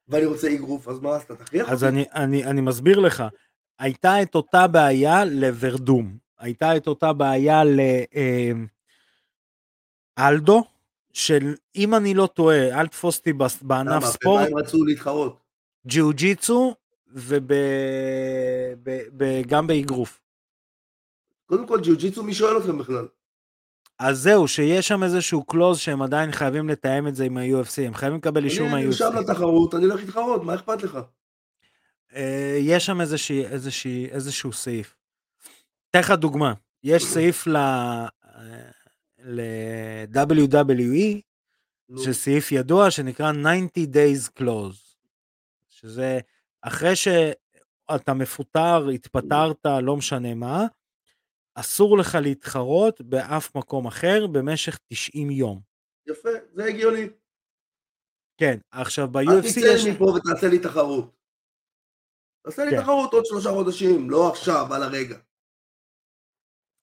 ואני 0.07 0.25
רוצה 0.25 0.53
אגרוף, 0.53 0.87
אז 0.87 0.99
מה, 0.99 1.09
אז 1.09 1.21
אתה 1.21 1.35
תכריח 1.35 1.63
אותי? 1.63 1.73
אז 1.73 1.83
אני, 1.83 2.05
אני, 2.15 2.45
אני 2.45 2.61
מסביר 2.61 2.99
לך. 2.99 3.23
הייתה 3.79 4.21
את 4.21 4.35
אותה 4.35 4.67
בעיה 4.67 5.25
לוורדום. 5.25 6.17
הייתה 6.41 6.77
את 6.77 6.87
אותה 6.87 7.13
בעיה 7.13 7.61
לאלדו, 10.17 10.57
אה, 10.57 10.61
של 11.13 11.55
אם 11.75 11.95
אני 11.95 12.13
לא 12.13 12.27
טועה, 12.27 12.79
אל 12.79 12.87
תפוס 12.87 13.17
אותי 13.17 13.33
בענף 13.61 14.05
ספורט. 14.05 14.41
למה? 14.41 14.47
הם 14.47 14.57
רצו 14.57 14.85
להתחרות? 14.85 15.39
ג'יו 15.87 16.09
ג'יצו 16.13 16.75
וגם 19.17 19.67
באגרוף. 19.67 20.19
קודם 21.45 21.67
כל 21.67 21.79
ג'יו 21.79 21.97
ג'יצו 21.97 22.23
מי 22.23 22.33
שואל 22.33 22.57
אתכם 22.57 22.77
בכלל? 22.77 23.07
אז 23.99 24.19
זהו, 24.19 24.47
שיש 24.47 24.87
שם 24.87 25.03
איזשהו 25.03 25.43
קלוז 25.43 25.79
שהם 25.79 26.01
עדיין 26.01 26.31
חייבים 26.31 26.69
לתאם 26.69 27.07
את 27.07 27.15
זה 27.15 27.23
עם 27.23 27.37
ה-UFC, 27.37 27.81
הם 27.87 27.93
חייבים 27.93 28.17
לקבל 28.17 28.45
אישור 28.45 28.67
מה-UFC. 28.67 28.77
אני 28.77 28.85
נרשם 28.85 29.15
לתחרות, 29.19 29.75
אני 29.75 29.85
הולך 29.85 29.99
להתחרות, 29.99 30.43
מה 30.43 30.55
אכפת 30.55 30.83
לך? 30.83 30.99
אה, 32.15 32.57
יש 32.59 32.85
שם 32.85 33.01
איזשהו 34.11 34.53
סעיף. 34.53 35.00
אתן 35.91 35.99
לך 35.99 36.11
דוגמה, 36.11 36.53
יש 36.83 37.05
סעיף 37.05 37.47
ל... 37.47 37.57
ל-WWE, 39.19 41.21
סעיף 42.11 42.51
ידוע 42.51 42.91
שנקרא 42.91 43.31
90 43.31 43.67
Days 43.93 44.29
Close, 44.39 44.97
שזה 45.69 46.19
אחרי 46.61 46.95
שאתה 46.95 48.13
מפוטר, 48.13 48.87
התפטרת, 48.87 49.65
לא 49.81 49.97
משנה 49.97 50.33
מה, 50.33 50.65
אסור 51.55 51.97
לך 51.97 52.17
להתחרות 52.21 53.01
באף 53.01 53.55
מקום 53.55 53.87
אחר 53.87 54.27
במשך 54.27 54.79
90 54.87 55.31
יום. 55.31 55.61
יפה, 56.07 56.29
זה 56.53 56.65
הגיוני. 56.65 57.07
כן, 58.37 58.57
עכשיו 58.71 59.07
ב-UFC 59.07 59.45
יש... 59.45 59.57
אל 59.57 59.77
תצא 59.77 59.91
מפה 59.91 60.05
ותעשה 60.05 60.47
לי 60.47 60.59
תחרות. 60.59 61.11
תעשה 62.43 62.65
לי 62.65 62.71
כן. 62.71 62.81
תחרות 62.81 63.13
עוד 63.13 63.25
שלושה 63.25 63.49
חודשים, 63.49 64.09
לא 64.09 64.29
עכשיו, 64.29 64.73
על 64.73 64.83
הרגע. 64.83 65.17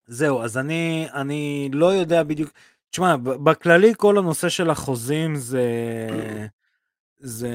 זהו, 0.08 0.42
אז 0.42 0.58
אני, 0.58 1.06
אני 1.14 1.70
לא 1.72 1.86
יודע 1.86 2.22
בדיוק, 2.22 2.50
תשמע, 2.90 3.16
בכללי 3.16 3.92
כל 3.96 4.18
הנושא 4.18 4.48
של 4.48 4.70
החוזים 4.70 5.36
זה, 5.36 5.66
זה, 7.18 7.50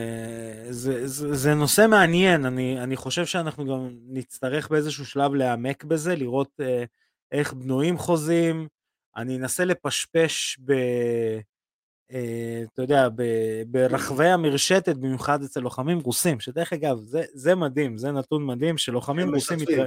זה, 0.70 1.08
זה, 1.08 1.34
זה 1.34 1.54
נושא 1.54 1.86
מעניין, 1.90 2.46
אני, 2.46 2.80
אני 2.84 2.96
חושב 2.96 3.26
שאנחנו 3.26 3.66
גם 3.66 3.90
נצטרך 4.08 4.70
באיזשהו 4.70 5.06
שלב 5.06 5.34
להעמק 5.34 5.84
בזה, 5.84 6.16
לראות 6.16 6.52
אה, 6.62 6.84
איך 7.32 7.54
בנויים 7.54 7.98
חוזים, 7.98 8.68
אני 9.18 9.38
אנסה 9.38 9.66
לפשפש 9.66 10.60
ב... 10.66 10.72
אה, 12.12 12.64
אתה 12.74 12.82
יודע, 12.82 13.10
ב, 13.16 13.24
ברחבי 13.68 14.28
המרשתת, 14.28 14.96
במיוחד 14.96 15.44
אצל 15.44 15.60
לוחמים 15.60 16.00
רוסים, 16.00 16.40
שדרך 16.40 16.74
אגב, 16.74 16.98
זה, 17.00 17.24
זה 17.34 17.56
מדהים, 17.56 17.98
זה 17.98 18.12
נתון 18.12 18.46
מדהים, 18.46 18.78
שלוחמים 18.78 19.34
רוסים 19.34 19.58
מתרא... 19.60 19.86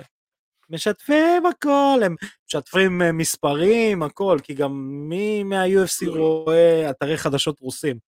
משתפים 0.71 1.47
הכל, 1.47 2.01
הם 2.05 2.15
משתפים 2.47 3.03
אה, 3.03 3.13
מספרים, 3.13 4.03
הכל, 4.03 4.39
כי 4.43 4.55
גם 4.55 4.73
מי 5.09 5.43
מה-UFC 5.43 6.09
רואה 6.09 6.91
אתרי 6.91 7.17
חדשות 7.17 7.61
רוסים, 7.61 7.99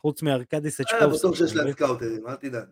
חוץ 0.00 0.22
מארקדי 0.22 0.70
סצ'קובסקי. 0.70 1.04
אה, 1.04 1.06
בטוח 1.06 1.34
שיש 1.34 1.56
להם 1.56 1.72
סקאוטרים, 1.72 2.26
אל 2.26 2.34
תדאג. 2.34 2.68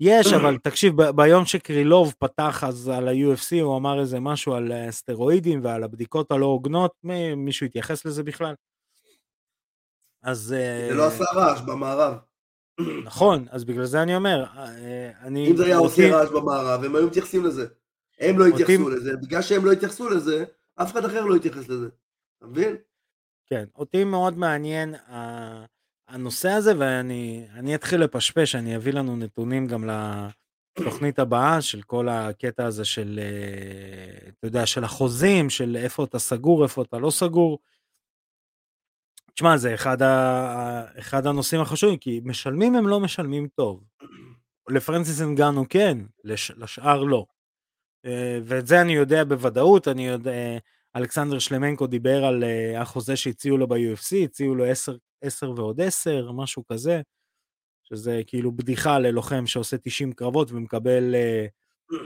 יש, 0.00 0.26
אבל 0.42 0.58
תקשיב, 0.58 1.02
ביום 1.02 1.44
שקרילוב 1.46 2.14
פתח 2.18 2.64
אז 2.66 2.88
על 2.88 3.08
ה-UFC, 3.08 3.62
הוא 3.62 3.76
אמר 3.76 4.00
איזה 4.00 4.20
משהו 4.20 4.54
על 4.54 4.72
אה, 4.72 4.92
סטרואידים 4.92 5.60
ועל 5.64 5.84
הבדיקות 5.84 6.30
הלא 6.30 6.46
הוגנות, 6.46 6.92
מישהו 7.36 7.66
התייחס 7.66 8.04
לזה 8.04 8.22
בכלל? 8.22 8.54
אז... 10.22 10.38
זה 10.38 10.90
לא 10.94 11.06
עשה 11.06 11.24
רעש 11.34 11.60
במערב. 11.60 12.14
נכון, 13.04 13.46
אז 13.50 13.64
בגלל 13.64 13.84
זה 13.84 14.02
אני 14.02 14.16
אומר, 14.16 14.44
אני... 15.22 15.50
אם 15.50 15.56
זה 15.56 15.64
היה 15.64 15.76
עושה 15.76 16.16
רעש 16.16 16.28
במערב, 16.28 16.84
הם 16.84 16.96
היו 16.96 17.06
מתייחסים 17.06 17.44
לזה. 17.44 17.66
הם 18.20 18.38
לא 18.38 18.46
התייחסו 18.46 18.88
לזה, 18.88 19.10
בגלל 19.22 19.42
שהם 19.42 19.64
לא 19.64 19.72
התייחסו 19.72 20.08
לזה, 20.08 20.44
אף 20.76 20.92
אחד 20.92 21.04
אחר 21.04 21.24
לא 21.24 21.36
התייחס 21.36 21.68
לזה. 21.68 21.88
אתה 22.38 22.46
מבין? 22.46 22.76
כן, 23.46 23.64
אותי 23.76 24.04
מאוד 24.04 24.38
מעניין 24.38 24.94
הנושא 26.08 26.48
הזה, 26.48 26.72
ואני 26.78 27.74
אתחיל 27.74 28.00
לפשפש, 28.00 28.54
אני 28.54 28.76
אביא 28.76 28.92
לנו 28.92 29.16
נתונים 29.16 29.66
גם 29.66 29.90
לתוכנית 30.78 31.18
הבאה 31.18 31.62
של 31.62 31.82
כל 31.82 32.08
הקטע 32.08 32.66
הזה 32.66 32.84
של, 32.84 33.20
אה, 33.22 34.28
אתה 34.28 34.46
יודע, 34.46 34.66
של 34.66 34.84
החוזים, 34.84 35.50
של 35.50 35.76
איפה 35.76 36.04
אתה 36.04 36.18
סגור, 36.18 36.62
איפה 36.62 36.82
אתה 36.82 36.98
לא 36.98 37.10
סגור. 37.10 37.58
תשמע, 39.34 39.56
זה 39.56 39.74
אחד, 39.74 40.02
ה... 40.02 40.98
אחד 40.98 41.26
הנושאים 41.26 41.60
החשובים, 41.60 41.96
כי 41.96 42.20
משלמים 42.24 42.74
הם 42.74 42.88
לא 42.88 43.00
משלמים 43.00 43.48
טוב. 43.48 43.84
לפרנסיס 44.74 45.20
אנגנו 45.20 45.64
כן, 45.68 45.98
לש... 46.24 46.50
לשאר 46.50 47.04
לא. 47.04 47.26
אה, 48.08 48.38
ואת 48.44 48.66
זה 48.66 48.80
אני 48.80 48.92
יודע 48.92 49.24
בוודאות, 49.24 49.88
אני 49.88 50.06
יודע, 50.06 50.32
אלכסנדר 50.96 51.38
שלמנקו 51.38 51.86
דיבר 51.86 52.24
על 52.24 52.44
אה, 52.44 52.80
החוזה 52.80 53.16
שהציעו 53.16 53.56
לו 53.56 53.68
ב-UFC, 53.68 54.16
הציעו 54.24 54.54
לו 54.54 54.64
10, 54.64 54.96
10 55.22 55.50
ועוד 55.56 55.80
10, 55.80 56.32
משהו 56.32 56.66
כזה, 56.66 57.00
שזה 57.84 58.20
כאילו 58.26 58.52
בדיחה 58.52 58.98
ללוחם 58.98 59.46
שעושה 59.46 59.76
90 59.78 60.12
קרבות 60.12 60.52
ומקבל 60.52 61.14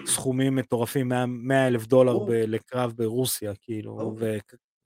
סכומים 0.07 0.57
מטורפים, 0.57 1.13
100 1.27 1.67
אלף 1.67 1.87
דולר 1.87 2.19
ב- 2.19 2.31
לקרב 2.31 2.93
ברוסיה, 2.97 3.53
כאילו, 3.61 4.17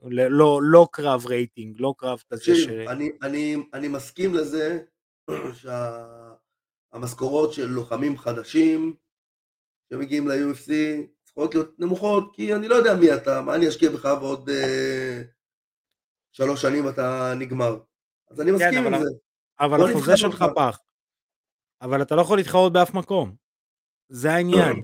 ולא 0.02 0.60
לא 0.62 0.88
קרב 0.92 1.26
רייטינג, 1.26 1.76
לא 1.78 1.94
קרב 1.98 2.22
כזה 2.30 2.56
ש... 2.56 2.68
אני, 2.68 3.10
אני, 3.22 3.56
אני 3.74 3.88
מסכים 3.88 4.34
לזה 4.34 4.78
שהמשכורות 6.92 7.52
של 7.52 7.66
לוחמים 7.66 8.18
חדשים 8.18 8.94
שמגיעים 9.90 10.28
ל-UFC 10.28 10.70
צריכות 11.24 11.54
להיות 11.54 11.74
נמוכות, 11.78 12.32
כי 12.34 12.54
אני 12.54 12.68
לא 12.68 12.74
יודע 12.74 12.94
מי 12.94 13.14
אתה, 13.14 13.42
מה 13.42 13.54
אני 13.54 13.68
אשקיע 13.68 13.90
בך 13.90 14.04
ועוד 14.04 14.50
אה, 14.50 15.22
שלוש 16.32 16.62
שנים 16.62 16.88
אתה 16.88 17.34
נגמר. 17.38 17.78
אז 18.30 18.40
אני 18.40 18.50
מסכים 18.50 18.84
כן, 18.84 18.94
עם 18.94 19.02
זה. 19.02 19.10
אבל 19.60 19.90
החוזה 19.90 20.16
שלך 20.16 20.44
פח. 20.54 20.78
אבל 21.82 22.02
אתה 22.02 22.14
לא 22.14 22.20
יכול 22.20 22.38
להתחרות 22.38 22.72
באף 22.72 22.94
מקום. 22.94 23.34
זה 24.08 24.32
העניין. 24.32 24.82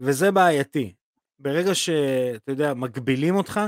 וזה 0.00 0.30
בעייתי. 0.30 0.94
ברגע 1.38 1.74
שאתה 1.74 2.52
יודע, 2.52 2.74
מגבילים 2.74 3.36
אותך, 3.36 3.60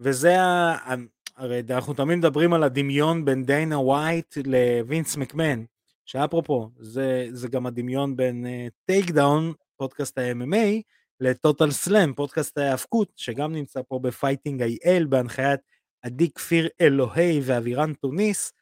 וזה 0.00 0.40
ה... 0.40 0.94
הרי 1.36 1.62
אנחנו 1.70 1.94
תמיד 1.94 2.18
מדברים 2.18 2.52
על 2.52 2.62
הדמיון 2.62 3.24
בין 3.24 3.44
דיינה 3.44 3.78
ווייט 3.78 4.36
לווינס 4.44 5.16
מקמהן, 5.16 5.64
שאפרופו, 6.04 6.70
זה, 6.78 7.28
זה 7.32 7.48
גם 7.48 7.66
הדמיון 7.66 8.16
בין 8.16 8.46
טייק 8.84 9.08
אה, 9.08 9.12
דאון, 9.12 9.52
פודקאסט 9.76 10.18
ה-MMA, 10.18 10.82
לטוטל 11.20 11.70
סלאם, 11.70 12.14
פודקאסט 12.14 12.58
ההאבקות, 12.58 13.12
שגם 13.16 13.52
נמצא 13.52 13.80
פה 13.88 13.98
בפייטינג 13.98 14.62
איי-אל, 14.62 15.06
בהנחיית 15.08 15.60
עדי 16.02 16.30
כפיר 16.30 16.68
אלוהי 16.80 17.40
ואבירן 17.44 17.94
טוניס. 17.94 18.52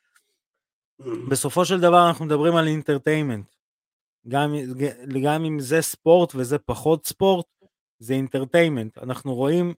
בסופו 1.30 1.64
של 1.64 1.80
דבר 1.80 2.08
אנחנו 2.08 2.24
מדברים 2.24 2.56
על 2.56 2.66
entertainment. 2.66 3.54
גם, 4.28 4.54
גם 5.24 5.44
אם 5.44 5.60
זה 5.60 5.82
ספורט 5.82 6.34
וזה 6.34 6.58
פחות 6.58 7.06
ספורט, 7.06 7.46
זה 7.98 8.14
אינטרטיימנט. 8.14 8.98
אנחנו 8.98 9.34
רואים 9.34 9.74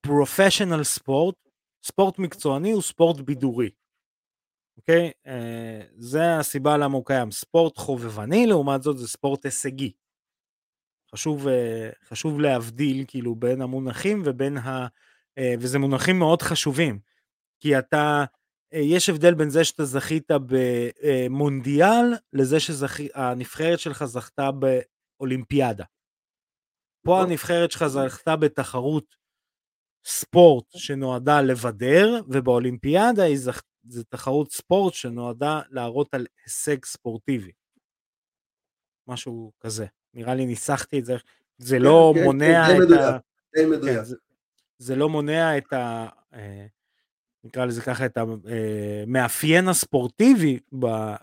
פרופשיונל 0.00 0.84
ספורט, 0.84 1.34
ספורט 1.84 2.18
מקצועני 2.18 2.72
הוא 2.72 2.82
ספורט 2.82 3.20
בידורי. 3.20 3.70
אוקיי? 4.76 5.10
Uh, 5.26 5.30
זה 5.96 6.38
הסיבה 6.38 6.76
למה 6.76 6.96
הוא 6.96 7.06
קיים. 7.06 7.30
ספורט 7.30 7.78
חובבני, 7.78 8.46
לעומת 8.46 8.82
זאת 8.82 8.98
זה 8.98 9.08
ספורט 9.08 9.44
הישגי. 9.44 9.92
חשוב, 11.14 11.48
אה, 11.48 11.90
חשוב 12.04 12.40
להבדיל 12.40 13.04
כאילו 13.08 13.34
בין 13.34 13.62
המונחים 13.62 14.22
ובין 14.24 14.56
ה... 14.56 14.86
אה, 15.38 15.54
וזה 15.60 15.78
מונחים 15.78 16.18
מאוד 16.18 16.42
חשובים, 16.42 16.98
כי 17.60 17.78
אתה, 17.78 18.24
אה, 18.74 18.78
יש 18.78 19.08
הבדל 19.08 19.34
בין 19.34 19.50
זה 19.50 19.64
שאתה 19.64 19.84
זכית 19.84 20.30
במונדיאל 20.46 22.14
לזה 22.32 22.60
שהנבחרת 22.60 23.78
שלך 23.78 24.04
זכתה 24.04 24.50
באולימפיאדה. 24.52 25.84
פה 27.06 27.12
נכון. 27.12 27.30
הנבחרת 27.30 27.70
שלך 27.70 27.86
זכתה 27.86 28.36
בתחרות 28.36 29.14
ספורט 30.04 30.64
שנועדה 30.76 31.40
לבדר, 31.40 32.20
ובאולימפיאדה 32.28 33.22
היא 33.22 33.38
זכ... 33.38 33.62
זה 33.88 34.04
תחרות 34.04 34.52
ספורט 34.52 34.94
שנועדה 34.94 35.60
להראות 35.70 36.14
על 36.14 36.26
הישג 36.44 36.84
ספורטיבי. 36.84 37.52
משהו 39.08 39.52
כזה. 39.60 39.86
נראה 40.14 40.34
לי 40.34 40.46
ניסחתי 40.46 40.98
את 40.98 41.04
זה, 41.04 41.16
זה 41.58 41.76
כן, 41.76 41.82
לא 41.82 42.12
כן, 42.16 42.24
מונע 42.24 42.66
כן, 42.66 42.76
את 42.76 42.80
מדויק, 42.80 43.00
ה... 43.00 43.18
כן, 43.54 44.04
זה, 44.04 44.16
זה 44.78 44.96
לא 44.96 45.08
מונע 45.08 45.58
את 45.58 45.72
ה... 45.72 46.06
אה, 46.34 46.66
נקרא 47.44 47.64
לזה 47.64 47.82
ככה, 47.82 48.06
את 48.06 48.18
המאפיין 48.18 49.64
אה, 49.64 49.70
הספורטיבי 49.70 50.58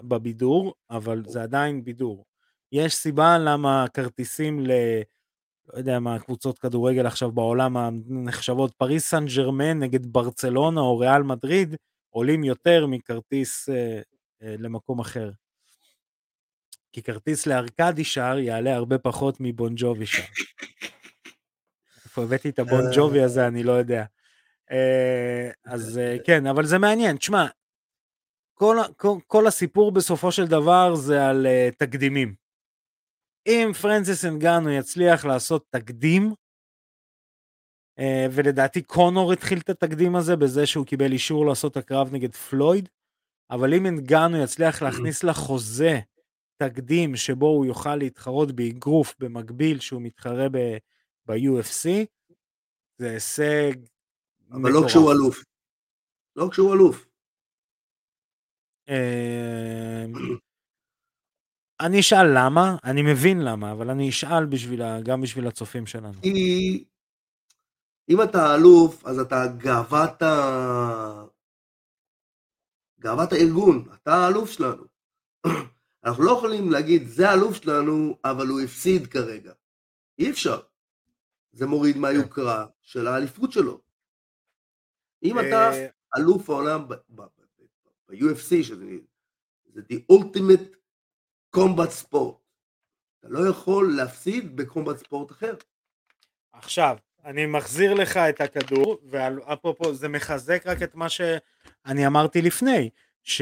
בבידור, 0.02 0.74
אבל 0.90 1.24
זה 1.28 1.44
עדיין 1.44 1.84
בידור. 1.84 2.26
יש 2.72 2.96
סיבה 2.96 3.38
למה 3.38 3.86
כרטיסים 3.94 4.60
ל... 4.60 4.72
לא 5.74 5.78
יודע 5.78 6.00
מה, 6.00 6.20
קבוצות 6.20 6.60
כדורגל 6.60 7.06
עכשיו 7.06 7.32
בעולם 7.32 7.78
הנחשבות, 7.78 8.74
פריס 8.76 9.10
סן 9.10 9.26
ג'רמן 9.26 9.80
נגד 9.80 10.06
ברצלונה 10.06 10.82
או 10.82 10.98
ריאל 10.98 11.24
מדריד, 11.24 11.76
עולים 12.10 12.44
יותר 12.44 12.88
מכרטיס 12.88 13.70
אה, 13.70 14.02
אה, 14.44 14.56
למקום 14.60 15.00
אחר. 15.00 15.32
כי 16.94 17.04
כרטיס 17.04 17.48
לארקדי 17.48 18.04
שר 18.04 18.38
יעלה 18.38 18.76
הרבה 18.76 18.98
פחות 18.98 19.38
מבון 19.40 19.74
ג'ובי 19.76 20.06
שר. 20.06 20.24
איפה 22.06 22.24
הבאתי 22.24 22.50
את 22.50 22.60
הבון 22.60 22.84
ג'ובי 22.96 23.22
הזה, 23.22 23.48
אני 23.48 23.64
לא 23.64 23.72
יודע. 23.72 24.06
אה, 24.72 25.50
אז 25.66 25.98
אה, 25.98 26.18
כן, 26.26 26.48
אבל 26.48 26.66
זה 26.66 26.78
מעניין. 26.78 27.18
תשמע, 27.18 27.48
כל, 28.54 28.78
כל, 28.98 29.18
כל 29.28 29.48
הסיפור 29.48 29.92
בסופו 29.92 30.32
של 30.32 30.48
דבר 30.48 30.96
זה 30.96 31.28
על 31.28 31.46
uh, 31.46 31.76
תקדימים. 31.76 32.36
אם 33.48 33.72
פרנסיס 33.82 34.26
אנגנו 34.26 34.70
יצליח 34.70 35.26
לעשות 35.26 35.66
תקדים, 35.70 36.34
uh, 38.00 38.04
ולדעתי 38.32 38.82
קונור 38.82 39.34
התחיל 39.34 39.60
את 39.60 39.70
התקדים 39.70 40.16
הזה 40.16 40.36
בזה 40.36 40.66
שהוא 40.66 40.86
קיבל 40.86 41.12
אישור 41.12 41.46
לעשות 41.46 41.78
הקרב 41.78 42.14
נגד 42.14 42.36
פלויד, 42.36 42.90
אבל 43.52 43.74
אם 43.74 43.86
אנגנו 43.86 44.38
יצליח 44.38 44.82
להכניס 44.82 45.24
לחוזה 45.24 46.00
תקדים 46.70 47.16
שבו 47.16 47.46
הוא 47.46 47.66
יוכל 47.66 47.96
להתחרות 47.96 48.52
באגרוף 48.52 49.16
במקביל 49.20 49.80
שהוא 49.80 50.02
מתחרה 50.02 50.50
ב-UFC, 50.50 51.90
זה 52.98 53.12
הישג 53.12 53.74
אבל 54.52 54.70
לא 54.70 54.70
מטורף. 54.70 54.84
לא 54.84 54.88
כשהוא 54.88 55.12
אלוף. 55.12 55.44
לא 56.36 56.48
כשהוא 56.52 56.74
אלוף. 56.74 57.08
אמ, 58.90 60.14
אני 61.82 62.00
אשאל 62.00 62.28
למה, 62.38 62.78
אני 62.84 63.02
מבין 63.02 63.42
למה, 63.42 63.72
אבל 63.72 63.90
אני 63.90 64.10
אשאל 64.10 64.46
בשביל, 64.46 64.82
גם 65.04 65.22
בשביל 65.22 65.48
הצופים 65.48 65.86
שלנו. 65.86 66.22
כי 66.22 66.86
אם 68.10 68.22
אתה 68.24 68.56
אלוף, 68.56 69.06
אז 69.06 69.20
אתה 69.20 69.36
גאוות 69.58 70.22
ה... 70.22 71.26
גאוות 73.00 73.32
הארגון, 73.32 73.86
אתה 73.94 74.14
האלוף 74.14 74.52
שלנו. 74.52 74.84
אנחנו 76.04 76.24
לא 76.24 76.32
יכולים 76.32 76.72
להגיד, 76.72 77.08
זה 77.08 77.30
האלוף 77.30 77.56
שלנו, 77.56 78.18
אבל 78.26 78.48
הוא 78.48 78.62
הפסיד 78.62 79.08
כרגע. 79.08 79.54
אי 80.20 80.32
אפשר. 80.32 80.60
זה 81.52 81.68
מוריד 81.68 81.98
מהיוקרה 81.98 82.66
של 82.82 83.08
האליפות 83.08 83.52
שלו. 83.52 83.82
אם 85.24 85.40
אתה 85.40 85.72
אה, 85.72 85.88
אלוף 86.18 86.50
העולם 86.50 86.88
ב-UFC, 86.88 88.64
שזה 88.64 88.86
the 89.76 90.00
ultimate 90.12 90.76
combat 91.56 91.92
sport, 92.04 92.42
אתה 93.20 93.30
לא 93.30 93.50
יכול 93.50 93.94
להפסיד 93.96 94.56
בקומבט 94.56 94.98
ספורט 94.98 95.32
אחר. 95.32 95.54
עכשיו, 96.54 96.98
אני 97.26 97.46
מחזיר 97.46 97.94
לך 97.94 98.18
את 98.18 98.42
הכדור, 98.42 98.98
ואפרופו 99.10 99.94
זה 99.94 100.08
מחזק 100.08 100.62
רק 100.66 100.84
את 100.84 100.96
מה 100.96 101.10
שאני 101.10 102.08
אמרתי 102.08 102.42
לפני, 102.42 102.90
ש... 103.24 103.42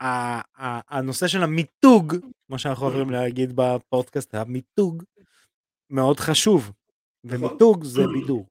הנושא 0.00 1.28
של 1.28 1.42
המיתוג, 1.42 2.14
מה 2.48 2.58
שאנחנו 2.58 2.88
יכולים 2.88 3.10
להגיד 3.10 3.52
בפודקאסט, 3.54 4.34
המיתוג 4.34 5.02
מאוד 5.90 6.20
חשוב, 6.20 6.72
נכון. 7.24 7.44
ומיתוג 7.44 7.84
זה 7.84 8.02
בידור. 8.06 8.46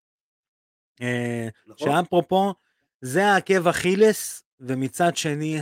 אה, 1.02 1.48
נכון. 1.68 1.78
שאפרופו, 1.78 2.54
זה 3.02 3.26
העקב 3.26 3.68
אכילס, 3.68 4.44
ומצד 4.60 5.18
שני 5.18 5.60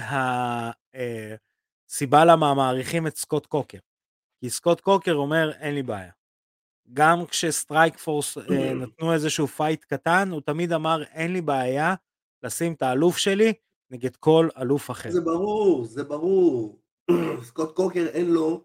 הסיבה 1.89 2.19
אה, 2.19 2.25
למה 2.25 2.53
מעריכים 2.53 3.07
את 3.07 3.17
סקוט 3.17 3.45
קוקר. 3.45 3.77
כי 4.39 4.49
סקוט 4.49 4.81
קוקר 4.81 5.13
אומר, 5.13 5.51
אין 5.51 5.75
לי 5.75 5.83
בעיה. 5.83 6.11
גם 6.93 7.25
כשסטרייק 7.25 7.97
פורס 7.97 8.37
אה, 8.37 8.73
נתנו 8.73 9.13
איזשהו 9.13 9.47
fight 9.47 9.83
קטן, 9.83 10.29
הוא 10.31 10.41
תמיד 10.41 10.73
אמר, 10.73 11.03
אין 11.03 11.33
לי 11.33 11.41
בעיה 11.41 11.95
לשים 12.43 12.73
את 12.73 12.81
האלוף 12.81 13.17
שלי 13.17 13.53
נגד 13.93 14.15
כל 14.15 14.49
אלוף 14.57 14.91
אחר. 14.91 15.11
זה 15.11 15.21
ברור, 15.21 15.85
זה 15.85 16.03
ברור. 16.03 16.79
סקוט 17.47 17.75
קוקר 17.75 18.07
אין 18.07 18.31
לו, 18.31 18.63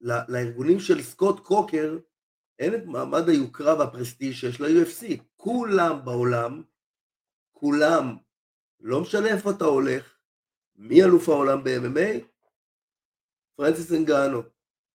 לארגונים 0.00 0.80
של 0.80 1.02
סקוט 1.02 1.40
קוקר, 1.40 1.98
אין 2.58 2.74
את 2.74 2.86
מעמד 2.86 3.28
היוקרה 3.28 3.78
והפרסטיג' 3.78 4.34
שיש 4.34 4.60
ל-UFC. 4.60 5.22
כולם 5.36 6.04
בעולם, 6.04 6.62
כולם, 7.52 8.16
לא 8.80 9.00
משנה 9.00 9.28
איפה 9.28 9.50
אתה 9.50 9.64
הולך, 9.64 10.14
מי 10.76 11.04
אלוף 11.04 11.28
העולם 11.28 11.64
ב-MMA? 11.64 12.24
פרנסיס 13.56 13.92
אנגאנו, 13.92 14.42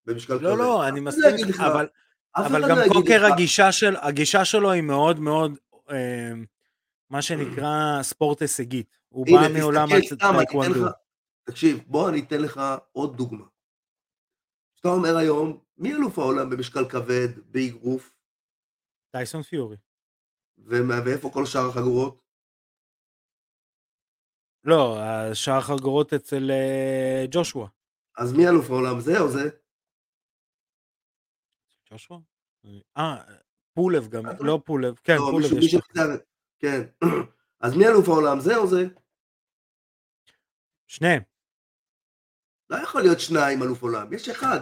במשקל 0.06 0.38
כזה. 0.38 0.44
לא, 0.44 0.58
לא, 0.58 0.88
אני 0.88 1.00
מסכים 1.00 1.48
איתך, 1.48 1.60
אבל, 1.60 1.88
אבל 2.36 2.70
גם 2.70 2.78
לא 2.78 2.94
קוקר 2.94 3.26
הגישה, 3.26 3.72
של, 3.72 3.96
הגישה 4.02 4.46
שלו 4.46 4.72
היא 4.72 4.84
מאוד 4.84 5.20
מאוד, 5.20 5.58
אה, 5.92 6.32
מה 7.10 7.22
שנקרא 7.22 8.00
ספורט 8.02 8.42
הישגית. 8.42 9.01
הוא 9.12 9.26
בא 9.26 9.60
מעולם 9.60 9.88
הטייקוונדו. 10.12 10.86
תקשיב, 11.44 11.84
בוא 11.88 12.10
אני 12.10 12.20
אתן 12.20 12.42
לך 12.42 12.62
עוד 12.92 13.18
דוגמה. 13.18 13.46
אתה 14.80 14.88
אומר 14.90 15.18
היום, 15.18 15.60
מי 15.78 15.94
אלוף 15.94 16.20
העולם 16.20 16.50
במשקל 16.50 16.90
כבד, 16.90 17.28
באגרוף? 17.52 18.12
טייסון 19.12 19.44
פיורי. 19.44 19.78
ואיפה 20.58 21.30
כל 21.34 21.46
שאר 21.46 21.70
החגורות? 21.70 22.22
לא, 24.64 24.98
שאר 25.34 25.58
החגורות 25.58 26.14
אצל 26.14 26.52
אה, 26.52 27.26
ג'ושוע. 27.32 27.70
אז 28.18 28.34
מי 28.34 28.48
אלוף 28.48 28.70
העולם, 28.70 29.00
זה 29.00 29.20
או 29.20 29.30
זה? 29.30 29.50
ג'ושוע? 31.92 32.20
אה, 32.98 33.24
פולב 33.74 34.08
גם, 34.08 34.24
לא 34.40 34.62
פולב, 34.66 34.96
כן, 35.04 35.16
לא, 35.16 35.28
פולב 35.32 35.64
יש. 35.64 35.76
כן. 36.60 36.82
אז 37.64 37.78
מי 37.78 37.88
אלוף 37.88 38.08
העולם, 38.10 38.40
זה 38.40 38.58
או 38.58 38.68
זה? 38.68 38.88
שניהם. 40.92 41.22
לא 42.70 42.76
יכול 42.76 43.02
להיות 43.02 43.20
שניים 43.20 43.64
אלוף 43.64 43.82
עולם, 43.82 44.14
יש 44.14 44.30
אחד. 44.30 44.60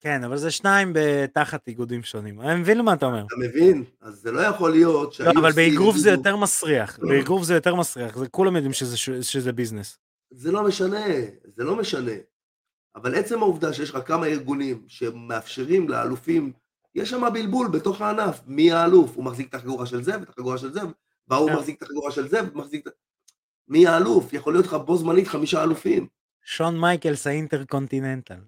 כן, 0.00 0.24
אבל 0.24 0.36
זה 0.36 0.50
שניים 0.50 0.92
תחת 1.34 1.68
איגודים 1.68 2.02
שונים. 2.02 2.40
אני 2.40 2.60
מבין 2.60 2.78
למה 2.78 2.92
אתה 2.92 3.06
אומר. 3.06 3.24
אתה 3.26 3.34
מבין? 3.38 3.84
אז 4.00 4.14
זה 4.14 4.32
לא 4.32 4.40
יכול 4.40 4.70
להיות 4.70 5.20
לא, 5.20 5.30
אבל 5.40 5.52
באגרוף 5.52 5.96
זה 5.96 6.10
יותר 6.10 6.36
מסריח. 6.36 6.98
באגרוף 6.98 7.42
זה 7.42 7.54
יותר 7.54 7.74
מסריח, 7.74 8.18
זה 8.18 8.28
כולם 8.28 8.56
יודעים 8.56 8.72
שזה, 8.72 8.96
שזה 9.22 9.52
ביזנס. 9.52 9.98
זה 10.30 10.52
לא 10.52 10.64
משנה, 10.64 11.06
זה 11.44 11.64
לא 11.64 11.76
משנה. 11.76 12.12
אבל 12.96 13.14
עצם 13.14 13.42
העובדה 13.42 13.72
שיש 13.72 13.90
לך 13.90 13.98
כמה 14.06 14.26
ארגונים 14.26 14.84
שמאפשרים 14.88 15.88
לאלופים, 15.88 16.52
יש 16.94 17.10
שם 17.10 17.32
בלבול 17.32 17.68
בתוך 17.68 18.00
הענף, 18.00 18.40
מי 18.46 18.72
האלוף? 18.72 19.16
הוא 19.16 19.24
מחזיק 19.24 19.48
את 19.48 19.54
החגורה 19.54 19.86
של 19.86 20.02
זה 20.02 20.20
ואת 20.20 20.28
החגורה 20.28 20.58
של 20.58 20.72
זה, 20.72 20.80
והוא 21.28 21.48
כן. 21.50 21.56
מחזיק 21.56 21.76
את 21.76 21.82
החגורה 21.82 22.10
של 22.10 22.28
זה 22.28 22.40
ומחזיק 22.52 22.86
את... 22.86 22.92
מי 23.68 23.86
האלוף? 23.86 24.32
יכול 24.32 24.52
להיות 24.52 24.66
לך 24.66 24.74
בו 24.74 24.96
זמנית 24.96 25.28
חמישה 25.28 25.62
אלופים. 25.62 26.06
שון 26.44 26.80
מייקלס 26.80 27.26
ה 27.26 27.32
intercontinental. 27.32 28.40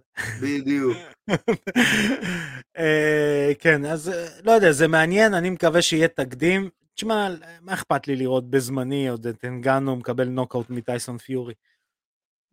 בדיוק. 0.42 0.96
אה, 2.78 3.52
כן, 3.58 3.84
אז 3.84 4.08
אה, 4.08 4.26
לא 4.44 4.52
יודע, 4.52 4.72
זה 4.72 4.88
מעניין, 4.88 5.34
אני 5.34 5.50
מקווה 5.50 5.82
שיהיה 5.82 6.08
תקדים. 6.08 6.70
תשמע, 6.94 7.28
מה 7.60 7.74
אכפת 7.74 8.08
לי 8.08 8.16
לראות 8.16 8.50
בזמני 8.50 9.08
עוד 9.08 9.26
את 9.26 9.44
אנגנו 9.44 9.96
מקבל 9.96 10.28
נוקאוט 10.28 10.70
מטייסון 10.70 11.18
פיורי? 11.18 11.54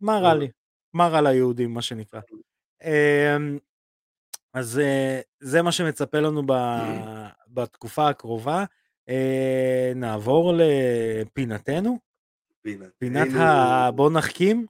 מה 0.00 0.18
רע 0.18 0.34
לי? 0.34 0.48
מה 0.94 1.08
רע 1.08 1.20
ליהודים, 1.20 1.74
מה 1.74 1.82
שנקרא. 1.82 2.20
אז 4.54 4.78
אה, 4.78 5.20
זה 5.40 5.62
מה 5.62 5.72
שמצפה 5.72 6.20
לנו 6.20 6.42
בתקופה 7.48 8.08
הקרובה. 8.08 8.64
נעבור 9.94 10.52
לפינתנו. 10.56 12.07
פינת 12.98 13.28
ה... 13.34 13.90
בוא 13.90 14.10
נחכים. 14.10 14.66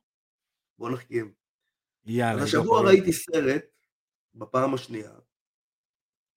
בוא 0.78 0.90
נחכים. 0.90 1.32
יאללה. 2.06 2.42
אז 2.42 2.48
השבוע 2.48 2.82
ראיתי 2.82 3.12
סרט, 3.12 3.64
בפעם 4.34 4.74
השנייה, 4.74 5.12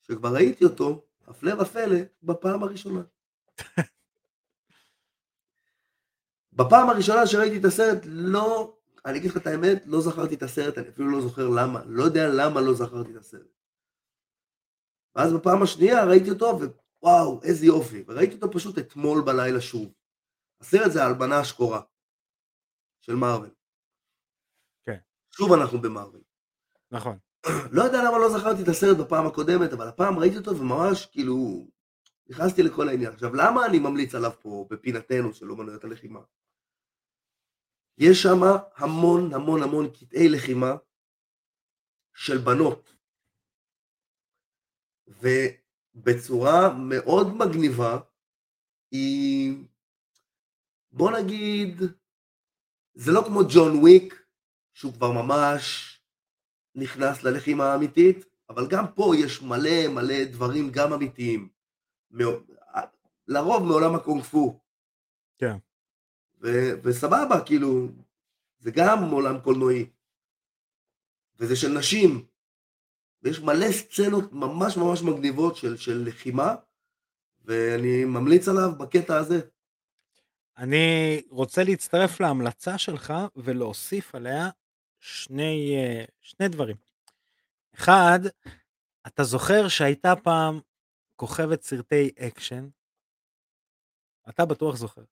שכבר 0.01 0.33
ראיתי 0.33 0.65
אותו, 0.65 1.05
הפלא 1.27 1.61
ופלא, 1.61 1.99
בפעם 2.23 2.63
הראשונה. 2.63 3.01
בפעם 6.53 6.89
הראשונה 6.89 7.27
שראיתי 7.27 7.57
את 7.57 7.65
הסרט, 7.65 7.97
לא, 8.05 8.77
אני 9.05 9.17
אגיד 9.17 9.31
לך 9.31 9.37
את 9.37 9.47
האמת, 9.47 9.83
לא 9.85 10.01
זכרתי 10.01 10.35
את 10.35 10.43
הסרט, 10.43 10.77
אני 10.77 10.89
אפילו 10.89 11.11
לא 11.11 11.21
זוכר 11.21 11.49
למה, 11.49 11.81
לא 11.85 12.03
יודע 12.03 12.27
למה 12.27 12.61
לא 12.61 12.73
זכרתי 12.73 13.11
את 13.11 13.15
הסרט. 13.15 13.47
ואז 15.15 15.33
בפעם 15.33 15.61
השנייה 15.63 16.05
ראיתי 16.05 16.29
אותו, 16.29 16.59
ווואו, 17.01 17.43
איזה 17.43 17.65
יופי, 17.65 18.03
וראיתי 18.07 18.35
אותו 18.35 18.51
פשוט 18.51 18.77
אתמול 18.77 19.21
בלילה 19.25 19.61
שוב. 19.61 19.93
הסרט 20.61 20.91
זה 20.91 21.03
ההלבנה 21.03 21.39
השחורה 21.39 21.81
של 23.01 23.15
מארוול. 23.15 23.53
כן. 24.85 24.97
שוב 25.31 25.53
אנחנו 25.53 25.81
במארוול. 25.81 26.21
נכון. 26.91 27.17
לא 27.75 27.81
יודע 27.83 27.97
למה 27.97 28.17
לא 28.17 28.29
זכרתי 28.29 28.63
את 28.63 28.67
הסרט 28.67 28.97
בפעם 28.97 29.27
הקודמת, 29.27 29.73
אבל 29.73 29.87
הפעם 29.87 30.19
ראיתי 30.19 30.37
אותו 30.37 30.57
וממש 30.57 31.05
כאילו 31.05 31.67
נכנסתי 32.29 32.63
לכל 32.63 32.89
העניין. 32.89 33.13
עכשיו, 33.13 33.35
למה 33.35 33.65
אני 33.65 33.79
ממליץ 33.79 34.15
עליו 34.15 34.31
פה 34.41 34.67
בפינתנו 34.69 35.33
של 35.33 35.51
אומנויות 35.51 35.83
הלחימה? 35.83 36.19
יש 37.97 38.21
שם 38.21 38.39
המון 38.75 39.33
המון 39.33 39.63
המון 39.63 39.89
קטעי 39.89 40.29
לחימה 40.29 40.75
של 42.15 42.37
בנות. 42.37 42.95
ובצורה 45.07 46.73
מאוד 46.89 47.27
מגניבה, 47.27 47.99
היא 48.91 49.65
בוא 50.91 51.11
נגיד, 51.11 51.81
זה 52.93 53.11
לא 53.11 53.23
כמו 53.27 53.39
ג'ון 53.53 53.79
וויק, 53.79 54.25
שהוא 54.73 54.93
כבר 54.93 55.11
ממש 55.11 55.87
נכנס 56.75 57.23
ללחימה 57.23 57.65
האמיתית, 57.65 58.25
אבל 58.49 58.67
גם 58.69 58.85
פה 58.95 59.13
יש 59.23 59.41
מלא 59.41 59.87
מלא 59.87 60.23
דברים 60.31 60.71
גם 60.71 60.93
אמיתיים. 60.93 61.49
לרוב 63.27 63.63
מעולם 63.63 63.95
הקונג 63.95 64.23
פו. 64.23 64.59
כן. 65.37 65.55
ו- 66.41 66.81
וסבבה, 66.83 67.45
כאילו, 67.45 67.87
זה 68.59 68.71
גם 68.75 69.11
עולם 69.11 69.39
קולנועי. 69.43 69.89
וזה 71.39 71.55
של 71.55 71.67
נשים. 71.67 72.25
ויש 73.23 73.39
מלא 73.39 73.71
סצנות 73.71 74.33
ממש 74.33 74.77
ממש 74.77 75.01
מגניבות 75.01 75.55
של, 75.55 75.77
של 75.77 76.03
לחימה, 76.07 76.55
ואני 77.41 78.05
ממליץ 78.05 78.47
עליו 78.47 78.71
בקטע 78.79 79.17
הזה. 79.17 79.39
אני 80.61 81.21
רוצה 81.29 81.63
להצטרף 81.63 82.19
להמלצה 82.19 82.77
שלך 82.77 83.13
ולהוסיף 83.35 84.15
עליה 84.15 84.49
שני, 84.99 85.75
אה, 85.77 86.05
שני 86.19 86.47
דברים. 86.47 86.75
אחד, 87.75 88.19
אתה 89.07 89.23
זוכר 89.23 89.67
שהייתה 89.67 90.13
פעם 90.23 90.59
כוכבת 91.15 91.61
סרטי 91.61 92.11
אקשן, 92.19 92.67
אתה 94.29 94.45
בטוח 94.45 94.75
זוכר, 94.75 95.03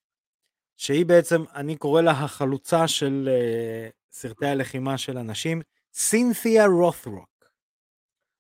שהיא 0.78 1.06
בעצם, 1.06 1.43
אני 1.56 1.78
קורא 1.78 2.02
לה 2.02 2.12
החלוצה 2.12 2.88
של 2.88 3.30
אה, 3.30 3.91
סרטי 4.12 4.45
הלחימה 4.45 4.97
של 4.97 5.18
אנשים, 5.18 5.62
סינתיה 5.93 6.66
רות'רוק. 6.66 7.45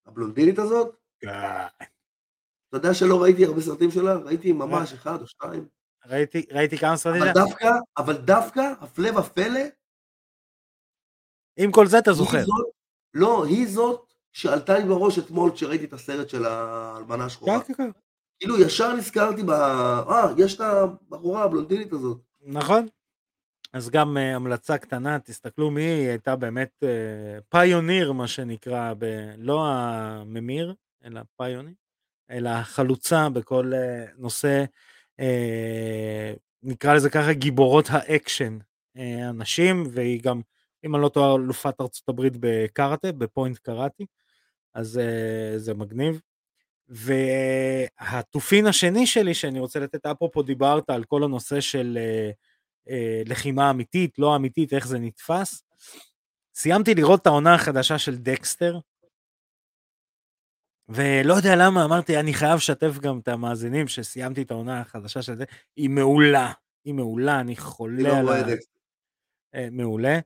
הבלונדינית 0.05 0.59
הזאת? 0.59 0.95
כן. 1.19 1.27
אתה 1.29 2.77
יודע 2.77 2.93
שלא 2.93 3.21
ראיתי 3.21 3.45
הרבה 3.45 3.61
סרטים 3.61 3.91
שלה? 3.91 4.15
ראיתי 4.15 4.51
ממש 4.51 4.93
אחד 4.93 5.21
או 5.21 5.27
שתיים. 5.27 5.78
ראיתי, 6.05 6.45
ראיתי 6.51 6.77
כמה 6.77 6.97
סרטים. 6.97 7.21
אבל 7.23 7.33
דווקא, 7.33 7.71
אבל 7.97 8.17
דווקא, 8.17 8.73
הפלא 8.81 9.19
ופלא, 9.19 9.61
עם 11.57 11.71
כל 11.71 11.87
זה 11.87 11.99
אתה 11.99 12.13
זוכר. 12.13 12.43
זאת, 12.43 12.73
לא, 13.13 13.45
היא 13.45 13.67
זאת 13.67 14.13
שעלתה 14.33 14.79
לי 14.79 14.85
בראש 14.85 15.19
אתמול 15.19 15.51
כשראיתי 15.51 15.85
את 15.85 15.93
הסרט 15.93 16.29
של 16.29 16.45
האלמנה 16.45 17.25
השחורה. 17.25 17.59
כן, 17.59 17.73
כן, 17.73 17.73
כן. 17.73 17.91
כאילו 18.39 18.61
ישר 18.61 18.93
נזכרתי 18.93 19.43
ב... 19.43 19.49
אה, 19.49 20.33
יש 20.37 20.55
את 20.55 20.61
הבחורה 20.61 21.43
הבלונדינית 21.43 21.93
הזאת. 21.93 22.17
נכון. 22.41 22.87
אז 23.73 23.89
גם 23.89 24.17
uh, 24.17 24.35
המלצה 24.35 24.77
קטנה, 24.77 25.19
תסתכלו 25.19 25.71
מי 25.71 25.81
היא, 25.81 26.09
הייתה 26.09 26.35
באמת 26.35 26.83
uh, 26.83 27.41
פיוניר, 27.49 28.11
מה 28.11 28.27
שנקרא, 28.27 28.93
ב... 28.97 29.05
לא 29.37 29.65
הממיר, 29.67 30.73
אלא 31.05 31.21
פיוניר, 31.37 31.73
אלא 32.29 32.63
חלוצה 32.63 33.29
בכל 33.29 33.71
uh, 33.73 34.11
נושא 34.17 34.47
אה, 34.47 34.65
נקרא 36.63 36.93
לזה 36.93 37.09
ככה 37.09 37.33
גיבורות 37.33 37.85
האקשן 37.89 38.57
אה, 38.97 39.29
הנשים 39.29 39.83
והיא 39.91 40.21
גם 40.23 40.41
אם 40.85 40.95
אני 40.95 41.03
לא 41.03 41.09
טועה 41.09 41.35
אלופת 41.35 41.81
ארצות 41.81 42.09
הברית 42.09 42.33
בקראטה 42.39 43.11
ב 43.11 43.19
point 43.19 43.57
karate 43.57 44.05
אז 44.73 44.97
אה, 44.97 45.59
זה 45.59 45.73
מגניב. 45.73 46.21
וה 46.89 47.40
topic 47.40 48.67
השני 48.67 49.07
שלי 49.07 49.33
שאני 49.33 49.59
רוצה 49.59 49.79
לתת 49.79 50.05
אפרופו 50.05 50.43
דיברת 50.43 50.89
על 50.89 51.03
כל 51.03 51.23
הנושא 51.23 51.61
של 51.61 51.97
אה, 52.01 52.31
אה, 52.89 53.21
לחימה 53.25 53.69
אמיתית 53.69 54.19
לא 54.19 54.35
אמיתית 54.35 54.73
איך 54.73 54.87
זה 54.87 54.99
נתפס. 54.99 55.63
סיימתי 56.55 56.95
לראות 56.95 57.21
את 57.21 57.27
העונה 57.27 57.55
החדשה 57.55 57.97
של 57.97 58.17
דקסטר 58.17 58.79
ולא 60.89 61.33
יודע 61.33 61.55
למה, 61.55 61.85
אמרתי, 61.85 62.19
אני 62.19 62.33
חייב 62.33 62.55
לשתף 62.55 62.99
גם 62.99 63.19
את 63.19 63.27
המאזינים 63.27 63.87
שסיימתי 63.87 64.41
את 64.41 64.51
העונה 64.51 64.81
החדשה 64.81 65.21
של 65.21 65.35
זה, 65.35 65.43
היא 65.75 65.89
מעולה, 65.89 66.51
היא 66.85 66.93
מעולה, 66.93 67.39
אני 67.39 67.55
חולה 67.55 68.21
לא 68.23 68.35
על 68.35 68.49
ה... 68.49 68.53
אה, 69.55 69.67
מעולה. 69.71 70.19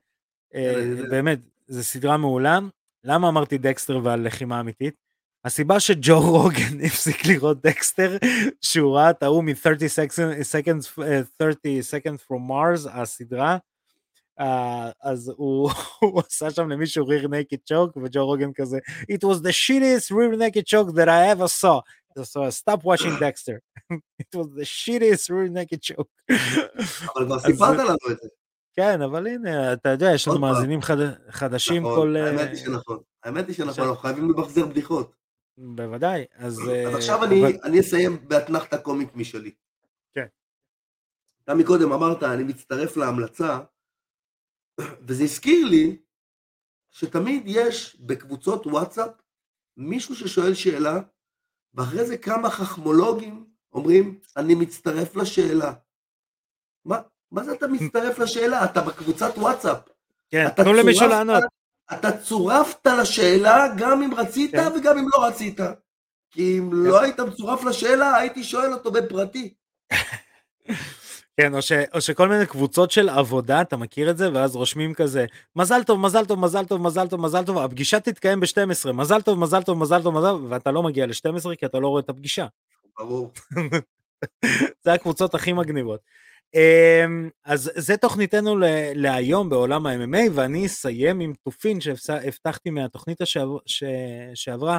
אה, 0.54 0.84
באמת, 1.10 1.38
זו 1.66 1.82
סדרה 1.82 2.16
מעולה. 2.16 2.58
למה 3.04 3.28
אמרתי 3.28 3.58
דקסטר 3.58 4.00
ועל 4.02 4.26
לחימה 4.26 4.60
אמיתית? 4.60 4.94
הסיבה 5.44 5.80
שג'ו 5.80 6.20
רוגן 6.42 6.84
הפסיק 6.86 7.26
לראות 7.26 7.66
דקסטר, 7.66 8.16
שהוא 8.60 8.96
ראה 8.96 9.10
את 9.10 9.22
ההוא 9.22 9.44
מ-30 9.44 10.02
seconds, 10.52 11.00
30 11.38 11.80
seconds 11.80 12.20
from 12.28 12.50
Mars, 12.50 12.90
הסדרה, 12.90 13.56
אז 15.02 15.32
הוא, 15.36 15.70
הוא 16.00 16.22
עשה 16.26 16.50
שם 16.50 16.68
למישהו 16.68 17.06
rear 17.06 17.28
naked 17.28 17.56
choke, 17.64 17.96
וג'ו 17.96 18.26
רוגן 18.26 18.52
כזה, 18.52 18.78
It 19.10 19.24
was 19.24 19.40
the 19.40 19.52
shittiest 19.52 20.10
rear 20.10 20.36
naked 20.36 20.66
choke 20.66 20.94
that 20.94 21.08
I 21.08 21.28
ever 21.28 21.48
saw. 21.48 21.80
So 22.22 22.48
stop 22.50 22.84
watching 22.84 23.18
Dexter. 23.18 23.60
It 24.22 24.32
was 24.34 24.48
the 24.54 24.64
shittiest 24.64 25.30
rear 25.30 25.48
naked 25.48 25.82
choke. 25.82 26.10
אבל 27.16 27.24
כבר 27.26 27.38
סיפרת 27.38 27.78
לנו 27.78 27.96
את 28.10 28.16
זה. 28.22 28.28
כן, 28.76 29.02
אבל 29.02 29.26
הנה, 29.26 29.72
אתה 29.72 29.88
יודע, 29.88 30.10
יש 30.14 30.28
לנו 30.28 30.38
מאזינים 30.38 30.80
חדשים 31.30 31.82
נכון, 31.82 31.94
כל... 31.96 32.16
האמת 32.16 32.48
היא 32.48 32.56
שנכון. 32.56 32.98
האמת 33.24 33.46
היא 33.46 33.54
שנכון, 33.54 33.84
אנחנו 33.84 33.96
חייבים 33.96 34.30
למחזר 34.30 34.66
בדיחות. 34.66 35.14
בוודאי, 35.58 36.24
אז... 36.36 36.60
אז 36.88 36.94
עכשיו 36.94 37.24
אני, 37.24 37.42
אני 37.64 37.80
אסיים 37.80 38.28
באתנחתא 38.28 38.76
קומית 38.76 39.16
משלי. 39.16 39.50
כן. 40.14 40.26
אתה 41.44 41.54
מקודם 41.54 41.92
אמרת, 41.92 42.22
אני 42.22 42.44
מצטרף 42.44 42.96
להמלצה, 42.96 43.58
וזה 44.80 45.24
הזכיר 45.24 45.66
לי 45.66 45.96
שתמיד 46.90 47.42
יש 47.46 47.96
בקבוצות 48.00 48.66
וואטסאפ 48.66 49.10
מישהו 49.76 50.14
ששואל 50.14 50.54
שאלה, 50.54 51.00
ואחרי 51.74 52.06
זה 52.06 52.16
כמה 52.16 52.50
חכמולוגים 52.50 53.46
אומרים, 53.72 54.18
אני 54.36 54.54
מצטרף 54.54 55.16
לשאלה. 55.16 55.72
מה, 56.84 57.00
מה 57.30 57.44
זה 57.44 57.52
אתה 57.52 57.66
מצטרף 57.66 58.18
לשאלה? 58.18 58.64
אתה 58.64 58.80
בקבוצת 58.80 59.38
וואטסאפ. 59.38 59.78
כן, 60.30 60.48
תנו 60.56 60.72
למישהו 60.72 61.08
לענות. 61.08 61.42
אתה 61.92 62.18
צורפת 62.18 62.86
לשאלה 62.86 63.66
גם 63.78 64.02
אם 64.02 64.14
רצית 64.14 64.50
כן. 64.50 64.68
וגם 64.76 64.98
אם 64.98 65.04
לא 65.14 65.26
רצית. 65.26 65.60
כי 66.30 66.58
אם 66.58 66.70
כן. 66.70 66.76
לא 66.76 67.00
היית 67.00 67.20
מצורף 67.20 67.64
לשאלה, 67.64 68.16
הייתי 68.16 68.44
שואל 68.44 68.72
אותו 68.72 68.92
בפרטי. 68.92 69.54
כן, 71.36 71.54
או, 71.54 71.62
ש, 71.62 71.72
או 71.94 72.00
שכל 72.00 72.28
מיני 72.28 72.46
קבוצות 72.46 72.90
של 72.90 73.08
עבודה, 73.08 73.60
אתה 73.60 73.76
מכיר 73.76 74.10
את 74.10 74.18
זה? 74.18 74.32
ואז 74.32 74.56
רושמים 74.56 74.94
כזה, 74.94 75.26
מזל 75.56 75.82
טוב, 75.82 76.00
מזל 76.00 76.24
טוב, 76.24 76.40
מזל 76.40 76.64
טוב, 76.64 76.80
מזל 76.82 77.08
טוב, 77.08 77.20
מזל 77.20 77.44
טוב, 77.44 77.58
הפגישה 77.58 78.00
תתקיים 78.00 78.40
ב-12, 78.40 78.92
מזל 78.92 79.22
טוב, 79.22 79.38
מזל 79.38 79.62
טוב, 79.62 79.78
מזל 79.78 80.02
טוב, 80.02 80.14
מזל 80.14 80.30
טוב, 80.30 80.46
ואתה 80.48 80.70
לא 80.70 80.82
מגיע 80.82 81.06
ל-12 81.06 81.56
כי 81.58 81.66
אתה 81.66 81.78
לא 81.78 81.88
רואה 81.88 82.00
את 82.00 82.08
הפגישה. 82.08 82.46
ברור. 82.98 83.32
זה 84.84 84.92
הקבוצות 84.92 85.34
הכי 85.34 85.52
מגניבות. 85.52 86.00
אמ, 86.54 87.28
אז 87.44 87.70
זה 87.74 87.96
תוכניתנו 87.96 88.56
להיום 88.94 89.50
בעולם 89.50 89.86
ה-MMA, 89.86 90.30
ואני 90.34 90.66
אסיים 90.66 91.20
עם 91.20 91.32
תופין 91.44 91.80
שהבטחתי 91.80 92.70
מהתוכנית 92.70 93.18
שעברה. 94.34 94.78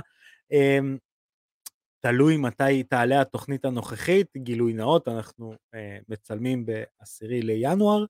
תלוי 2.05 2.37
מתי 2.37 2.83
תעלה 2.83 3.21
התוכנית 3.21 3.65
הנוכחית, 3.65 4.37
גילוי 4.37 4.73
נאות, 4.73 5.07
אנחנו 5.07 5.55
אה, 5.73 5.97
מצלמים 6.09 6.65
ב-10 6.65 7.25
לינואר. 7.27 8.05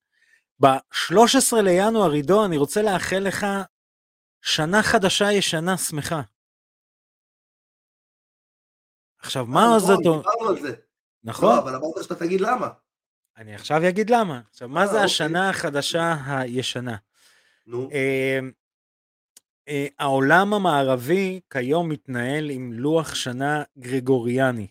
ב-13 0.60 1.62
לינואר, 1.64 2.12
עידו, 2.12 2.46
אני 2.46 2.58
רוצה 2.58 2.82
לאחל 2.82 3.20
לך 3.20 3.46
שנה 4.42 4.84
חדשה 4.84 5.32
ישנה 5.32 5.78
שמחה. 5.78 6.22
עכשיו, 9.20 9.46
מה 9.46 9.74
אה, 9.74 9.80
זה... 9.80 9.94
נכון, 9.94 9.98
דיברנו 9.98 10.50
על 10.50 10.62
זה. 10.62 10.76
נכון? 11.24 11.56
לא, 11.56 11.60
אבל 11.60 11.76
אמרת 11.76 12.04
שאתה 12.04 12.16
תגיד 12.16 12.42
למה. 12.42 12.70
אני 13.38 13.56
עכשיו 13.56 13.90
אגיד 13.90 14.10
למה. 14.10 14.42
עכשיו, 14.50 14.70
מה 14.70 14.82
אה, 14.82 14.88
זה 14.88 14.94
אוקיי. 14.94 15.06
השנה 15.06 15.50
החדשה 15.50 16.16
הישנה? 16.28 16.96
נו. 17.68 17.90
אה, 19.68 19.88
העולם 20.00 20.54
המערבי 20.54 21.40
כיום 21.50 21.90
מתנהל 21.90 22.50
עם 22.50 22.74
לוח 22.74 23.16
שנה 23.16 23.64
גרגוריאני. 23.78 24.68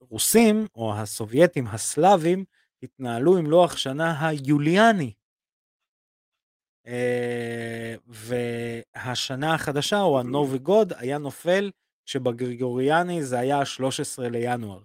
והרוסים, 0.00 0.66
או 0.74 0.94
הסובייטים, 0.94 1.66
הסלאבים, 1.66 2.44
התנהלו 2.82 3.36
עם 3.36 3.46
לוח 3.46 3.76
שנה 3.76 4.28
היוליאני. 4.28 5.12
אה, 6.86 7.94
והשנה 8.06 9.54
החדשה, 9.54 10.00
או 10.00 10.20
הנובי 10.20 10.58
גוד, 10.58 10.92
היה 10.96 11.18
נופל 11.18 11.70
כשבגרגוריאני 12.06 13.22
זה 13.22 13.38
היה 13.38 13.64
13 13.64 14.28
לינואר. 14.28 14.82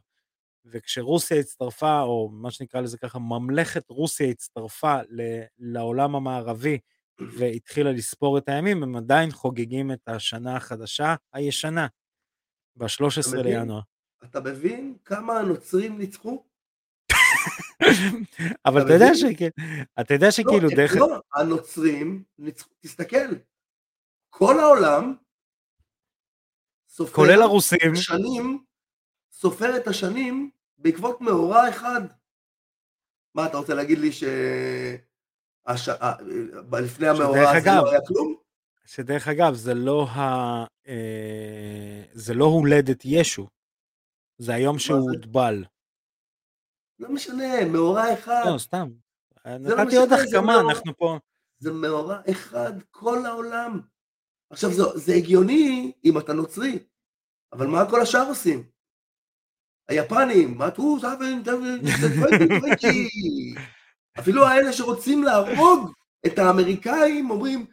וכשרוסיה 0.72 1.40
הצטרפה, 1.40 2.02
או 2.02 2.30
מה 2.34 2.52
שנקרא 2.52 2.82
לזה 2.82 2.98
ככה, 2.98 3.20
ממלכת 3.20 3.90
רוסיה 3.90 4.30
הצטרפה 4.30 4.98
לעולם 5.60 6.16
המערבי 6.16 6.80
והתחילה 7.20 7.92
לספור 7.92 8.38
את 8.38 8.50
הימים, 8.50 8.84
הם 8.84 8.96
עדיין 8.96 9.32
חוגגים 9.32 9.92
את 9.92 10.08
השנה 10.08 10.56
החדשה 10.56 11.16
הישנה, 11.34 11.88
ב-13 12.76 13.36
לינואר. 13.36 13.82
אתה 14.24 14.40
מבין 14.40 14.96
כמה 15.06 15.40
הנוצרים 15.40 15.98
ניצחו? 15.98 16.44
אבל 18.66 18.82
אתה 18.82 18.94
יודע 18.94 19.16
שכן, 19.16 19.50
אתה 20.00 20.14
יודע 20.14 20.32
שכאילו 20.32 20.70
לא, 20.70 20.76
דרך... 20.76 20.96
לא, 20.96 21.22
הנוצרים 21.34 22.24
ניצחו, 22.40 22.70
תסתכל, 22.80 23.36
כל 24.30 24.60
העולם 24.60 25.16
סופר 26.90 27.14
כולל 27.14 27.42
הרוסים, 27.42 27.96
שנים, 27.96 28.64
סופר 29.32 29.78
את 29.78 29.88
השנים 29.88 30.52
בעקבות 30.78 31.22
מאורע 31.22 31.70
אחד. 31.70 32.02
מה, 33.36 33.46
אתה 33.46 33.58
רוצה 33.58 33.74
להגיד 33.74 33.98
לי 33.98 34.12
ש... 34.12 34.24
הש... 35.66 35.90
אה, 35.90 36.14
לפני 36.82 37.08
המאורע 37.08 37.50
הזה 37.50 37.70
לא 37.70 37.92
היה 37.92 38.00
כלום? 38.08 38.36
שדרך 38.86 39.28
אגב, 39.28 39.54
זה 39.54 39.74
לא, 39.74 40.08
ה... 40.08 40.22
אה, 40.88 42.04
זה 42.12 42.34
לא 42.34 42.46
הולדת 42.46 43.02
ישו, 43.06 43.48
זה 44.38 44.54
היום 44.54 44.80
שהוא 44.80 45.12
הוטבל. 45.12 45.64
לא 47.00 47.10
משנה, 47.10 47.66
מאורע 47.66 48.14
אחד. 48.14 48.44
לא, 48.46 48.58
סתם. 48.58 48.90
לא 49.46 49.58
נתתי 49.58 49.96
לא 49.96 50.02
עוד 50.02 50.14
החכמה. 50.14 50.60
אנחנו 50.60 50.98
פה. 50.98 51.18
זה 51.60 51.72
מאורע 51.72 52.22
אחד, 52.32 52.74
כל 52.92 53.26
העולם. 53.26 53.80
עכשיו, 54.50 54.72
זה, 54.72 54.84
זה 54.96 55.14
הגיוני 55.14 55.92
אם 56.06 56.18
אתה 56.18 56.34
נוצרי, 56.34 56.80
אבל 57.54 57.68
מה 57.68 57.90
כל 57.90 58.02
השאר 58.02 58.28
עושים? 58.30 58.64
היפנים, 59.90 60.58
מה 60.58 60.72
טו, 60.72 60.98
אפילו 64.20 64.48
האלה 64.48 64.74
שרוצים 64.74 65.24
להרוג 65.24 65.92
את 66.26 66.40
האמריקאים 66.40 67.30
אומרים 67.30 67.66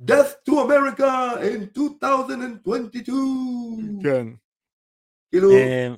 death 0.00 0.48
to 0.48 0.52
America 0.52 1.36
in 1.40 1.78
2022. 1.78 3.98
כן. 4.02 4.26
כאילו, 5.30 5.50
אה, 5.50 5.94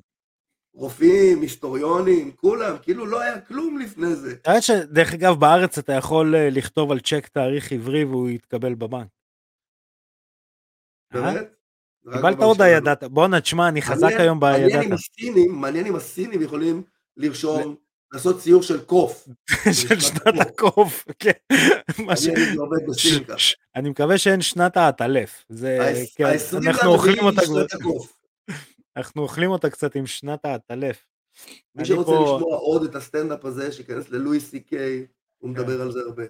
רופאים, 0.73 1.41
היסטוריונים, 1.41 2.31
כולם, 2.31 2.75
כאילו 2.81 3.05
לא 3.05 3.21
היה 3.21 3.41
כלום 3.41 3.77
לפני 3.77 4.15
זה. 4.15 4.35
האמת 4.45 4.63
שדרך 4.63 5.13
אגב 5.13 5.39
בארץ 5.39 5.77
אתה 5.77 5.93
יכול 5.93 6.35
אה, 6.35 6.49
לכתוב 6.49 6.91
על 6.91 6.99
צ'ק 6.99 7.27
תאריך 7.27 7.71
עברי 7.71 8.03
והוא 8.03 8.29
יתקבל 8.29 8.75
בבנק. 8.75 9.07
באמת? 11.13 11.58
קיבלת 12.13 12.39
עוד 12.39 12.61
הידעת, 12.61 13.03
בואנה 13.03 13.41
תשמע 13.41 13.67
אני 13.67 13.81
חזק 13.81 14.13
היום 14.17 14.39
בידעת. 14.39 14.61
מעניין 14.61 14.81
אם 14.81 14.93
הסינים, 14.93 15.55
מעניין 15.55 15.85
אם 15.85 15.95
הסינים 15.95 16.41
יכולים 16.41 16.83
לרשום, 17.17 17.75
לעשות 18.13 18.39
ציור 18.39 18.63
של 18.63 18.79
קוף. 18.79 19.27
של 19.81 19.99
שנת 19.99 20.39
הקוף, 20.39 21.05
כן. 21.19 21.31
אני 23.75 23.89
מקווה 23.89 24.17
שאין 24.17 24.41
שנת 24.41 24.77
האטלף. 24.77 25.45
כן, 26.15 26.35
אנחנו 26.67 26.91
אוכלים 26.91 27.23
אותה 27.23 27.41
אנחנו 28.97 29.21
אוכלים 29.21 29.51
אותה 29.51 29.69
קצת 29.69 29.95
עם 29.95 30.07
שנת 30.07 30.45
האטלף. 30.45 31.05
מי 31.75 31.85
שרוצה 31.85 32.11
לשמוע 32.11 32.57
עוד 32.57 32.83
את 32.83 32.95
הסטנדאפ 32.95 33.45
הזה, 33.45 33.71
שייכנס 33.71 34.09
ללואי 34.09 34.39
סי 34.39 34.59
קיי, 34.59 35.05
הוא 35.37 35.49
מדבר 35.49 35.75
כן. 35.75 35.81
על 35.81 35.91
זה 35.91 35.99
הרבה. 35.99 36.23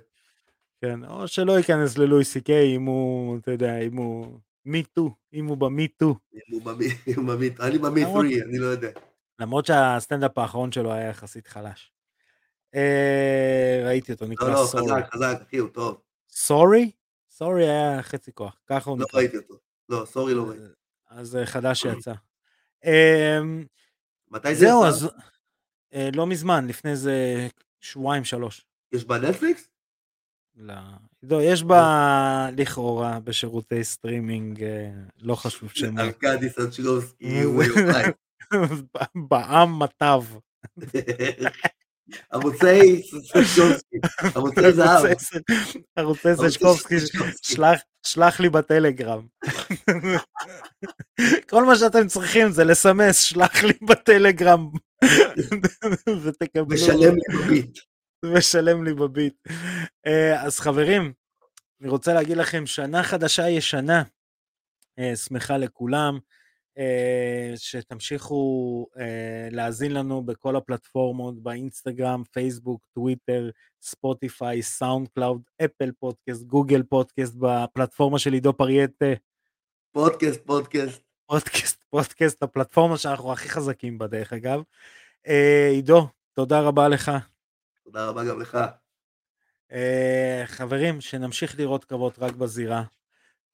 כן, 0.81 1.05
או 1.05 1.27
שלא 1.27 1.57
ייכנס 1.57 1.97
ללואי 1.97 2.25
סי 2.25 2.41
קיי 2.41 2.75
אם 2.75 2.85
הוא, 2.85 3.37
אתה 3.37 3.51
יודע, 3.51 3.77
אם 3.77 3.97
הוא... 3.97 4.39
מיטו, 4.69 5.15
אם 5.33 5.45
הוא 5.45 5.57
במיטו. 5.57 6.15
אם 6.33 6.41
הוא 7.15 7.25
ב 7.25 7.31
me 7.31 7.42
too, 7.42 7.63
אני 7.63 7.77
ב 7.77 7.84
me 7.84 7.99
three, 7.99 8.41
אני 8.41 8.57
לא 8.57 8.65
יודע. 8.65 8.89
למרות 9.39 9.65
שהסטנדאפ 9.65 10.37
האחרון 10.37 10.71
שלו 10.71 10.93
היה 10.93 11.09
יחסית 11.09 11.47
חלש. 11.47 11.91
אה, 12.75 13.81
ראיתי 13.85 14.11
אותו, 14.11 14.27
נקרא 14.27 14.65
Sorry. 14.65 14.87
לא, 14.87 14.97
לא, 14.97 15.01
חזק, 15.01 15.13
חזק, 15.13 15.39
אחי, 15.47 15.57
הוא 15.57 15.69
טוב. 15.69 16.01
Sorry? 16.29 16.91
Sorry 17.29 17.69
היה 17.69 18.03
חצי 18.03 18.31
כוח, 18.33 18.59
ככה 18.67 18.89
הוא 18.89 18.99
לא 18.99 19.05
נקרא. 19.05 19.19
לא 19.19 19.23
ראיתי 19.23 19.37
אותו. 19.37 19.53
לא, 19.89 20.05
Sorry 20.05 20.33
לא 20.33 20.43
ראיתי. 20.49 20.63
אז 21.09 21.37
חדש 21.45 21.79
שיצא. 21.81 22.13
מתי 24.31 24.55
זה 24.55 24.65
יצא? 24.65 24.71
זהו, 24.71 24.85
אז 24.85 25.09
אה, 25.93 26.09
לא 26.13 26.27
מזמן, 26.27 26.67
לפני 26.67 26.91
איזה 26.91 27.47
שבועיים, 27.79 28.23
שלוש. 28.23 28.65
יש 28.91 29.05
בנטפליקס? 29.05 29.68
לא. 30.59 30.73
לא, 31.23 31.43
יש 31.43 31.63
בה 31.63 32.49
לכאורה 32.57 33.19
בשירותי 33.19 33.83
סטרימינג, 33.83 34.63
אה, 34.63 34.89
לא 35.21 35.35
חשוב 35.35 35.69
שמות. 35.73 35.99
ארכדי 35.99 36.49
סנצ'לובסקי, 36.49 37.41
בעם 39.29 39.79
מטב. 39.79 40.23
ערוצי 42.31 43.01
סשקובסקי, 43.03 43.97
ערוצי 44.35 44.71
זהב. 44.71 45.05
ערוצי 45.95 46.29
סשקובסקי, 46.35 46.95
שלח 48.05 48.39
לי 48.39 48.49
בטלגרם. 48.49 49.25
כל 51.49 51.65
מה 51.65 51.75
שאתם 51.75 52.07
צריכים 52.07 52.51
זה 52.51 52.63
לסמס, 52.63 53.21
שלח 53.21 53.63
לי 53.63 53.73
בטלגרם. 53.89 54.69
ותקבלו. 56.23 56.65
ושלם 56.69 57.15
לי 57.15 57.37
בביט. 57.37 57.79
ושלם 58.25 58.83
לי 58.83 58.93
בביט. 58.93 59.47
אה, 60.05 60.43
אז 60.43 60.59
חברים, 60.59 61.13
אני 61.81 61.89
רוצה 61.89 62.13
להגיד 62.13 62.37
לכם, 62.37 62.65
שנה 62.65 63.03
חדשה 63.03 63.49
ישנה. 63.49 64.03
אה, 64.99 65.15
שמחה 65.15 65.57
לכולם. 65.57 66.19
אה, 66.77 67.53
שתמשיכו 67.55 68.85
להאזין 69.51 69.93
לנו 69.93 70.23
בכל 70.23 70.55
הפלטפורמות, 70.55 71.43
באינסטגרם, 71.43 72.23
פייסבוק, 72.31 72.81
טוויטר, 72.93 73.49
ספוטיפיי, 73.81 74.61
סאונד 74.61 75.07
קלאוד, 75.07 75.41
אפל 75.65 75.91
פודקאסט, 75.99 76.43
גוגל 76.43 76.83
פודקאסט, 76.83 77.35
בפלטפורמה 77.39 78.19
של 78.19 78.33
עידו 78.33 78.53
פרייטה. 78.53 79.05
פודקאסט, 79.91 80.45
פודקאסט. 80.45 81.01
פודקאסט, 81.25 81.83
פודקאסט, 81.89 82.43
הפלטפורמה 82.43 82.97
שאנחנו 82.97 83.31
הכי 83.31 83.49
חזקים 83.49 83.97
בה, 83.97 84.07
דרך 84.07 84.33
אגב. 84.33 84.61
עידו, 85.73 86.07
תודה 86.33 86.61
רבה 86.61 86.87
לך. 86.87 87.11
תודה 87.91 88.07
רבה 88.09 88.23
גם 88.25 88.41
לך. 88.41 88.57
חברים, 90.45 91.01
שנמשיך 91.01 91.59
לראות 91.59 91.85
קרבות 91.85 92.19
רק 92.19 92.33
בזירה. 92.33 92.83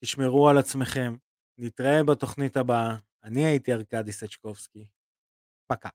תשמרו 0.03 0.49
על 0.49 0.57
עצמכם, 0.57 1.15
נתראה 1.57 2.03
בתוכנית 2.03 2.57
הבאה. 2.57 2.95
אני 3.23 3.45
הייתי 3.45 3.73
ארכדי 3.73 4.11
סצ'קובסקי. 4.11 4.85
פקה. 5.67 5.89